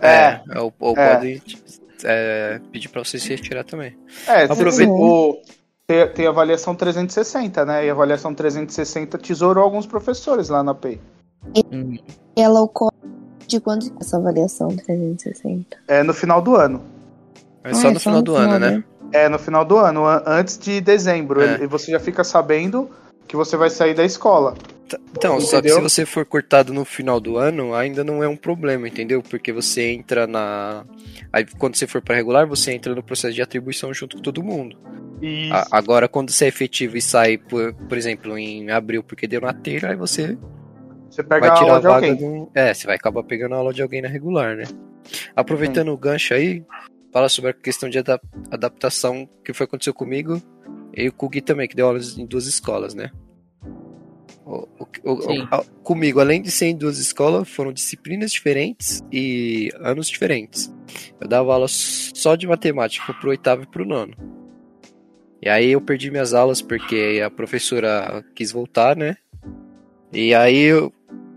É, 0.00 0.40
ou, 0.60 0.72
ou 0.78 0.96
é. 0.96 1.14
pode 1.16 1.42
é, 2.04 2.60
pedir 2.70 2.88
para 2.88 3.02
você 3.02 3.18
se 3.18 3.30
retirar 3.30 3.64
também. 3.64 3.96
É, 4.28 4.44
Aproveita- 4.44 4.70
você- 4.70 4.86
o, 4.86 5.40
tem, 5.88 6.06
tem 6.10 6.26
avaliação 6.26 6.74
360, 6.74 7.64
né? 7.64 7.86
E 7.86 7.88
a 7.88 7.92
avaliação 7.92 8.34
360 8.34 9.16
tesourou 9.18 9.64
alguns 9.64 9.86
professores 9.86 10.50
lá 10.50 10.62
na 10.62 10.74
PEI. 10.74 11.00
Hum. 11.72 11.96
ela 12.36 12.60
ocorre 12.60 12.92
de 13.46 13.58
quando 13.60 13.90
essa 14.00 14.18
avaliação 14.18 14.68
360? 14.68 15.78
É 15.88 16.02
no 16.02 16.12
final 16.12 16.42
do 16.42 16.54
ano. 16.56 16.82
É 17.64 17.72
só 17.72 17.88
Ah, 17.88 17.92
no 17.92 18.00
final 18.00 18.22
do 18.22 18.36
ano, 18.36 18.58
né? 18.58 18.84
É 19.12 19.28
no 19.28 19.38
final 19.38 19.64
do 19.64 19.78
ano, 19.78 20.04
an- 20.06 20.22
antes 20.26 20.58
de 20.58 20.80
dezembro. 20.82 21.40
É. 21.40 21.62
E 21.62 21.66
você 21.66 21.90
já 21.90 21.98
fica 21.98 22.22
sabendo 22.22 22.90
que 23.26 23.34
você 23.34 23.56
vai 23.56 23.70
sair 23.70 23.94
da 23.94 24.04
escola. 24.04 24.54
Então, 25.16 25.40
só 25.40 25.60
que 25.60 25.68
Entendeu? 25.68 25.76
se 25.76 25.82
você 25.82 26.06
for 26.06 26.24
cortado 26.24 26.72
no 26.72 26.84
final 26.84 27.20
do 27.20 27.36
ano, 27.36 27.74
ainda 27.74 28.02
não 28.04 28.22
é 28.22 28.28
um 28.28 28.36
problema, 28.36 28.86
entendeu? 28.88 29.22
Porque 29.22 29.52
você 29.52 29.90
entra 29.92 30.26
na. 30.26 30.84
Aí 31.32 31.44
quando 31.58 31.76
você 31.76 31.86
for 31.86 32.00
para 32.00 32.14
regular, 32.14 32.46
você 32.46 32.72
entra 32.72 32.94
no 32.94 33.02
processo 33.02 33.34
de 33.34 33.42
atribuição 33.42 33.92
junto 33.92 34.16
com 34.16 34.22
todo 34.22 34.42
mundo. 34.42 34.78
A- 35.52 35.66
agora, 35.78 36.08
quando 36.08 36.30
você 36.30 36.44
é 36.44 36.48
efetivo 36.48 36.96
e 36.96 37.02
sai, 37.02 37.36
por, 37.36 37.74
por 37.74 37.98
exemplo, 37.98 38.38
em 38.38 38.70
abril 38.70 39.02
porque 39.02 39.26
deu 39.26 39.40
na 39.40 39.52
teira, 39.52 39.90
aí 39.90 39.96
você 39.96 40.38
você 41.10 41.22
pega 41.22 41.40
vai 41.40 41.50
a 41.50 41.54
tirar 41.54 41.66
aula 41.74 41.76
a 41.76 41.80
de 41.80 41.86
vaga 41.86 42.06
alguém. 42.12 42.16
do. 42.16 42.50
É, 42.54 42.72
você 42.72 42.86
vai 42.86 42.96
acabar 42.96 43.22
pegando 43.24 43.54
a 43.54 43.58
aula 43.58 43.72
de 43.74 43.82
alguém 43.82 44.00
na 44.00 44.08
regular, 44.08 44.56
né? 44.56 44.64
Aproveitando 45.34 45.88
o 45.92 45.96
gancho 45.98 46.34
aí, 46.34 46.62
fala 47.12 47.28
sobre 47.28 47.50
a 47.50 47.54
questão 47.54 47.88
de 47.88 47.98
adap- 47.98 48.22
adaptação 48.50 49.28
que 49.44 49.52
foi 49.52 49.64
aconteceu 49.64 49.92
comigo 49.94 50.40
e 50.94 51.10
com 51.10 51.26
o 51.26 51.28
Gui 51.28 51.40
também, 51.40 51.66
que 51.66 51.74
deu 51.74 51.86
aulas 51.86 52.16
em 52.18 52.26
duas 52.26 52.46
escolas, 52.46 52.94
né? 52.94 53.10
O- 54.48 54.66
o- 55.04 55.12
o- 55.12 55.64
comigo, 55.82 56.20
além 56.20 56.40
de 56.40 56.50
ser 56.50 56.66
em 56.68 56.76
duas 56.76 56.98
escolas, 56.98 57.46
foram 57.46 57.70
disciplinas 57.70 58.32
diferentes 58.32 59.04
e 59.12 59.70
anos 59.78 60.08
diferentes. 60.08 60.74
Eu 61.20 61.28
dava 61.28 61.52
aula 61.52 61.66
só 61.68 62.34
de 62.34 62.46
matemática 62.46 63.12
pro 63.12 63.28
oitavo 63.28 63.64
e 63.64 63.66
pro 63.66 63.84
nono. 63.84 64.14
E 65.42 65.50
aí 65.50 65.70
eu 65.72 65.80
perdi 65.82 66.10
minhas 66.10 66.32
aulas 66.32 66.62
porque 66.62 67.20
a 67.24 67.30
professora 67.30 68.24
quis 68.34 68.50
voltar, 68.50 68.96
né? 68.96 69.18
E 70.12 70.34
aí 70.34 70.56
eu, 70.62 70.90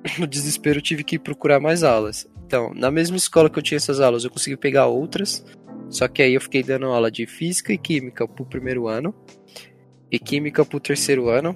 no 0.17 0.25
desespero, 0.25 0.81
tive 0.81 1.03
que 1.03 1.19
procurar 1.19 1.59
mais 1.59 1.83
aulas. 1.83 2.25
Então, 2.45 2.73
na 2.73 2.89
mesma 2.89 3.17
escola 3.17 3.49
que 3.49 3.59
eu 3.59 3.63
tinha 3.63 3.75
essas 3.75 3.99
aulas, 3.99 4.23
eu 4.23 4.29
consegui 4.31 4.55
pegar 4.55 4.87
outras. 4.87 5.45
Só 5.89 6.07
que 6.07 6.21
aí 6.21 6.33
eu 6.33 6.41
fiquei 6.41 6.63
dando 6.63 6.85
aula 6.85 7.11
de 7.11 7.25
física 7.25 7.73
e 7.73 7.77
química 7.77 8.25
pro 8.25 8.45
primeiro 8.45 8.87
ano. 8.87 9.13
E 10.09 10.17
química 10.17 10.63
pro 10.63 10.79
terceiro 10.79 11.27
ano. 11.27 11.55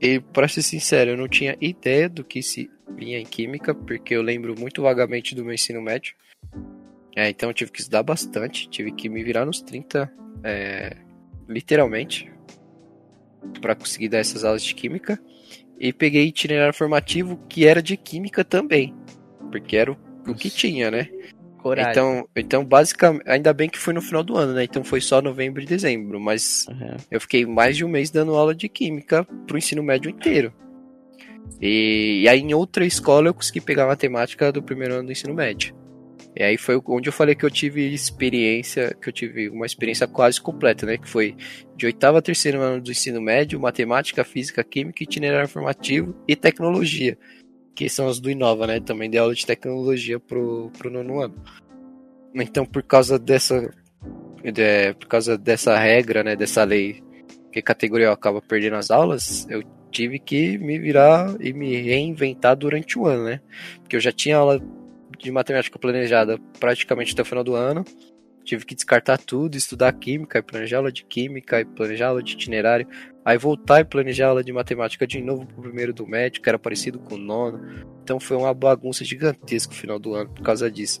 E 0.00 0.20
pra 0.20 0.46
ser 0.46 0.62
sincero, 0.62 1.10
eu 1.10 1.16
não 1.16 1.28
tinha 1.28 1.56
ideia 1.60 2.08
do 2.08 2.22
que 2.22 2.42
se 2.42 2.70
vinha 2.96 3.18
em 3.18 3.26
química, 3.26 3.74
porque 3.74 4.14
eu 4.14 4.22
lembro 4.22 4.54
muito 4.58 4.82
vagamente 4.82 5.34
do 5.34 5.44
meu 5.44 5.54
ensino 5.54 5.82
médio. 5.82 6.14
É, 7.16 7.28
então 7.28 7.50
eu 7.50 7.54
tive 7.54 7.72
que 7.72 7.80
estudar 7.80 8.02
bastante, 8.02 8.68
tive 8.68 8.92
que 8.92 9.08
me 9.08 9.24
virar 9.24 9.44
nos 9.44 9.60
30, 9.60 10.10
é, 10.44 10.96
literalmente, 11.48 12.30
para 13.60 13.74
conseguir 13.74 14.08
dar 14.08 14.18
essas 14.18 14.44
aulas 14.44 14.62
de 14.62 14.74
química. 14.74 15.20
E 15.80 15.92
peguei 15.92 16.26
itinerário 16.26 16.74
formativo 16.74 17.38
que 17.48 17.66
era 17.66 17.82
de 17.82 17.96
química 17.96 18.44
também, 18.44 18.94
porque 19.50 19.76
era 19.76 19.92
o, 19.92 19.96
o 20.28 20.34
que 20.34 20.50
tinha, 20.50 20.90
né? 20.90 21.08
Coragem. 21.68 21.90
Então, 21.90 22.28
então, 22.36 22.64
basicamente, 22.64 23.22
ainda 23.26 23.52
bem 23.52 23.68
que 23.68 23.78
foi 23.78 23.92
no 23.94 24.02
final 24.02 24.22
do 24.22 24.36
ano, 24.36 24.52
né? 24.54 24.64
Então 24.64 24.82
foi 24.82 25.00
só 25.00 25.20
novembro 25.20 25.62
e 25.62 25.66
dezembro, 25.66 26.18
mas 26.20 26.66
Uhum. 26.68 26.96
eu 27.10 27.20
fiquei 27.20 27.44
mais 27.46 27.76
de 27.76 27.84
um 27.84 27.88
mês 27.88 28.10
dando 28.10 28.34
aula 28.34 28.54
de 28.54 28.68
química 28.68 29.24
pro 29.46 29.58
ensino 29.58 29.82
médio 29.82 30.10
inteiro. 30.10 30.52
E, 31.60 32.22
e 32.22 32.28
aí 32.28 32.40
em 32.40 32.54
outra 32.54 32.84
escola 32.84 33.28
eu 33.28 33.34
consegui 33.34 33.60
pegar 33.60 33.86
matemática 33.86 34.52
do 34.52 34.62
primeiro 34.62 34.94
ano 34.94 35.06
do 35.06 35.12
ensino 35.12 35.34
médio. 35.34 35.74
E 36.36 36.42
aí 36.42 36.56
foi 36.56 36.80
onde 36.86 37.08
eu 37.08 37.12
falei 37.12 37.34
que 37.34 37.44
eu 37.44 37.50
tive 37.50 37.92
experiência, 37.92 38.94
que 39.02 39.08
eu 39.08 39.12
tive 39.12 39.48
uma 39.48 39.66
experiência 39.66 40.06
quase 40.06 40.40
completa, 40.40 40.86
né? 40.86 40.96
Que 40.96 41.08
foi 41.08 41.34
de 41.76 41.86
oitavo 41.86 42.18
a 42.18 42.22
terceiro 42.22 42.60
ano 42.60 42.80
do 42.80 42.90
ensino 42.92 43.20
médio, 43.20 43.58
matemática, 43.58 44.22
física, 44.22 44.62
química, 44.62 45.02
itinerário 45.02 45.48
formativo 45.48 46.14
e 46.28 46.36
tecnologia. 46.36 47.18
Que 47.78 47.88
são 47.88 48.08
as 48.08 48.18
do 48.18 48.28
Inova, 48.28 48.66
né? 48.66 48.80
Também 48.80 49.08
dei 49.08 49.20
aula 49.20 49.32
de 49.32 49.46
tecnologia 49.46 50.18
pro, 50.18 50.68
pro 50.76 50.90
nono 50.90 51.20
ano. 51.20 51.36
Então, 52.34 52.66
por 52.66 52.82
causa 52.82 53.20
dessa. 53.20 53.72
é, 54.42 54.92
por 54.94 55.06
causa 55.06 55.38
dessa 55.38 55.78
regra, 55.78 56.24
né? 56.24 56.34
Dessa 56.34 56.64
lei 56.64 57.00
que 57.52 57.60
a 57.60 57.62
categoria 57.62 58.10
acaba 58.10 58.42
perdendo 58.42 58.74
as 58.74 58.90
aulas, 58.90 59.46
eu 59.48 59.62
tive 59.92 60.18
que 60.18 60.58
me 60.58 60.76
virar 60.76 61.36
e 61.38 61.52
me 61.52 61.76
reinventar 61.80 62.56
durante 62.56 62.98
o 62.98 63.06
ano, 63.06 63.26
né? 63.26 63.40
Porque 63.76 63.94
eu 63.94 64.00
já 64.00 64.10
tinha 64.10 64.38
aula 64.38 64.60
de 65.16 65.30
matemática 65.30 65.78
planejada 65.78 66.36
praticamente 66.58 67.12
até 67.12 67.22
o 67.22 67.24
final 67.24 67.44
do 67.44 67.54
ano. 67.54 67.84
Tive 68.44 68.66
que 68.66 68.74
descartar 68.74 69.18
tudo, 69.18 69.56
estudar 69.56 69.92
química, 69.92 70.42
planejar 70.42 70.78
aula 70.78 70.90
de 70.90 71.04
química, 71.04 71.64
planejar 71.76 72.08
aula 72.08 72.24
de 72.24 72.32
itinerário, 72.32 72.88
aí 73.28 73.36
voltar 73.36 73.80
e 73.80 73.84
planejar 73.84 74.28
aula 74.28 74.42
de 74.42 74.50
matemática 74.50 75.06
de 75.06 75.20
novo 75.20 75.44
pro 75.44 75.60
primeiro 75.60 75.92
do 75.92 76.06
médio, 76.06 76.40
que 76.40 76.48
era 76.48 76.58
parecido 76.58 76.98
com 76.98 77.16
o 77.16 77.18
nono. 77.18 77.60
Então 78.02 78.18
foi 78.18 78.34
uma 78.38 78.54
bagunça 78.54 79.04
gigantesca 79.04 79.70
o 79.70 79.76
final 79.76 79.98
do 79.98 80.14
ano 80.14 80.30
por 80.30 80.42
causa 80.42 80.70
disso. 80.70 80.98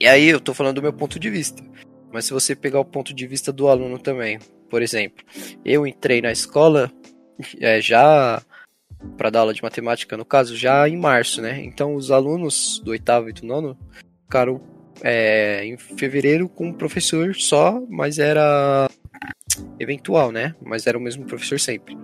E 0.00 0.06
aí 0.06 0.28
eu 0.28 0.40
tô 0.40 0.54
falando 0.54 0.76
do 0.76 0.82
meu 0.82 0.94
ponto 0.94 1.18
de 1.18 1.28
vista. 1.28 1.62
Mas 2.10 2.24
se 2.24 2.32
você 2.32 2.56
pegar 2.56 2.80
o 2.80 2.86
ponto 2.86 3.12
de 3.12 3.26
vista 3.26 3.52
do 3.52 3.68
aluno 3.68 3.98
também, 3.98 4.38
por 4.70 4.80
exemplo, 4.80 5.22
eu 5.62 5.86
entrei 5.86 6.22
na 6.22 6.32
escola 6.32 6.90
é, 7.60 7.82
já 7.82 8.42
para 9.18 9.28
dar 9.28 9.40
aula 9.40 9.52
de 9.52 9.62
matemática, 9.62 10.16
no 10.16 10.24
caso, 10.24 10.56
já 10.56 10.88
em 10.88 10.96
março, 10.96 11.42
né? 11.42 11.62
Então 11.62 11.96
os 11.96 12.10
alunos 12.10 12.80
do 12.82 12.92
oitavo 12.92 13.28
e 13.28 13.34
do 13.34 13.46
nono 13.46 13.78
ficaram 14.24 14.58
é, 15.02 15.66
em 15.66 15.76
fevereiro 15.76 16.48
com 16.48 16.68
um 16.68 16.72
professor 16.72 17.34
só, 17.34 17.78
mas 17.90 18.18
era 18.18 18.85
eventual, 19.78 20.32
né? 20.32 20.54
Mas 20.62 20.86
era 20.86 20.96
o 20.96 21.00
mesmo 21.00 21.24
professor 21.24 21.58
sempre. 21.60 21.96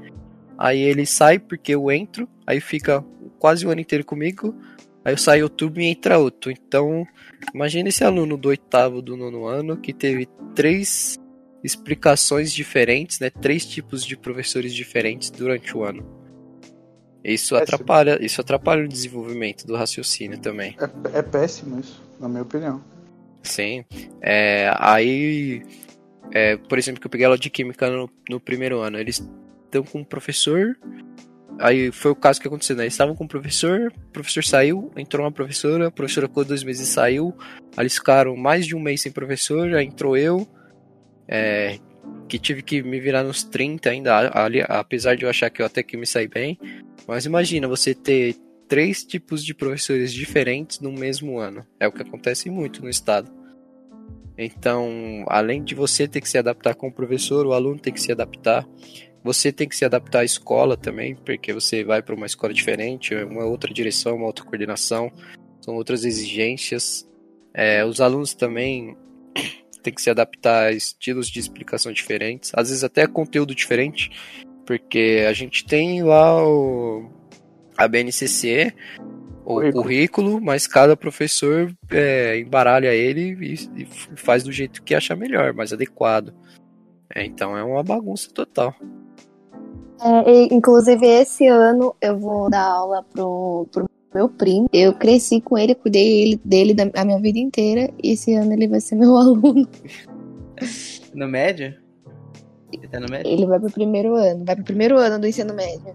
Aí 0.59 0.81
ele 0.81 1.07
sai 1.07 1.39
porque 1.39 1.75
eu 1.75 1.91
entro, 1.91 2.29
aí 2.47 2.61
fica 2.61 3.05
quase 3.39 3.67
o 3.67 3.71
ano 3.71 3.81
inteiro 3.81 4.05
comigo, 4.05 4.55
aí 5.05 5.13
eu 5.13 5.19
saio 5.19 5.45
outubro 5.45 5.81
e 5.81 5.87
entra 5.87 6.19
outro. 6.19 6.51
Então, 6.51 7.07
imagina 7.55 7.89
esse 7.89 8.05
aluno 8.05 8.37
do 8.37 8.49
oitavo 8.49 9.03
do 9.03 9.17
nono 9.17 9.47
ano 9.47 9.77
que 9.77 9.93
teve 9.93 10.29
três 10.55 11.19
explicações 11.65 12.53
diferentes, 12.53 13.19
né? 13.21 13.31
Três 13.31 13.65
tipos 13.65 14.05
de 14.05 14.17
professores 14.17 14.75
diferentes 14.75 15.31
durante 15.31 15.77
o 15.77 15.85
ano. 15.85 16.05
Isso 17.25 17.55
Péssimo. 17.55 17.75
atrapalha, 17.75 18.25
isso 18.25 18.41
atrapalha 18.41 18.85
o 18.85 18.89
desenvolvimento 18.89 19.65
do 19.65 19.77
raciocínio 19.77 20.39
também. 20.39 20.77
É, 21.13 21.19
é 21.19 21.23
péssimo 21.23 21.79
isso, 21.79 22.03
na 22.19 22.29
minha 22.29 22.43
opinião. 22.43 22.83
Sim. 23.43 23.85
É, 24.21 24.73
aí, 24.77 25.63
é, 26.33 26.57
por 26.57 26.79
exemplo, 26.79 27.01
que 27.01 27.07
eu 27.07 27.11
peguei 27.11 27.27
aula 27.27 27.39
de 27.39 27.51
química 27.51 27.91
no, 27.91 28.11
no 28.29 28.41
primeiro 28.41 28.81
ano. 28.81 28.99
Eles 28.99 29.23
estão 29.65 29.83
com 29.83 30.01
um 30.01 30.05
professor. 30.05 30.77
Aí 31.59 31.93
foi 31.93 32.11
o 32.11 32.17
caso 32.17 32.41
que 32.41 32.49
aconteceu, 32.49 32.75
né? 32.75 32.85
Eles 32.85 32.95
estavam 32.95 33.15
com 33.15 33.25
o 33.25 33.29
professor, 33.29 33.93
o 33.95 34.13
professor 34.13 34.43
saiu, 34.43 34.91
entrou 34.97 35.25
uma 35.25 35.31
professora, 35.31 35.89
a 35.89 35.91
professora 35.91 36.27
ficou 36.27 36.45
dois 36.45 36.65
meses 36.65 36.89
e 36.89 36.91
saiu. 36.91 37.37
Aí 37.77 37.83
eles 37.83 37.95
ficaram 37.95 38.35
mais 38.35 38.67
de 38.67 38.75
um 38.75 38.81
mês 38.81 39.03
sem 39.03 39.13
professor, 39.13 39.75
aí 39.75 39.87
entrou 39.87 40.17
eu, 40.17 40.49
é, 41.29 41.79
que 42.29 42.39
tive 42.39 42.63
que 42.63 42.83
me 42.83 42.99
virar 42.99 43.23
nos 43.23 43.45
30 43.45 43.91
ainda, 43.91 44.31
ali, 44.33 44.63
apesar 44.67 45.15
de 45.15 45.25
eu 45.25 45.31
achar 45.31 45.51
que 45.51 45.61
eu 45.61 45.67
até 45.67 45.83
que 45.83 45.97
me 45.97 46.07
saí 46.07 46.27
bem. 46.27 46.59
Mas 47.07 47.27
imagina 47.27 47.69
você 47.69 47.95
ter 47.95 48.35
três 48.67 49.05
tipos 49.05 49.45
de 49.45 49.53
professores 49.53 50.13
diferentes 50.13 50.81
no 50.81 50.91
mesmo 50.91 51.39
ano. 51.39 51.67
É 51.79 51.87
o 51.87 51.93
que 51.93 52.01
acontece 52.01 52.49
muito 52.49 52.81
no 52.83 52.89
estado. 52.89 53.31
Então, 54.45 55.25
além 55.29 55.63
de 55.63 55.75
você 55.75 56.07
ter 56.09 56.21
que 56.21 56.29
se 56.29 56.39
adaptar 56.39 56.75
com 56.75 56.89
o 56.89 56.93
professor, 56.93 57.47
o 57.47 57.53
aluno 57.53 57.79
tem 57.79 57.93
que 57.93 58.01
se 58.01 58.13
adaptar. 58.13 58.67
Você 59.25 59.53
tem 59.53 59.69
que 59.69 59.77
se 59.77 59.85
adaptar 59.85 60.21
à 60.21 60.25
escola 60.25 60.77
também, 60.77 61.15
porque 61.15 61.53
você 61.53 61.85
vai 61.85 62.03
para 62.03 62.15
uma 62.15 62.27
escola 62.27 62.53
diferente, 62.53 63.15
é 63.15 63.25
uma 63.25 63.45
outra 63.45 63.73
direção, 63.73 64.17
uma 64.17 64.27
outra 64.27 64.45
coordenação, 64.45 65.13
são 65.61 65.75
outras 65.75 66.05
exigências. 66.05 67.09
É, 67.55 67.85
os 67.85 68.01
alunos 68.01 68.35
também 68.35 68.97
têm 69.83 69.95
que 69.95 70.03
se 70.03 70.11
adaptar 70.11 70.65
a 70.65 70.73
estilos 70.73 71.29
de 71.29 71.39
explicação 71.39 71.93
diferentes, 71.93 72.51
às 72.55 72.69
vezes 72.69 72.83
até 72.83 73.07
conteúdo 73.07 73.55
diferente, 73.55 74.11
porque 74.67 75.25
a 75.29 75.33
gente 75.33 75.65
tem 75.65 76.03
lá 76.03 76.45
o, 76.45 77.09
a 77.77 77.87
BNCC, 77.87 78.75
o 79.45 79.55
Currículo. 79.55 79.83
currículo, 79.83 80.41
mas 80.41 80.67
cada 80.67 80.97
professor 80.97 81.73
é, 81.91 82.39
embaralha 82.39 82.95
ele 82.95 83.37
e, 83.45 83.83
e 83.83 83.87
faz 84.17 84.43
do 84.45 84.53
jeito 84.53 84.83
que 84.83 84.95
acha 84.95 85.17
melhor, 85.17 85.53
mais 85.53 85.73
adequado. 85.73 86.33
É, 87.15 87.25
então 87.25 87.57
é 87.57 87.63
uma 87.65 87.83
bagunça 87.83 88.31
total. 88.33 88.75
É, 90.01 90.31
e, 90.31 90.49
inclusive, 90.55 91.07
esse 91.07 91.47
ano 91.47 91.95
eu 92.01 92.19
vou 92.19 92.49
dar 92.51 92.65
aula 92.65 93.03
pro, 93.13 93.67
pro 93.71 93.85
meu 94.15 94.29
primo. 94.29 94.69
Eu 94.73 94.93
cresci 94.95 95.41
com 95.41 95.57
ele, 95.59 95.75
cuidei 95.75 96.23
ele- 96.23 96.41
dele 96.45 96.75
da, 96.75 96.85
a 97.01 97.05
minha 97.05 97.21
vida 97.21 97.39
inteira. 97.39 97.93
E 98.03 98.13
esse 98.13 98.33
ano 98.35 98.53
ele 98.53 98.67
vai 98.69 98.81
ser 98.81 98.95
meu 98.97 99.15
aluno. 99.19 99.69
No 101.15 101.29
médio? 101.29 101.75
Ele 102.73 102.89
tá 102.89 102.99
no 102.99 103.07
médio? 103.11 103.31
Ele 103.31 103.47
vai 103.47 103.61
pro 103.61 103.71
primeiro 103.71 104.15
ano. 104.15 104.45
Vai 104.45 104.57
pro 104.57 104.65
primeiro 104.65 104.97
ano 104.99 105.19
do 105.19 105.27
ensino 105.27 105.53
médio. 105.55 105.95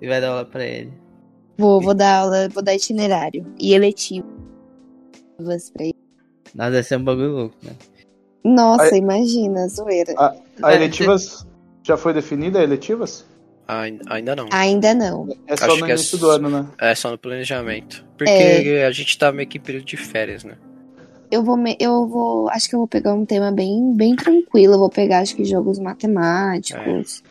E 0.00 0.06
vai 0.08 0.20
dar 0.20 0.30
aula 0.30 0.44
pra 0.44 0.64
ele. 0.64 0.92
Vou, 1.58 1.80
vou 1.80 1.94
dar 1.94 2.20
aula, 2.20 2.48
vou 2.48 2.62
dar 2.62 2.74
itinerário 2.74 3.46
e 3.58 3.72
eletivas 3.74 4.24
pra 5.72 5.84
ele. 5.84 5.94
Nossa, 6.54 6.70
deve 6.70 6.82
ser 6.82 6.96
um 6.98 7.04
bagulho 7.04 7.32
louco, 7.32 7.56
né? 7.62 7.72
Nossa, 8.44 8.94
Aí- 8.94 9.00
imagina, 9.00 9.66
zoeira. 9.68 10.14
A 10.62 10.74
eletivas 10.74 11.46
já 11.82 11.96
foi 11.96 12.12
definida, 12.12 12.60
a 12.60 12.62
eletivas? 12.62 13.24
Ai- 13.68 13.98
Ainda 14.08 14.36
não. 14.36 14.48
Ainda 14.52 14.94
não. 14.94 15.28
É 15.46 15.56
só 15.56 15.64
Acho 15.66 15.78
no 15.78 15.86
é 15.86 15.90
início 15.90 16.14
s- 16.16 16.18
do 16.18 16.30
ano, 16.30 16.48
né? 16.48 16.66
É 16.78 16.94
só 16.94 17.10
no 17.10 17.18
planejamento. 17.18 18.04
Porque 18.16 18.30
É. 18.30 18.86
a 18.86 18.90
gente 18.92 19.18
tá 19.18 19.32
meio 19.32 19.48
que 19.48 19.58
em 19.58 19.60
período 19.60 19.84
de 19.84 19.96
férias, 19.96 20.44
né? 20.44 20.56
Eu 21.28 21.42
vou, 21.42 21.56
me- 21.56 21.76
eu 21.80 22.06
vou, 22.06 22.48
acho 22.50 22.68
que 22.68 22.76
eu 22.76 22.78
vou 22.78 22.86
pegar 22.86 23.12
um 23.12 23.26
tema 23.26 23.50
bem, 23.50 23.92
bem 23.94 24.14
tranquilo. 24.14 24.74
Eu 24.74 24.78
vou 24.78 24.88
pegar, 24.88 25.18
acho 25.18 25.34
que 25.34 25.44
jogos 25.44 25.80
matemáticos. 25.80 27.24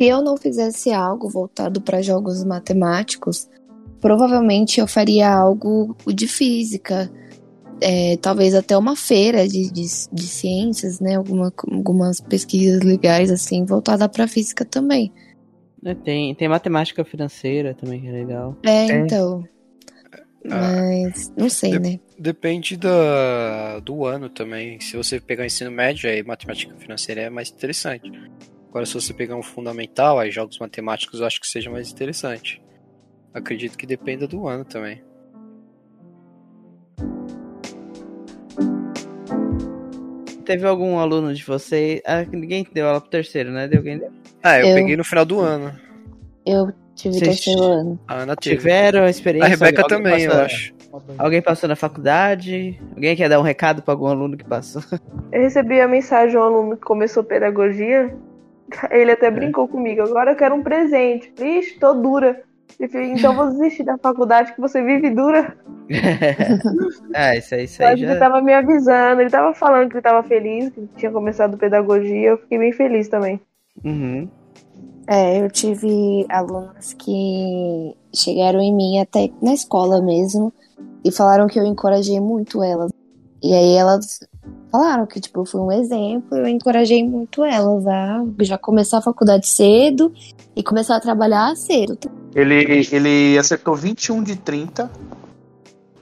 Se 0.00 0.06
eu 0.06 0.22
não 0.22 0.34
fizesse 0.34 0.90
algo 0.94 1.28
voltado 1.28 1.78
para 1.78 2.00
jogos 2.00 2.42
matemáticos, 2.42 3.46
provavelmente 4.00 4.80
eu 4.80 4.86
faria 4.86 5.30
algo 5.30 5.94
de 6.06 6.26
física. 6.26 7.12
É, 7.82 8.16
talvez 8.16 8.54
até 8.54 8.78
uma 8.78 8.96
feira 8.96 9.46
de, 9.46 9.70
de, 9.70 9.84
de 10.10 10.22
ciências, 10.22 11.00
né? 11.00 11.16
Alguma, 11.16 11.52
algumas 11.70 12.18
pesquisas 12.18 12.80
legais, 12.80 13.30
assim, 13.30 13.66
voltada 13.66 14.08
para 14.08 14.26
física 14.26 14.64
também. 14.64 15.12
É, 15.84 15.94
Tem, 15.94 16.34
tem 16.34 16.48
matemática 16.48 17.04
financeira 17.04 17.74
também, 17.74 18.00
que 18.00 18.08
é 18.08 18.12
legal. 18.12 18.56
É, 18.62 18.86
É. 18.86 19.00
então. 19.00 19.44
Mas, 20.42 21.30
não 21.36 21.50
sei, 21.50 21.72
Dep- 21.72 21.82
né? 21.82 22.00
Depende 22.18 22.74
da, 22.78 23.80
do 23.80 24.06
ano 24.06 24.30
também. 24.30 24.80
Se 24.80 24.96
você 24.96 25.20
pegar 25.20 25.44
ensino 25.44 25.70
médio, 25.70 26.08
aí 26.08 26.22
matemática 26.22 26.74
financeira 26.76 27.20
é 27.20 27.28
mais 27.28 27.50
interessante. 27.50 28.10
Agora, 28.70 28.86
se 28.86 28.94
você 28.94 29.12
pegar 29.12 29.34
um 29.34 29.42
fundamental, 29.42 30.20
aí 30.20 30.30
jogos 30.30 30.56
matemáticos 30.60 31.18
eu 31.18 31.26
acho 31.26 31.40
que 31.40 31.46
seja 31.48 31.68
mais 31.68 31.90
interessante. 31.90 32.62
Acredito 33.34 33.76
que 33.76 33.84
dependa 33.84 34.28
do 34.28 34.46
ano 34.46 34.64
também. 34.64 35.02
Teve 40.44 40.66
algum 40.66 40.98
aluno 40.98 41.34
de 41.34 41.44
vocês. 41.44 42.00
Ah, 42.06 42.24
ninguém 42.24 42.66
deu 42.72 42.86
aula 42.88 43.00
pro 43.00 43.10
terceiro, 43.10 43.50
né? 43.50 43.68
Deu 43.68 43.78
alguém 43.78 43.98
deu? 43.98 44.10
Ah, 44.42 44.58
eu, 44.58 44.68
Eu- 44.68 44.74
peguei 44.76 44.96
no 44.96 45.04
final 45.04 45.24
do 45.24 45.40
ano. 45.40 45.72
Eu 46.46 46.72
tive 46.94 47.14
Vocês 47.18 47.42
terceiro 47.42 47.62
ano. 47.62 48.00
A 48.08 48.14
Ana 48.22 48.36
teve. 48.36 48.56
Tiveram 48.56 49.06
experiência? 49.06 49.46
A 49.46 49.50
Rebeca 49.50 49.82
Alguém 49.82 49.98
também, 49.98 50.24
eu 50.24 50.32
acho. 50.32 50.74
Alguém 51.18 51.42
passou 51.42 51.68
na 51.68 51.76
faculdade? 51.76 52.80
Alguém 52.94 53.14
quer 53.14 53.28
dar 53.28 53.38
um 53.38 53.42
recado 53.42 53.82
pra 53.82 53.94
algum 53.94 54.06
aluno 54.06 54.36
que 54.36 54.44
passou? 54.44 54.82
Eu 55.30 55.42
recebi 55.42 55.80
a 55.80 55.86
mensagem 55.86 56.30
de 56.30 56.36
um 56.36 56.42
aluno 56.42 56.76
que 56.76 56.82
começou 56.82 57.22
pedagogia. 57.22 58.12
Ele 58.90 59.12
até 59.12 59.30
brincou 59.30 59.68
comigo. 59.68 60.02
Agora 60.02 60.32
eu 60.32 60.36
quero 60.36 60.54
um 60.54 60.62
presente. 60.62 61.32
Ixi, 61.38 61.78
tô 61.78 61.94
dura. 61.94 62.42
Falei, 62.90 63.12
então 63.12 63.34
vou 63.34 63.50
desistir 63.50 63.82
da 63.82 63.98
faculdade 63.98 64.54
que 64.54 64.60
você 64.60 64.82
vive 64.82 65.10
dura. 65.10 65.56
ah, 67.14 67.34
isso 67.36 67.54
aí, 67.54 67.64
isso 67.64 67.82
Eu 67.82 67.88
aí 67.88 67.96
que 67.96 68.04
ele 68.04 68.14
já. 68.14 68.18
tava 68.18 68.40
me 68.40 68.52
avisando. 68.54 69.20
Ele 69.20 69.30
tava 69.30 69.52
falando 69.54 69.88
que 69.88 69.96
ele 69.96 70.02
tava 70.02 70.22
feliz, 70.22 70.70
que 70.70 70.88
tinha 70.96 71.10
começado 71.10 71.58
pedagogia. 71.58 72.30
Eu 72.30 72.38
fiquei 72.38 72.58
bem 72.58 72.72
feliz 72.72 73.08
também. 73.08 73.40
Uhum. 73.84 74.28
É, 75.06 75.40
eu 75.40 75.50
tive 75.50 76.24
alunos 76.28 76.92
que 76.92 77.96
chegaram 78.14 78.60
em 78.60 78.74
mim 78.74 79.00
até 79.00 79.28
na 79.42 79.52
escola 79.52 80.00
mesmo 80.00 80.52
e 81.04 81.10
falaram 81.10 81.48
que 81.48 81.58
eu 81.58 81.64
encorajei 81.64 82.20
muito 82.20 82.62
elas. 82.62 82.92
E 83.42 83.52
aí 83.52 83.74
elas 83.74 84.20
falaram 84.70 85.06
que, 85.06 85.20
tipo, 85.20 85.44
fui 85.44 85.60
um 85.60 85.72
exemplo, 85.72 86.36
eu 86.38 86.46
encorajei 86.48 87.02
muito 87.06 87.44
elas 87.44 87.86
a 87.86 88.24
já 88.40 88.56
começar 88.56 88.98
a 88.98 89.02
faculdade 89.02 89.48
cedo 89.48 90.12
e 90.54 90.62
começar 90.62 90.96
a 90.96 91.00
trabalhar 91.00 91.54
cedo. 91.56 91.98
Ele, 92.34 92.86
ele 92.92 93.38
acertou 93.38 93.74
21 93.74 94.22
de 94.22 94.36
30. 94.36 94.90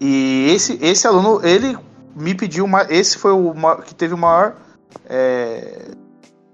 E 0.01 0.51
esse, 0.55 0.79
esse 0.81 1.07
aluno, 1.07 1.45
ele 1.45 1.77
me 2.15 2.35
pediu 2.35 2.65
uma. 2.65 2.87
Esse 2.89 3.19
foi 3.19 3.33
o 3.33 3.55
que 3.83 3.95
teve 3.95 4.15
o 4.15 4.19
maior. 4.19 4.57
é, 5.09 5.91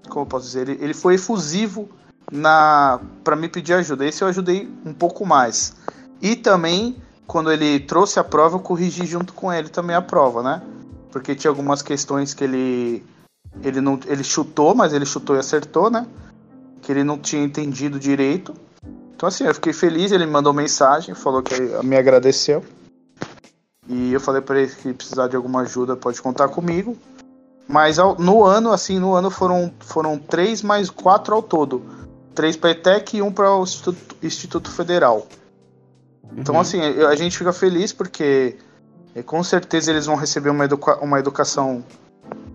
como 0.09 0.23
eu 0.23 0.29
posso 0.29 0.45
dizer? 0.45 0.69
Ele, 0.69 0.83
ele 0.83 0.93
foi 0.93 1.15
efusivo 1.15 1.89
na 2.31 2.99
para 3.23 3.35
me 3.35 3.47
pedir 3.47 3.73
ajuda. 3.73 4.05
Esse 4.05 4.23
eu 4.23 4.27
ajudei 4.27 4.69
um 4.85 4.93
pouco 4.93 5.25
mais. 5.25 5.75
E 6.21 6.35
também, 6.35 6.95
quando 7.27 7.51
ele 7.51 7.79
trouxe 7.79 8.19
a 8.19 8.23
prova, 8.23 8.55
eu 8.55 8.59
corrigi 8.59 9.05
junto 9.05 9.33
com 9.33 9.51
ele 9.51 9.69
também 9.69 9.95
a 9.95 10.01
prova, 10.01 10.41
né? 10.41 10.61
Porque 11.15 11.33
tinha 11.33 11.49
algumas 11.49 11.81
questões 11.81 12.33
que 12.33 12.43
ele. 12.43 13.01
Ele, 13.63 13.79
não, 13.79 13.97
ele 14.05 14.21
chutou, 14.21 14.75
mas 14.75 14.91
ele 14.91 15.05
chutou 15.05 15.37
e 15.37 15.39
acertou, 15.39 15.89
né? 15.89 16.05
Que 16.81 16.91
ele 16.91 17.05
não 17.05 17.17
tinha 17.17 17.41
entendido 17.41 17.97
direito. 17.97 18.53
Então 19.15 19.29
assim, 19.29 19.45
eu 19.45 19.53
fiquei 19.53 19.71
feliz, 19.71 20.11
ele 20.11 20.25
me 20.25 20.31
mandou 20.33 20.51
mensagem, 20.51 21.15
falou 21.15 21.41
que 21.41 21.55
me 21.85 21.95
agradeceu. 21.95 22.65
E 23.87 24.11
eu 24.11 24.19
falei 24.19 24.41
para 24.41 24.59
ele 24.59 24.69
que 24.75 24.91
precisar 24.91 25.29
de 25.29 25.37
alguma 25.37 25.61
ajuda 25.61 25.95
pode 25.95 26.21
contar 26.21 26.49
comigo. 26.49 26.97
Mas 27.65 27.97
ao- 27.97 28.19
no 28.19 28.43
ano, 28.43 28.73
assim, 28.73 28.99
no 28.99 29.13
ano 29.13 29.31
foram, 29.31 29.71
foram 29.79 30.17
três 30.17 30.61
mais 30.61 30.89
quatro 30.89 31.33
ao 31.33 31.41
todo. 31.41 31.81
Três 32.33 32.57
para 32.57 32.71
ETEC 32.71 33.15
e 33.15 33.21
um 33.21 33.31
para 33.31 33.55
o 33.55 33.63
Instituto, 33.63 34.17
Instituto 34.21 34.69
Federal. 34.69 35.25
Então 36.35 36.55
Uhum. 36.55 36.61
assim, 36.61 36.81
a 36.81 37.15
gente 37.15 37.37
fica 37.37 37.53
feliz 37.53 37.93
porque 37.93 38.57
eh, 39.15 39.23
com 39.23 39.41
certeza 39.43 39.89
eles 39.91 40.05
vão 40.05 40.15
receber 40.15 40.49
uma, 40.49 40.65
educa 40.65 40.97
uma 41.03 41.17
educação 41.19 41.83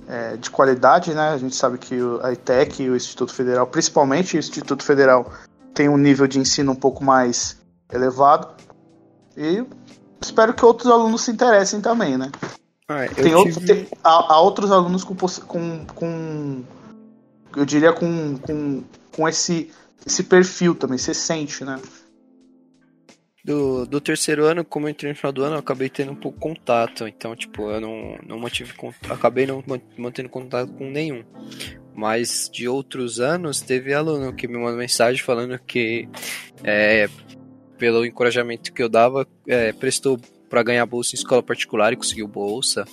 eh, 0.09 0.37
de 0.37 0.51
qualidade, 0.51 1.15
né? 1.15 1.31
A 1.31 1.39
gente 1.39 1.55
sabe 1.57 1.79
que 1.79 2.01
o- 2.01 2.21
a 2.23 2.33
ETEC 2.33 2.83
e 2.83 2.91
o 2.91 2.97
Instituto 2.97 3.33
Federal, 3.33 3.67
principalmente 3.67 4.37
o 4.37 4.39
Instituto 4.39 4.85
Federal, 4.85 5.33
tem 5.75 5.89
um 5.89 5.97
nível 5.97 6.27
de 6.27 6.39
ensino 6.39 6.73
um 6.73 6.77
pouco 6.77 7.03
mais 7.05 7.57
elevado. 7.93 8.49
E 9.37 9.65
espero 10.21 10.53
que 10.53 10.65
outros 10.65 10.91
alunos 10.91 11.23
se 11.23 11.31
interessem 11.31 11.81
também, 11.81 12.19
né? 12.19 12.31
Ah, 12.89 13.07
Tem, 13.15 13.35
outro- 13.37 13.53
tive- 13.55 13.67
tem- 13.67 13.89
há, 14.03 14.35
há 14.35 14.41
outros 14.41 14.73
alunos 14.73 15.05
com, 15.05 15.15
com, 15.47 15.85
com 15.95 16.63
eu 17.57 17.65
diria 17.65 17.93
com, 17.93 18.37
com, 18.39 18.83
com 19.15 19.29
esse, 19.29 19.71
esse 20.05 20.25
perfil 20.25 20.75
também, 20.75 20.99
você 20.99 21.15
sente, 21.15 21.65
né? 21.65 21.79
Do, 23.45 23.86
do 23.86 24.01
terceiro 24.01 24.45
ano, 24.45 24.64
como 24.64 24.86
eu 24.86 24.91
entrei 24.91 25.11
no 25.11 25.16
final 25.16 25.32
do 25.32 25.43
ano, 25.43 25.55
eu 25.55 25.61
acabei 25.61 25.88
tendo 25.88 26.12
um 26.12 26.16
pouco 26.16 26.38
contato. 26.38 27.07
Então, 27.07 27.34
tipo, 27.34 27.70
eu 27.70 27.80
não, 27.80 28.18
não 28.26 28.38
mantive 28.38 28.74
contato. 28.74 29.12
Acabei 29.12 29.47
não 29.47 29.62
man- 29.66 29.80
mantendo 29.97 30.28
contato 30.28 30.72
com 30.72 30.91
nenhum. 30.91 31.24
Mas 31.95 32.51
de 32.53 32.68
outros 32.68 33.18
anos, 33.18 33.61
teve 33.61 33.95
aluno 33.95 34.32
que 34.34 34.47
me 34.47 34.59
mandou 34.59 34.76
mensagem 34.76 35.22
falando 35.22 35.59
que 35.59 36.09
é, 36.62 37.09
pelo 37.78 38.05
encorajamento 38.05 38.72
que 38.72 38.82
eu 38.82 38.88
dava, 38.88 39.26
é, 39.49 39.72
prestou 39.72 40.18
para 40.49 40.62
ganhar 40.62 40.84
bolsa 40.84 41.14
em 41.14 41.18
escola 41.18 41.43
particular 41.43 41.93
e 41.93 41.97
conseguiu 41.97 42.28
bolsa. 42.28 42.84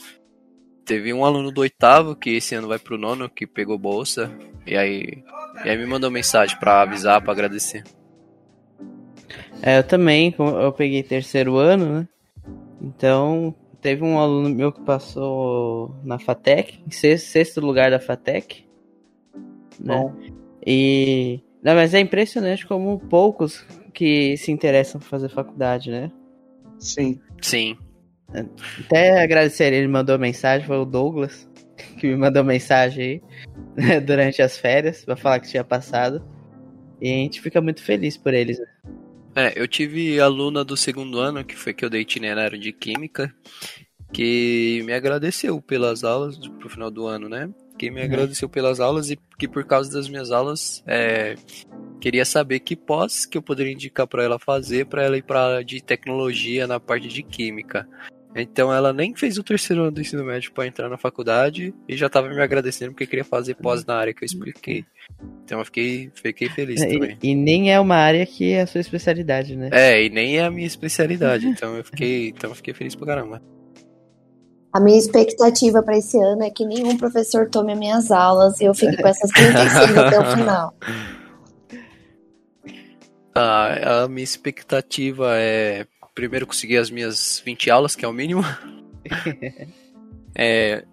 Teve 0.85 1.13
um 1.13 1.25
aluno 1.25 1.51
do 1.51 1.61
oitavo 1.61 2.15
que 2.15 2.29
esse 2.29 2.55
ano 2.55 2.69
vai 2.69 2.79
pro 2.79 2.97
nono 2.97 3.29
que 3.29 3.45
pegou 3.45 3.77
bolsa 3.77 4.31
e 4.65 4.77
aí, 4.77 5.23
e 5.65 5.69
aí 5.69 5.77
me 5.77 5.85
mandou 5.85 6.09
mensagem 6.09 6.57
para 6.57 6.81
avisar, 6.81 7.21
para 7.21 7.33
agradecer. 7.33 7.83
É, 9.61 9.79
eu 9.79 9.83
também, 9.83 10.33
eu 10.37 10.71
peguei 10.71 11.03
terceiro 11.03 11.57
ano, 11.57 11.99
né? 11.99 12.07
Então, 12.81 13.53
teve 13.81 14.03
um 14.03 14.19
aluno 14.19 14.49
meu 14.49 14.71
que 14.71 14.81
passou 14.81 15.95
na 16.03 16.19
FATEC, 16.19 16.79
em 16.85 16.91
sexto, 16.91 17.27
sexto 17.27 17.61
lugar 17.61 17.91
da 17.91 17.99
FATEC. 17.99 18.65
Né? 19.79 19.95
Bom. 19.95 20.13
E. 20.65 21.41
Não, 21.63 21.75
mas 21.75 21.93
é 21.93 21.99
impressionante 21.99 22.65
como 22.65 22.99
poucos 22.99 23.65
que 23.93 24.37
se 24.37 24.51
interessam 24.51 25.01
por 25.01 25.07
fazer 25.07 25.29
faculdade, 25.29 25.89
né? 25.89 26.11
Sim. 26.79 27.19
Sim. 27.41 27.77
Até 28.85 29.21
agradecer, 29.21 29.73
ele 29.73 29.87
mandou 29.87 30.19
mensagem, 30.19 30.67
foi 30.67 30.77
o 30.77 30.85
Douglas, 30.85 31.49
que 31.97 32.07
me 32.07 32.15
mandou 32.15 32.43
mensagem 32.43 33.03
aí 33.03 33.21
né, 33.75 33.99
durante 33.99 34.41
as 34.41 34.57
férias, 34.57 35.03
pra 35.03 35.15
falar 35.15 35.39
que 35.39 35.49
tinha 35.49 35.63
passado. 35.63 36.23
E 37.01 37.11
a 37.11 37.15
gente 37.15 37.41
fica 37.41 37.61
muito 37.61 37.81
feliz 37.81 38.17
por 38.17 38.33
eles, 38.33 38.59
né? 38.59 38.67
É, 39.37 39.53
eu 39.55 39.67
tive 39.67 40.19
aluna 40.19 40.65
do 40.65 40.75
segundo 40.75 41.19
ano, 41.19 41.45
que 41.45 41.55
foi 41.55 41.71
que 41.71 41.85
eu 41.85 41.91
dei 41.91 42.01
itinerário 42.01 42.57
de 42.57 42.73
química, 42.73 43.31
que 44.11 44.81
me 44.83 44.93
agradeceu 44.93 45.61
pelas 45.61 46.03
aulas 46.03 46.39
pro 46.59 46.67
final 46.67 46.89
do 46.89 47.05
ano, 47.05 47.29
né? 47.29 47.47
Que 47.77 47.91
me 47.91 47.99
Uhum. 47.99 48.05
agradeceu 48.07 48.49
pelas 48.49 48.79
aulas 48.79 49.11
e 49.11 49.19
que 49.37 49.47
por 49.47 49.63
causa 49.63 49.93
das 49.93 50.09
minhas 50.09 50.31
aulas 50.31 50.83
é, 50.87 51.35
queria 52.01 52.25
saber 52.25 52.61
que 52.61 52.75
pós 52.75 53.27
que 53.27 53.37
eu 53.37 53.41
poderia 53.43 53.73
indicar 53.73 54.07
para 54.07 54.23
ela 54.23 54.39
fazer 54.39 54.87
para 54.87 55.03
ela 55.03 55.15
ir 55.15 55.23
para 55.23 55.61
de 55.61 55.83
tecnologia 55.83 56.65
na 56.65 56.79
parte 56.79 57.07
de 57.07 57.21
química. 57.21 57.87
Então 58.41 58.73
ela 58.73 58.93
nem 58.93 59.15
fez 59.15 59.37
o 59.37 59.43
terceiro 59.43 59.83
ano 59.83 59.91
do 59.91 60.01
ensino 60.01 60.23
médio 60.23 60.51
para 60.51 60.67
entrar 60.67 60.87
na 60.89 60.97
faculdade 60.97 61.73
e 61.87 61.97
já 61.97 62.07
tava 62.07 62.29
me 62.29 62.41
agradecendo 62.41 62.91
porque 62.91 63.07
queria 63.07 63.25
fazer 63.25 63.55
pós 63.55 63.83
na 63.85 63.95
área 63.95 64.13
que 64.13 64.23
eu 64.23 64.25
expliquei. 64.25 64.85
Então 65.43 65.59
eu 65.59 65.65
fiquei, 65.65 66.11
fiquei 66.13 66.49
feliz 66.49 66.79
também. 66.79 67.17
E, 67.21 67.31
e 67.31 67.35
nem 67.35 67.71
é 67.73 67.79
uma 67.79 67.95
área 67.95 68.25
que 68.25 68.51
é 68.51 68.61
a 68.61 68.67
sua 68.67 68.81
especialidade, 68.81 69.55
né? 69.55 69.69
É, 69.71 70.03
e 70.03 70.09
nem 70.09 70.37
é 70.37 70.45
a 70.45 70.51
minha 70.51 70.67
especialidade, 70.67 71.47
então 71.49 71.75
eu 71.75 71.83
fiquei, 71.83 72.29
então 72.29 72.51
eu 72.51 72.55
fiquei 72.55 72.73
feliz 72.73 72.95
pra 72.95 73.07
caramba. 73.07 73.41
A 74.71 74.79
minha 74.79 74.97
expectativa 74.97 75.81
para 75.81 75.97
esse 75.97 76.17
ano 76.17 76.43
é 76.43 76.51
que 76.51 76.63
nenhum 76.65 76.97
professor 76.97 77.49
tome 77.49 77.73
as 77.73 77.79
minhas 77.79 78.11
aulas 78.11 78.59
e 78.61 78.65
eu 78.65 78.73
fique 78.75 78.95
com 79.01 79.07
essas 79.07 79.31
35 79.31 79.97
até 79.99 80.19
o 80.19 80.35
final. 80.35 80.75
Ah, 83.33 84.03
a 84.03 84.07
minha 84.07 84.23
expectativa 84.23 85.31
é 85.35 85.85
primeiro 86.17 86.47
conseguir 86.47 86.77
as 86.77 86.89
minhas 86.89 87.43
20 87.45 87.69
aulas, 87.69 87.95
que 87.95 88.03
é 88.03 88.07
o 88.07 88.13
mínimo. 88.13 88.41
É, 90.39 90.83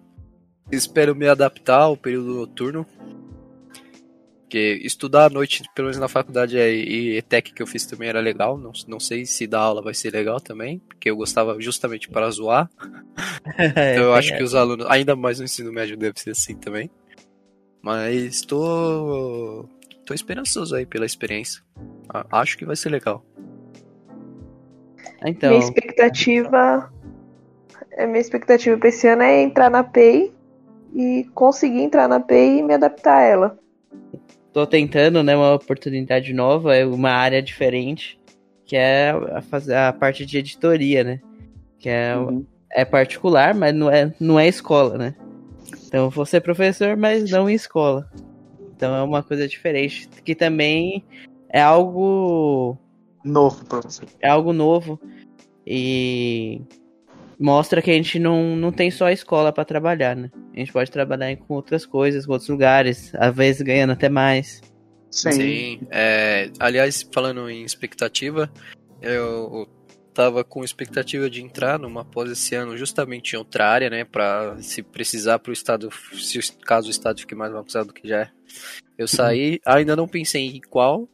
espero 0.71 1.15
me 1.15 1.27
adaptar 1.27 1.81
ao 1.81 1.95
período 1.95 2.33
noturno. 2.33 2.83
Porque 4.41 4.79
estudar 4.83 5.25
à 5.25 5.29
noite, 5.29 5.63
pelo 5.75 5.85
menos 5.87 5.99
na 5.99 6.07
faculdade 6.07 6.57
é- 6.57 6.73
e 6.73 7.17
ETEC 7.17 7.53
que 7.53 7.61
eu 7.61 7.67
fiz 7.67 7.85
também 7.85 8.09
era 8.09 8.19
legal. 8.19 8.57
Não, 8.57 8.71
não 8.87 8.99
sei 8.99 9.23
se 9.23 9.45
dar 9.45 9.59
aula 9.59 9.83
vai 9.83 9.93
ser 9.93 10.11
legal 10.11 10.39
também, 10.39 10.79
porque 10.79 11.11
eu 11.11 11.15
gostava 11.15 11.61
justamente 11.61 12.09
para 12.09 12.31
zoar. 12.31 12.67
Então 13.57 14.05
eu 14.05 14.13
acho 14.15 14.35
que 14.35 14.43
os 14.43 14.55
alunos, 14.55 14.87
ainda 14.89 15.15
mais 15.15 15.37
no 15.37 15.45
ensino 15.45 15.71
médio, 15.71 15.95
deve 15.95 16.19
ser 16.19 16.31
assim 16.31 16.55
também. 16.55 16.89
Mas 17.83 18.41
tô, 18.41 19.69
tô 20.07 20.13
esperançoso 20.15 20.75
aí 20.75 20.87
pela 20.87 21.05
experiência. 21.05 21.61
Acho 22.31 22.57
que 22.57 22.65
vai 22.65 22.75
ser 22.75 22.89
legal. 22.89 23.23
Então, 25.23 25.49
Minha 25.49 25.59
expectativa. 25.63 26.91
é, 27.91 28.05
Minha 28.05 28.19
expectativa 28.19 28.77
pra 28.77 28.89
esse 28.89 29.07
ano 29.07 29.23
é 29.23 29.41
entrar 29.41 29.69
na 29.69 29.83
PEI 29.83 30.33
e 30.93 31.25
conseguir 31.33 31.81
entrar 31.81 32.07
na 32.07 32.19
PEI 32.19 32.59
e 32.59 32.63
me 32.63 32.73
adaptar 32.73 33.17
a 33.17 33.21
ela. 33.23 33.59
tô 34.53 34.65
tentando, 34.65 35.21
né, 35.21 35.35
uma 35.35 35.53
oportunidade 35.55 36.31
nova, 36.33 36.75
é 36.75 36.85
uma 36.85 37.11
área 37.11 37.41
diferente, 37.41 38.17
que 38.65 38.75
é 38.77 39.09
a, 39.33 39.41
fazer 39.41 39.75
a 39.75 39.91
parte 39.91 40.25
de 40.25 40.37
editoria, 40.37 41.03
né? 41.03 41.19
Que 41.77 41.89
é, 41.89 42.15
Uhum. 42.15 42.45
é 42.71 42.85
particular, 42.85 43.53
mas 43.53 43.73
não 43.75 43.91
é, 43.91 44.13
não 44.19 44.39
é 44.39 44.47
escola, 44.47 44.97
né? 44.97 45.15
Então, 45.87 46.05
eu 46.05 46.09
vou 46.09 46.25
ser 46.25 46.41
professor, 46.41 46.95
mas 46.95 47.29
não 47.29 47.49
em 47.49 47.53
escola. 47.53 48.09
Então, 48.75 48.95
é 48.95 49.03
uma 49.03 49.21
coisa 49.23 49.47
diferente, 49.47 50.07
que 50.23 50.33
também 50.35 51.03
é 51.49 51.61
algo 51.61 52.77
Novo 53.25 53.65
pra 53.65 53.81
você. 53.81 54.03
é 54.21 54.29
algo 54.29 54.53
novo 54.53 54.99
e 55.67 56.61
mostra 57.39 57.81
que 57.81 57.89
a 57.91 57.93
gente 57.93 58.19
não, 58.19 58.55
não 58.55 58.71
tem 58.71 58.89
só 58.91 59.07
a 59.07 59.11
escola 59.11 59.51
para 59.51 59.65
trabalhar, 59.65 60.15
né? 60.15 60.29
A 60.55 60.59
gente 60.59 60.71
pode 60.71 60.89
trabalhar 60.91 61.35
com 61.35 61.55
outras 61.55 61.85
coisas, 61.85 62.25
com 62.25 62.31
outros 62.33 62.49
lugares, 62.49 63.11
às 63.15 63.35
vezes 63.35 63.61
ganhando 63.61 63.91
até 63.93 64.07
mais. 64.07 64.61
Sim. 65.11 65.31
Sim. 65.31 65.79
é, 65.91 66.49
aliás, 66.59 67.07
falando 67.13 67.49
em 67.49 67.63
expectativa, 67.63 68.51
eu 69.01 69.67
tava 70.13 70.43
com 70.45 70.63
expectativa 70.63 71.29
de 71.29 71.41
entrar 71.41 71.77
numa 71.79 72.05
pós 72.05 72.29
esse 72.31 72.55
ano 72.55 72.77
justamente 72.77 73.33
em 73.33 73.37
outra 73.37 73.67
área, 73.67 73.89
né? 73.89 74.05
Pra 74.05 74.55
se 74.61 74.81
precisar 74.81 75.39
pro 75.39 75.51
estado, 75.51 75.89
se 76.13 76.39
o- 76.39 76.41
caso 76.65 76.87
o 76.87 76.91
estado 76.91 77.19
fique 77.19 77.35
mais 77.35 77.51
bagunçado 77.51 77.87
do 77.87 77.93
que 77.93 78.07
já 78.07 78.21
é. 78.21 78.29
Eu 78.97 79.07
saí, 79.09 79.59
ainda 79.65 79.93
não 79.95 80.07
pensei 80.07 80.45
em 80.47 80.61
qual. 80.69 81.09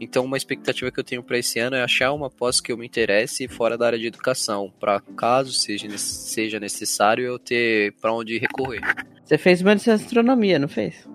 Então, 0.00 0.24
uma 0.24 0.36
expectativa 0.36 0.90
que 0.90 1.00
eu 1.00 1.04
tenho 1.04 1.22
para 1.22 1.38
esse 1.38 1.58
ano 1.58 1.76
é 1.76 1.82
achar 1.82 2.12
uma 2.12 2.28
pós 2.28 2.60
que 2.60 2.70
eu 2.70 2.76
me 2.76 2.86
interesse 2.86 3.48
fora 3.48 3.78
da 3.78 3.86
área 3.86 3.98
de 3.98 4.06
educação, 4.06 4.72
para 4.78 5.00
caso 5.16 5.52
seja, 5.52 5.88
seja 5.96 6.60
necessário 6.60 7.24
eu 7.24 7.38
ter 7.38 7.92
para 8.00 8.12
onde 8.12 8.38
recorrer. 8.38 8.82
Você 9.24 9.38
fez 9.38 9.62
uma 9.62 9.74
de 9.74 9.90
astronomia, 9.90 10.58
não 10.58 10.68
fez? 10.68 11.08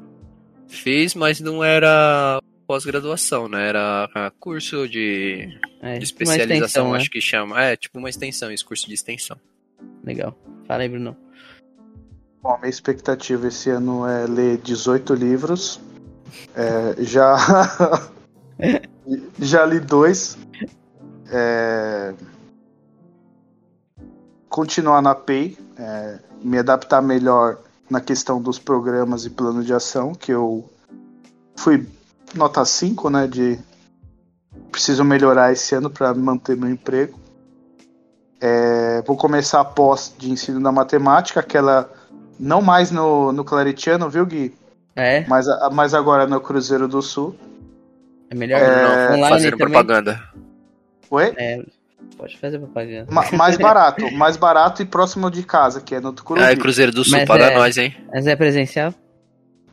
Fiz, 0.67 1.13
mas 1.13 1.39
não 1.39 1.63
era 1.63 2.41
pós-graduação, 2.65 3.47
né? 3.47 3.67
Era 3.67 4.09
ah, 4.15 4.31
curso 4.39 4.87
de, 4.87 5.59
É, 5.81 5.97
de 5.97 6.05
especialização, 6.05 6.55
extensão, 6.55 6.91
né? 6.91 6.97
acho 6.97 7.11
que 7.11 7.21
chama. 7.21 7.61
É, 7.61 7.75
tipo 7.75 7.99
uma 7.99 8.09
extensão, 8.09 8.51
esse 8.51 8.63
curso 8.63 8.87
de 8.87 8.93
extensão. 8.93 9.37
Legal. 10.03 10.37
Fala 10.65 10.83
aí, 10.83 10.89
Bruno. 10.89 11.15
Bom, 12.41 12.53
a 12.53 12.57
minha 12.57 12.69
expectativa 12.69 13.47
esse 13.47 13.69
ano 13.69 14.07
é 14.07 14.25
ler 14.25 14.57
18 14.57 15.13
livros. 15.13 15.79
É, 16.55 17.03
já. 17.03 17.35
já 19.39 19.65
li 19.65 19.79
dois. 19.79 20.37
É, 21.31 22.13
continuar 24.49 25.01
na 25.01 25.15
PEI. 25.15 25.57
é, 25.77 26.19
me 26.43 26.57
adaptar 26.57 27.01
melhor 27.01 27.57
na 27.89 28.01
questão 28.01 28.41
dos 28.41 28.57
programas 28.57 29.25
e 29.25 29.29
plano 29.29 29.63
de 29.63 29.73
ação, 29.73 30.13
que 30.13 30.31
eu 30.31 30.67
fui 31.55 31.87
nota 32.33 32.63
5, 32.65 33.09
né? 33.09 33.27
De 33.27 33.59
preciso 34.71 35.03
melhorar 35.03 35.51
esse 35.51 35.75
ano 35.75 35.89
para 35.89 36.13
manter 36.13 36.55
meu 36.55 36.69
emprego. 36.69 37.19
É, 38.39 39.03
vou 39.05 39.15
começar 39.15 39.59
a 39.59 39.65
pós 39.65 40.13
de 40.17 40.31
ensino 40.31 40.61
da 40.61 40.71
matemática, 40.71 41.39
aquela 41.39 41.89
não 42.39 42.61
mais 42.61 42.89
no, 42.89 43.31
no 43.31 43.43
Claretiano, 43.43 44.09
viu, 44.09 44.25
Gui? 44.25 44.55
É, 44.95 45.25
Mas, 45.27 45.45
mas 45.71 45.93
agora 45.93 46.25
no 46.25 46.41
Cruzeiro 46.41 46.87
do 46.87 47.01
Sul. 47.01 47.35
É 48.31 48.35
melhor 48.35 48.61
É, 48.61 49.09
online 49.09 49.29
Fazendo 49.29 49.57
também. 49.57 49.73
propaganda. 49.73 50.23
Oi? 51.09 51.33
É, 51.37 51.61
pode 52.17 52.37
fazer 52.37 52.57
propaganda. 52.59 53.11
Ma- 53.11 53.29
mais 53.33 53.57
barato, 53.59 54.11
mais 54.11 54.37
barato 54.37 54.81
e 54.81 54.85
próximo 54.85 55.29
de 55.29 55.43
casa, 55.43 55.81
que 55.81 55.95
é 55.95 55.99
no 55.99 56.13
Tucuruvi. 56.13 56.45
Ah, 56.47 56.51
é 56.51 56.55
Cruzeiro 56.55 56.91
do 56.91 57.03
Sul, 57.03 57.17
Mas 57.19 57.27
paga 57.27 57.45
é- 57.51 57.55
nós, 57.55 57.77
hein? 57.77 57.95
Mas 58.13 58.25
é 58.27 58.35
presencial? 58.35 58.93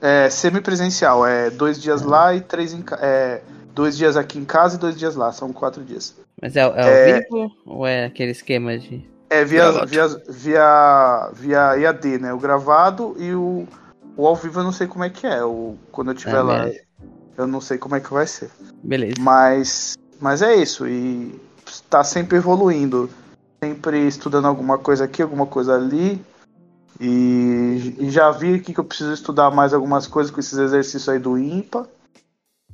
É 0.01 0.31
semipresencial, 0.31 1.27
é 1.27 1.51
dois 1.51 1.81
dias 1.81 2.03
lá 2.03 2.33
e 2.35 2.41
três 2.41 2.73
em 2.73 2.83
ca- 2.83 2.99
é, 3.01 3.43
dois 3.75 3.97
dias 3.97 4.17
aqui 4.17 4.39
em 4.39 4.45
casa 4.45 4.77
e 4.77 4.79
dois 4.79 4.97
dias 4.97 5.17
lá, 5.17 5.33
são 5.33 5.53
quatro 5.53 5.83
dias. 5.85 6.17
Mas 6.41 6.55
é, 6.55 6.61
é 6.61 6.65
ao 6.65 6.73
É. 6.73 7.21
vivo 7.21 7.51
ou 7.67 7.87
é 7.87 8.05
aquele 8.05 8.31
esquema 8.31 8.79
de. 8.79 9.05
É 9.31 9.45
via, 9.45 9.63
Gravado. 9.65 9.87
via, 9.89 10.07
via, 10.29 11.31
via 11.35 11.79
EAD, 11.79 12.19
né? 12.19 12.33
O 12.33 12.39
gravado 12.39 13.15
e 13.19 13.35
o, 13.35 13.67
o 14.17 14.27
ao 14.27 14.35
vivo 14.37 14.61
eu 14.61 14.65
não 14.65 14.73
sei 14.73 14.87
como 14.87 15.05
é 15.05 15.11
que 15.11 15.27
é. 15.27 15.45
O, 15.45 15.77
quando 15.91 16.13
eu 16.13 16.15
estiver 16.15 16.37
Ah, 16.39 16.43
lá, 16.43 16.59
beleza. 16.61 16.81
Eu 17.39 17.47
não 17.47 17.61
sei 17.61 17.79
como 17.79 17.95
é 17.97 18.01
que 18.01 18.13
vai 18.13 18.27
ser. 18.27 18.51
Beleza. 18.83 19.15
Mas, 19.21 19.97
mas 20.21 20.43
é 20.43 20.55
isso, 20.57 20.87
e 20.87 21.41
está 21.67 22.03
sempre 22.05 22.37
evoluindo, 22.37 23.09
sempre 23.63 24.07
estudando 24.07 24.47
alguma 24.47 24.77
coisa 24.79 25.05
aqui, 25.05 25.23
alguma 25.23 25.47
coisa 25.47 25.75
ali. 25.75 26.21
E, 27.01 27.95
e 27.99 28.11
já 28.11 28.31
vi 28.33 28.55
aqui 28.55 28.75
que 28.75 28.81
eu 28.81 28.85
preciso 28.85 29.13
estudar 29.13 29.51
mais 29.53 29.73
algumas 29.73 30.07
coisas 30.07 30.33
com 30.33 30.41
esses 30.41 30.59
exercícios 30.59 31.09
aí 31.09 31.19
do 31.19 31.39
IMPA. 31.39 31.89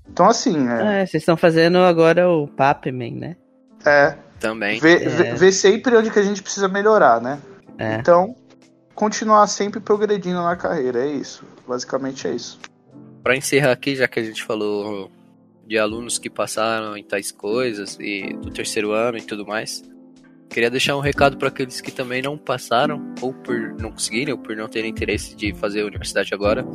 Então, 0.09 0.27
assim, 0.27 0.67
é, 0.69 1.03
Ah, 1.03 1.07
vocês 1.07 1.23
estão 1.23 1.37
fazendo 1.37 1.79
agora 1.79 2.29
o 2.29 2.49
Papman, 2.49 3.15
né? 3.17 3.37
é 3.85 4.17
Também. 4.41 4.81
ver, 4.81 5.03
É. 5.03 5.09
ver- 5.09 5.35
ver 5.37 5.53
sempre 5.53 5.95
onde 5.97 6.11
que 6.11 6.19
a 6.19 6.23
gente 6.23 6.43
precisa 6.43 6.69
melhorar, 6.69 7.21
né? 7.21 7.39
É. 7.77 7.97
Então, 7.97 8.35
continuar 8.95 9.47
sempre 9.47 9.79
progredindo 9.81 10.43
na 10.43 10.57
carreira, 10.57 11.01
é 11.05 11.09
isso. 11.09 11.45
Basicamente 11.69 12.27
é 12.27 12.33
isso. 12.33 12.59
Pra 13.25 13.35
encerrar 13.35 13.73
aqui, 13.73 13.97
já 13.97 14.07
que 14.07 14.21
a 14.21 14.23
gente 14.23 14.45
falou 14.45 15.11
de 15.67 15.79
alunos 15.79 16.19
que 16.19 16.29
passaram 16.29 16.95
em 16.95 17.03
tais 17.03 17.33
coisas 17.33 17.97
e 17.99 18.35
do 18.35 18.51
terceiro 18.51 18.93
ano 18.93 19.17
e 19.17 19.23
tudo 19.23 19.47
mais. 19.47 19.83
Queria 20.51 20.71
deixar 20.71 20.95
um 20.95 21.01
recado 21.01 21.39
para 21.39 21.49
aqueles 21.49 21.81
que 21.81 21.91
também 21.91 22.21
não 22.21 22.37
passaram, 22.37 23.15
ou 23.23 23.33
por 23.33 23.75
não 23.81 23.91
conseguirem, 23.91 24.35
ou 24.35 24.39
por 24.39 24.55
não 24.55 24.69
terem 24.69 24.91
interesse 24.91 25.35
de 25.35 25.55
fazer 25.55 25.81
a 25.81 25.87
universidade 25.87 26.35
agora. 26.35 26.67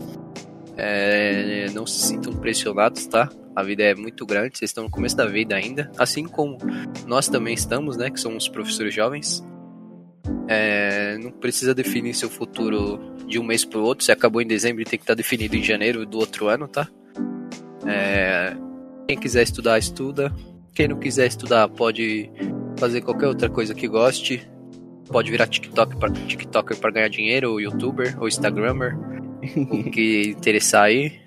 É, 0.76 1.68
não 1.72 1.86
se 1.86 2.08
sintam 2.08 2.34
pressionados, 2.34 3.06
tá? 3.06 3.30
A 3.56 3.62
vida 3.62 3.84
é 3.84 3.94
muito 3.94 4.26
grande, 4.26 4.58
vocês 4.58 4.72
estão 4.72 4.86
no 4.86 4.90
começo 4.90 5.16
da 5.16 5.28
vida 5.28 5.56
ainda, 5.56 5.92
assim 6.00 6.24
como 6.24 6.58
nós 7.06 7.28
também 7.28 7.54
estamos, 7.54 7.96
né? 7.96 8.10
Que 8.10 8.20
somos 8.20 8.50
professores 8.50 8.94
jovens. 8.94 9.44
É, 10.48 11.18
não 11.20 11.32
precisa 11.32 11.76
definir 11.76 12.14
seu 12.14 12.30
futuro 12.30 13.00
de 13.28 13.38
um 13.38 13.44
mês 13.44 13.64
para 13.64 13.80
o 13.80 13.84
outro. 13.84 14.04
Se 14.04 14.12
acabou 14.12 14.42
em 14.42 14.48
dezembro, 14.48 14.84
tem 14.84 14.98
que 14.98 15.04
estar 15.04 15.14
tá 15.14 15.18
definido 15.18 15.56
em 15.56 15.64
janeiro 15.64 16.06
do 16.06 16.18
outro 16.18 16.48
ano, 16.48 16.68
tá? 16.68 16.88
É, 17.86 18.56
quem 19.08 19.18
quiser 19.18 19.44
estudar, 19.44 19.78
estuda. 19.78 20.34
Quem 20.74 20.88
não 20.88 20.98
quiser 20.98 21.28
estudar, 21.28 21.68
pode 21.68 22.32
fazer 22.78 23.02
qualquer 23.02 23.28
outra 23.28 23.50
coisa 23.50 23.74
que 23.74 23.88
goste. 23.88 24.48
Pode 25.08 25.32
virar 25.32 25.48
TikTok 25.48 25.98
pra, 25.98 26.10
TikToker 26.10 26.78
para 26.78 26.92
ganhar 26.92 27.10
dinheiro, 27.10 27.52
ou 27.52 27.62
YouTuber, 27.62 28.16
ou 28.20 28.28
Instagrammer, 28.28 28.98
o 29.58 29.84
que 29.90 30.36
interessar 30.38 30.84
aí. 30.84 31.20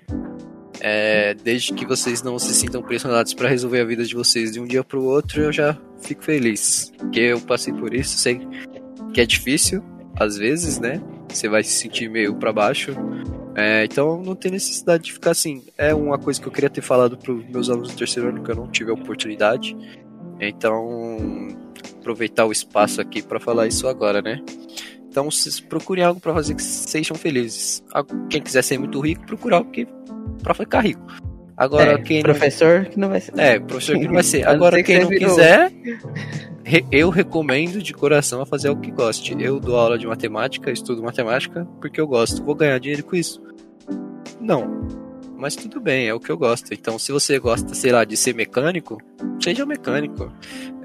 É, 0.79 1.33
desde 1.35 1.73
que 1.73 1.85
vocês 1.85 2.23
não 2.23 2.37
se 2.39 2.53
sintam 2.53 2.81
pressionados 2.81 3.33
para 3.33 3.47
resolver 3.47 3.81
a 3.81 3.85
vida 3.85 4.03
de 4.03 4.15
vocês 4.15 4.51
de 4.51 4.59
um 4.59 4.65
dia 4.65 4.83
para 4.83 4.99
o 4.99 5.05
outro, 5.05 5.41
eu 5.41 5.51
já 5.51 5.77
fico 6.01 6.23
feliz. 6.23 6.91
Porque 6.97 7.19
eu 7.19 7.39
passei 7.39 7.73
por 7.73 7.93
isso, 7.93 8.17
sei 8.17 8.41
que 9.13 9.21
é 9.21 9.25
difícil, 9.25 9.83
às 10.15 10.37
vezes, 10.37 10.79
né? 10.79 11.01
Você 11.29 11.47
vai 11.47 11.63
se 11.63 11.71
sentir 11.71 12.09
meio 12.09 12.35
para 12.35 12.51
baixo. 12.51 12.91
É, 13.55 13.85
então 13.85 14.21
não 14.21 14.35
tem 14.35 14.51
necessidade 14.51 15.03
de 15.03 15.13
ficar 15.13 15.31
assim. 15.31 15.63
É 15.77 15.93
uma 15.93 16.17
coisa 16.17 16.41
que 16.41 16.47
eu 16.47 16.51
queria 16.51 16.69
ter 16.69 16.81
falado 16.81 17.17
para 17.17 17.31
os 17.31 17.45
meus 17.45 17.69
alunos 17.69 17.91
do 17.91 17.97
terceiro 17.97 18.29
ano 18.29 18.43
que 18.43 18.51
eu 18.51 18.55
não 18.55 18.67
tive 18.67 18.91
a 18.91 18.93
oportunidade. 18.93 19.77
Então, 20.39 21.49
aproveitar 21.99 22.45
o 22.45 22.51
espaço 22.51 22.99
aqui 22.99 23.21
para 23.21 23.39
falar 23.39 23.67
isso 23.67 23.87
agora, 23.87 24.21
né? 24.21 24.41
Então, 25.07 25.29
procurem 25.69 26.03
algo 26.03 26.19
para 26.19 26.33
fazer 26.33 26.55
que 26.55 26.63
sejam 26.63 27.15
felizes. 27.15 27.83
Quem 28.29 28.41
quiser 28.41 28.63
ser 28.63 28.79
muito 28.79 28.99
rico, 28.99 29.25
procure 29.27 29.53
algo 29.53 29.69
que 29.69 29.87
para 30.41 30.53
ficar 30.55 30.81
rico. 30.81 31.05
Agora, 31.55 31.93
é, 31.93 31.97
quem 31.99 32.21
professor 32.21 32.83
não... 32.83 32.89
que 32.89 32.99
não 32.99 33.09
vai 33.09 33.21
ser. 33.21 33.39
É, 33.39 33.59
professor 33.59 33.97
que 33.97 34.05
não 34.05 34.13
vai 34.13 34.23
ser. 34.23 34.45
Agora, 34.47 34.81
quem 34.81 35.01
não 35.01 35.07
virou... 35.07 35.29
quiser, 35.29 35.71
eu 36.91 37.09
recomendo 37.09 37.81
de 37.81 37.93
coração 37.93 38.41
a 38.41 38.45
fazer 38.45 38.69
o 38.69 38.75
que 38.75 38.91
goste. 38.91 39.35
Eu 39.39 39.59
dou 39.59 39.77
aula 39.77 39.97
de 39.97 40.07
matemática, 40.07 40.71
estudo 40.71 41.03
matemática 41.03 41.67
porque 41.79 42.01
eu 42.01 42.07
gosto. 42.07 42.43
Vou 42.43 42.55
ganhar 42.55 42.79
dinheiro 42.79 43.03
com 43.03 43.15
isso? 43.15 43.41
Não. 44.39 44.87
Mas 45.37 45.55
tudo 45.55 45.81
bem, 45.81 46.07
é 46.07 46.13
o 46.13 46.21
que 46.21 46.31
eu 46.31 46.37
gosto. 46.37 46.73
Então, 46.73 46.97
se 46.97 47.11
você 47.11 47.37
gosta, 47.37 47.73
sei 47.73 47.91
lá, 47.91 48.05
de 48.05 48.15
ser 48.15 48.33
mecânico, 48.33 48.97
seja 49.41 49.65
mecânico. 49.65 50.31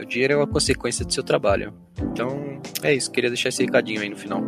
O 0.01 0.05
dinheiro 0.05 0.33
é 0.35 0.37
uma 0.37 0.49
consequência 0.49 1.05
do 1.05 1.13
seu 1.13 1.23
trabalho. 1.23 1.73
Então, 2.03 2.61
é 2.83 2.93
isso. 2.93 3.11
Queria 3.11 3.31
deixar 3.31 3.51
esse 3.51 3.63
recadinho 3.63 4.01
aí 4.01 4.09
no 4.09 4.17
final. 4.17 4.43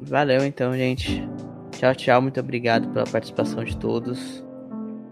Valeu, 0.00 0.42
então, 0.44 0.74
gente. 0.74 1.22
Tchau, 1.70 1.94
tchau. 1.94 2.22
Muito 2.22 2.40
obrigado 2.40 2.88
pela 2.88 3.06
participação 3.06 3.64
de 3.64 3.76
todos. 3.76 4.44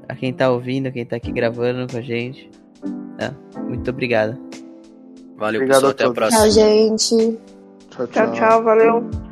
A 0.08 0.14
quem 0.14 0.32
tá 0.32 0.50
ouvindo, 0.50 0.86
a 0.86 0.90
quem 0.90 1.04
tá 1.04 1.16
aqui 1.16 1.32
gravando 1.32 1.90
com 1.90 1.98
a 1.98 2.02
gente. 2.02 2.50
É, 3.18 3.30
muito 3.60 3.90
obrigado. 3.90 4.38
Valeu, 5.36 5.60
obrigado 5.60 5.80
pessoal. 5.80 5.92
Até 5.92 6.04
a 6.04 6.10
próxima. 6.10 6.42
Tchau, 6.42 6.50
gente. 6.50 7.38
tchau, 7.90 8.06
tchau, 8.06 8.32
tchau 8.32 8.62
valeu. 8.62 9.27